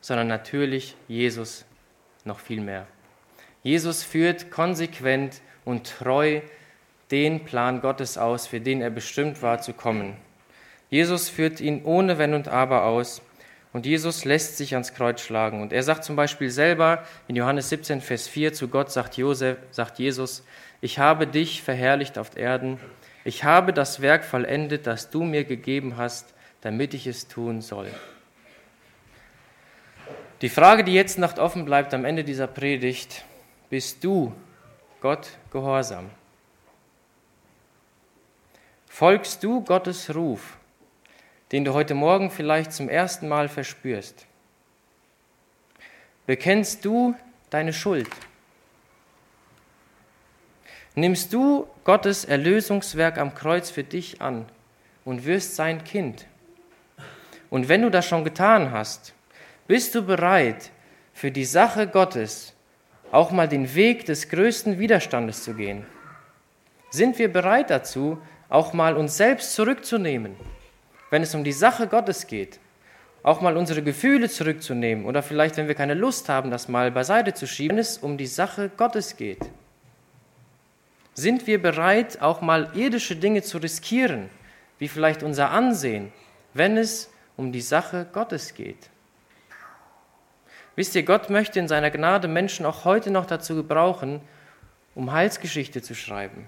sondern 0.00 0.28
natürlich 0.28 0.96
Jesus 1.08 1.64
noch 2.24 2.38
viel 2.38 2.60
mehr. 2.60 2.86
Jesus 3.64 4.04
führt 4.04 4.50
konsequent 4.52 5.40
und 5.64 5.92
treu 5.98 6.40
den 7.10 7.44
Plan 7.44 7.80
Gottes 7.80 8.16
aus, 8.16 8.46
für 8.46 8.60
den 8.60 8.80
er 8.80 8.90
bestimmt 8.90 9.42
war 9.42 9.60
zu 9.60 9.72
kommen. 9.72 10.16
Jesus 10.90 11.28
führt 11.28 11.60
ihn 11.60 11.84
ohne 11.84 12.18
Wenn 12.18 12.34
und 12.34 12.48
Aber 12.48 12.84
aus 12.84 13.20
und 13.72 13.86
Jesus 13.86 14.24
lässt 14.24 14.56
sich 14.56 14.74
ans 14.74 14.94
Kreuz 14.94 15.20
schlagen. 15.20 15.60
Und 15.60 15.72
er 15.72 15.82
sagt 15.82 16.04
zum 16.04 16.16
Beispiel 16.16 16.50
selber 16.50 17.04
in 17.26 17.36
Johannes 17.36 17.68
17, 17.68 18.00
Vers 18.00 18.26
4 18.26 18.52
zu 18.52 18.68
Gott, 18.68 18.90
sagt, 18.90 19.16
Josef, 19.16 19.58
sagt 19.70 19.98
Jesus, 19.98 20.44
ich 20.80 20.98
habe 20.98 21.26
dich 21.26 21.62
verherrlicht 21.62 22.18
auf 22.18 22.36
Erden, 22.36 22.78
ich 23.24 23.44
habe 23.44 23.72
das 23.72 24.00
Werk 24.00 24.24
vollendet, 24.24 24.86
das 24.86 25.10
du 25.10 25.22
mir 25.22 25.44
gegeben 25.44 25.96
hast, 25.96 26.32
damit 26.60 26.94
ich 26.94 27.06
es 27.06 27.28
tun 27.28 27.60
soll. 27.60 27.88
Die 30.40 30.48
Frage, 30.48 30.84
die 30.84 30.94
jetzt 30.94 31.18
noch 31.18 31.36
offen 31.36 31.64
bleibt 31.64 31.92
am 31.94 32.04
Ende 32.04 32.24
dieser 32.24 32.46
Predigt, 32.46 33.24
bist 33.70 34.04
du 34.04 34.32
Gott 35.00 35.30
gehorsam? 35.50 36.10
Folgst 38.86 39.42
du 39.44 39.62
Gottes 39.62 40.14
Ruf? 40.14 40.57
Den 41.52 41.64
du 41.64 41.72
heute 41.72 41.94
Morgen 41.94 42.30
vielleicht 42.30 42.72
zum 42.72 42.88
ersten 42.88 43.28
Mal 43.28 43.48
verspürst? 43.48 44.26
Bekennst 46.26 46.84
du 46.84 47.14
deine 47.50 47.72
Schuld? 47.72 48.10
Nimmst 50.94 51.32
du 51.32 51.66
Gottes 51.84 52.24
Erlösungswerk 52.24 53.18
am 53.18 53.34
Kreuz 53.34 53.70
für 53.70 53.84
dich 53.84 54.20
an 54.20 54.46
und 55.04 55.24
wirst 55.24 55.56
sein 55.56 55.84
Kind? 55.84 56.26
Und 57.50 57.68
wenn 57.68 57.82
du 57.82 57.90
das 57.90 58.06
schon 58.06 58.24
getan 58.24 58.72
hast, 58.72 59.14
bist 59.66 59.94
du 59.94 60.02
bereit, 60.02 60.70
für 61.14 61.30
die 61.30 61.44
Sache 61.44 61.86
Gottes 61.86 62.52
auch 63.10 63.30
mal 63.30 63.48
den 63.48 63.74
Weg 63.74 64.04
des 64.06 64.28
größten 64.28 64.78
Widerstandes 64.78 65.44
zu 65.44 65.54
gehen? 65.54 65.86
Sind 66.90 67.18
wir 67.18 67.32
bereit 67.32 67.70
dazu, 67.70 68.18
auch 68.48 68.72
mal 68.72 68.96
uns 68.96 69.16
selbst 69.16 69.54
zurückzunehmen? 69.54 70.36
Wenn 71.10 71.22
es 71.22 71.34
um 71.34 71.44
die 71.44 71.52
Sache 71.52 71.86
Gottes 71.86 72.26
geht, 72.26 72.60
auch 73.22 73.40
mal 73.40 73.56
unsere 73.56 73.82
Gefühle 73.82 74.28
zurückzunehmen 74.28 75.04
oder 75.04 75.22
vielleicht, 75.22 75.56
wenn 75.56 75.68
wir 75.68 75.74
keine 75.74 75.94
Lust 75.94 76.28
haben, 76.28 76.50
das 76.50 76.68
mal 76.68 76.90
beiseite 76.90 77.34
zu 77.34 77.46
schieben, 77.46 77.76
wenn 77.76 77.82
es 77.82 77.98
um 77.98 78.16
die 78.16 78.26
Sache 78.26 78.70
Gottes 78.76 79.16
geht. 79.16 79.40
Sind 81.14 81.46
wir 81.46 81.60
bereit, 81.60 82.22
auch 82.22 82.40
mal 82.40 82.70
irdische 82.74 83.16
Dinge 83.16 83.42
zu 83.42 83.58
riskieren, 83.58 84.30
wie 84.78 84.88
vielleicht 84.88 85.22
unser 85.22 85.50
Ansehen, 85.50 86.12
wenn 86.54 86.76
es 86.76 87.10
um 87.36 87.50
die 87.50 87.60
Sache 87.60 88.06
Gottes 88.12 88.54
geht? 88.54 88.88
Wisst 90.76 90.94
ihr, 90.94 91.02
Gott 91.02 91.28
möchte 91.28 91.58
in 91.58 91.66
seiner 91.66 91.90
Gnade 91.90 92.28
Menschen 92.28 92.64
auch 92.64 92.84
heute 92.84 93.10
noch 93.10 93.26
dazu 93.26 93.56
gebrauchen, 93.56 94.20
um 94.94 95.10
Heilsgeschichte 95.10 95.82
zu 95.82 95.96
schreiben, 95.96 96.46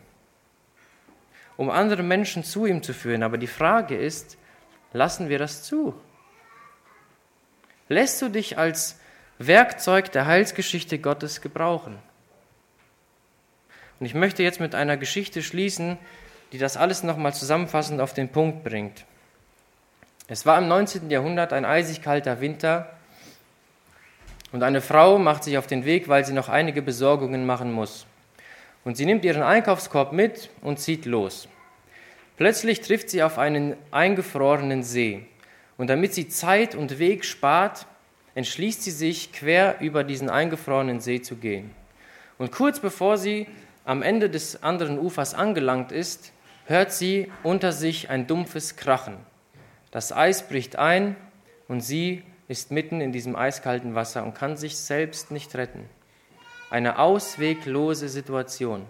um 1.56 1.68
andere 1.68 2.04
Menschen 2.04 2.44
zu 2.44 2.64
ihm 2.64 2.80
zu 2.84 2.94
führen. 2.94 3.24
Aber 3.24 3.38
die 3.38 3.48
Frage 3.48 3.96
ist, 3.96 4.38
Lassen 4.92 5.28
wir 5.28 5.38
das 5.38 5.62
zu? 5.62 5.94
Lässt 7.88 8.20
du 8.22 8.28
dich 8.28 8.58
als 8.58 8.98
Werkzeug 9.38 10.12
der 10.12 10.26
Heilsgeschichte 10.26 10.98
Gottes 10.98 11.40
gebrauchen? 11.40 11.98
Und 13.98 14.06
ich 14.06 14.14
möchte 14.14 14.42
jetzt 14.42 14.60
mit 14.60 14.74
einer 14.74 14.96
Geschichte 14.96 15.42
schließen, 15.42 15.98
die 16.52 16.58
das 16.58 16.76
alles 16.76 17.02
nochmal 17.02 17.34
zusammenfassend 17.34 18.00
auf 18.00 18.14
den 18.14 18.28
Punkt 18.28 18.64
bringt. 18.64 19.04
Es 20.26 20.46
war 20.46 20.58
im 20.58 20.68
19. 20.68 21.10
Jahrhundert 21.10 21.52
ein 21.52 21.64
eisig 21.64 22.02
kalter 22.02 22.40
Winter 22.40 22.90
und 24.52 24.62
eine 24.62 24.80
Frau 24.80 25.18
macht 25.18 25.44
sich 25.44 25.58
auf 25.58 25.66
den 25.66 25.84
Weg, 25.84 26.08
weil 26.08 26.24
sie 26.24 26.32
noch 26.32 26.48
einige 26.48 26.82
Besorgungen 26.82 27.46
machen 27.46 27.72
muss. 27.72 28.06
Und 28.84 28.96
sie 28.96 29.06
nimmt 29.06 29.24
ihren 29.24 29.42
Einkaufskorb 29.42 30.12
mit 30.12 30.50
und 30.62 30.80
zieht 30.80 31.04
los. 31.04 31.48
Plötzlich 32.40 32.80
trifft 32.80 33.10
sie 33.10 33.22
auf 33.22 33.36
einen 33.36 33.76
eingefrorenen 33.90 34.82
See. 34.82 35.26
Und 35.76 35.90
damit 35.90 36.14
sie 36.14 36.26
Zeit 36.26 36.74
und 36.74 36.98
Weg 36.98 37.26
spart, 37.26 37.86
entschließt 38.34 38.82
sie 38.82 38.92
sich, 38.92 39.34
quer 39.34 39.78
über 39.80 40.04
diesen 40.04 40.30
eingefrorenen 40.30 41.00
See 41.00 41.20
zu 41.20 41.36
gehen. 41.36 41.70
Und 42.38 42.50
kurz 42.50 42.80
bevor 42.80 43.18
sie 43.18 43.46
am 43.84 44.00
Ende 44.00 44.30
des 44.30 44.62
anderen 44.62 44.98
Ufers 44.98 45.34
angelangt 45.34 45.92
ist, 45.92 46.32
hört 46.64 46.92
sie 46.92 47.30
unter 47.42 47.72
sich 47.72 48.08
ein 48.08 48.26
dumpfes 48.26 48.76
Krachen. 48.76 49.18
Das 49.90 50.10
Eis 50.10 50.48
bricht 50.48 50.76
ein 50.76 51.16
und 51.68 51.82
sie 51.82 52.22
ist 52.48 52.70
mitten 52.70 53.02
in 53.02 53.12
diesem 53.12 53.36
eiskalten 53.36 53.94
Wasser 53.94 54.24
und 54.24 54.34
kann 54.34 54.56
sich 54.56 54.78
selbst 54.78 55.30
nicht 55.30 55.54
retten. 55.56 55.90
Eine 56.70 57.00
ausweglose 57.00 58.08
Situation. 58.08 58.86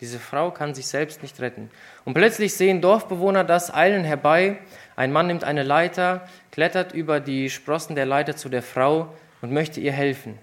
Diese 0.00 0.20
Frau 0.20 0.52
kann 0.52 0.74
sich 0.74 0.86
selbst 0.86 1.22
nicht 1.22 1.40
retten. 1.40 1.70
Und 2.04 2.14
plötzlich 2.14 2.54
sehen 2.54 2.80
Dorfbewohner 2.80 3.42
das, 3.42 3.74
eilen 3.74 4.04
herbei. 4.04 4.58
Ein 4.94 5.12
Mann 5.12 5.26
nimmt 5.26 5.42
eine 5.42 5.64
Leiter, 5.64 6.28
klettert 6.52 6.92
über 6.92 7.18
die 7.18 7.50
Sprossen 7.50 7.96
der 7.96 8.06
Leiter 8.06 8.36
zu 8.36 8.48
der 8.48 8.62
Frau 8.62 9.12
und 9.42 9.52
möchte 9.52 9.80
ihr 9.80 9.92
helfen. 9.92 10.38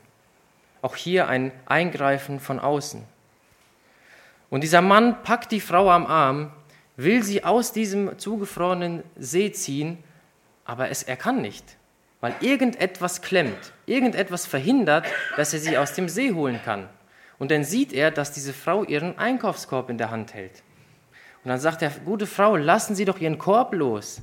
Auch 0.81 0.95
hier 0.95 1.29
ein 1.29 1.51
Eingreifen 1.65 2.39
von 2.39 2.59
außen. 2.59 3.03
Und 4.49 4.61
dieser 4.61 4.81
Mann 4.81 5.23
packt 5.23 5.51
die 5.51 5.61
Frau 5.61 5.89
am 5.89 6.05
Arm, 6.05 6.51
will 6.97 7.23
sie 7.23 7.43
aus 7.43 7.71
diesem 7.71 8.19
zugefrorenen 8.19 9.03
See 9.17 9.51
ziehen, 9.51 10.03
aber 10.65 10.89
es, 10.89 11.03
er 11.03 11.17
kann 11.17 11.41
nicht, 11.41 11.77
weil 12.21 12.35
irgendetwas 12.41 13.21
klemmt, 13.21 13.73
irgendetwas 13.85 14.45
verhindert, 14.45 15.05
dass 15.37 15.53
er 15.53 15.59
sie 15.59 15.77
aus 15.77 15.93
dem 15.93 16.09
See 16.09 16.33
holen 16.33 16.59
kann. 16.63 16.89
Und 17.37 17.51
dann 17.51 17.63
sieht 17.63 17.93
er, 17.93 18.11
dass 18.11 18.31
diese 18.31 18.53
Frau 18.53 18.83
ihren 18.83 19.17
Einkaufskorb 19.17 19.89
in 19.89 19.97
der 19.97 20.11
Hand 20.11 20.33
hält. 20.33 20.63
Und 21.43 21.49
dann 21.49 21.59
sagt 21.59 21.81
er, 21.81 21.89
gute 21.89 22.27
Frau, 22.27 22.55
lassen 22.55 22.95
Sie 22.95 23.05
doch 23.05 23.19
Ihren 23.19 23.37
Korb 23.37 23.73
los. 23.73 24.21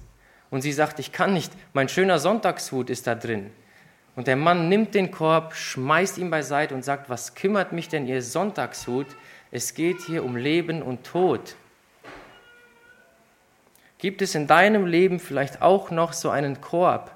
Und 0.50 0.60
sie 0.60 0.72
sagt, 0.72 0.98
ich 0.98 1.12
kann 1.12 1.32
nicht, 1.32 1.52
mein 1.72 1.88
schöner 1.88 2.18
Sonntagshut 2.18 2.90
ist 2.90 3.06
da 3.06 3.14
drin. 3.14 3.50
Und 4.16 4.26
der 4.26 4.36
Mann 4.36 4.68
nimmt 4.68 4.94
den 4.94 5.10
Korb, 5.10 5.54
schmeißt 5.54 6.18
ihn 6.18 6.30
beiseite 6.30 6.74
und 6.74 6.84
sagt, 6.84 7.08
was 7.08 7.34
kümmert 7.34 7.72
mich 7.72 7.88
denn 7.88 8.06
Ihr 8.06 8.22
Sonntagshut? 8.22 9.06
Es 9.50 9.72
geht 9.72 10.02
hier 10.02 10.24
um 10.24 10.36
Leben 10.36 10.82
und 10.82 11.04
Tod. 11.04 11.56
Gibt 13.96 14.20
es 14.20 14.34
in 14.34 14.46
deinem 14.46 14.84
Leben 14.84 15.20
vielleicht 15.20 15.62
auch 15.62 15.90
noch 15.90 16.12
so 16.12 16.28
einen 16.28 16.60
Korb, 16.60 17.12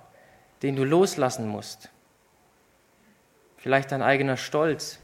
den 0.63 0.77
du 0.77 0.85
loslassen 0.85 1.47
musst? 1.49 1.91
Vielleicht 3.59 3.93
dein 3.93 4.03
eigener 4.03 4.37
Stolz, 4.37 4.99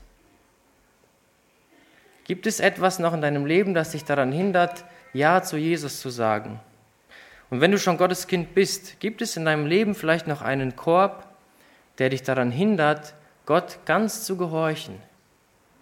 Gibt 2.32 2.46
es 2.46 2.60
etwas 2.60 2.98
noch 2.98 3.12
in 3.12 3.20
deinem 3.20 3.44
Leben, 3.44 3.74
das 3.74 3.90
dich 3.90 4.06
daran 4.06 4.32
hindert, 4.32 4.86
Ja 5.12 5.42
zu 5.42 5.58
Jesus 5.58 6.00
zu 6.00 6.08
sagen? 6.08 6.60
Und 7.50 7.60
wenn 7.60 7.72
du 7.72 7.78
schon 7.78 7.98
Gottes 7.98 8.26
Kind 8.26 8.54
bist, 8.54 8.98
gibt 9.00 9.20
es 9.20 9.36
in 9.36 9.44
deinem 9.44 9.66
Leben 9.66 9.94
vielleicht 9.94 10.26
noch 10.26 10.40
einen 10.40 10.74
Korb, 10.74 11.28
der 11.98 12.08
dich 12.08 12.22
daran 12.22 12.50
hindert, 12.50 13.12
Gott 13.44 13.80
ganz 13.84 14.24
zu 14.24 14.38
gehorchen, 14.38 14.94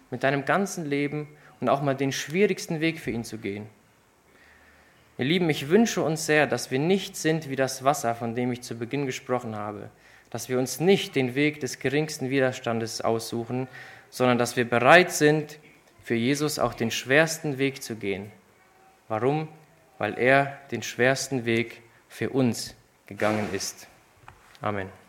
mit 0.09 0.23
deinem 0.23 0.43
ganzen 0.43 0.85
Leben 0.85 1.29
und 1.61 1.69
auch 1.69 1.81
mal 1.81 1.95
den 1.95 2.11
schwierigsten 2.11 2.81
Weg 2.81 2.99
für 2.99 3.11
ihn 3.11 3.23
zu 3.23 3.37
gehen? 3.37 3.69
Ihr 5.17 5.23
Lieben, 5.23 5.49
ich 5.49 5.69
wünsche 5.69 6.01
uns 6.01 6.25
sehr, 6.25 6.47
dass 6.47 6.69
wir 6.69 6.79
nicht 6.79 7.15
sind 7.15 7.49
wie 7.49 7.55
das 7.55 7.85
Wasser, 7.85 8.13
von 8.13 8.35
dem 8.35 8.51
ich 8.51 8.61
zu 8.61 8.75
Beginn 8.75 9.05
gesprochen 9.05 9.55
habe, 9.55 9.89
dass 10.29 10.49
wir 10.49 10.59
uns 10.59 10.81
nicht 10.81 11.15
den 11.15 11.33
Weg 11.33 11.61
des 11.61 11.79
geringsten 11.79 12.29
Widerstandes 12.29 12.99
aussuchen, 12.99 13.69
sondern 14.09 14.37
dass 14.37 14.57
wir 14.57 14.69
bereit 14.69 15.13
sind, 15.13 15.57
für 16.03 16.15
Jesus 16.15 16.59
auch 16.59 16.73
den 16.73 16.91
schwersten 16.91 17.57
Weg 17.57 17.83
zu 17.83 17.95
gehen. 17.95 18.31
Warum? 19.07 19.47
Weil 19.97 20.17
er 20.17 20.59
den 20.71 20.83
schwersten 20.83 21.45
Weg 21.45 21.81
für 22.07 22.29
uns 22.29 22.75
gegangen 23.05 23.47
ist. 23.53 23.87
Amen. 24.61 25.00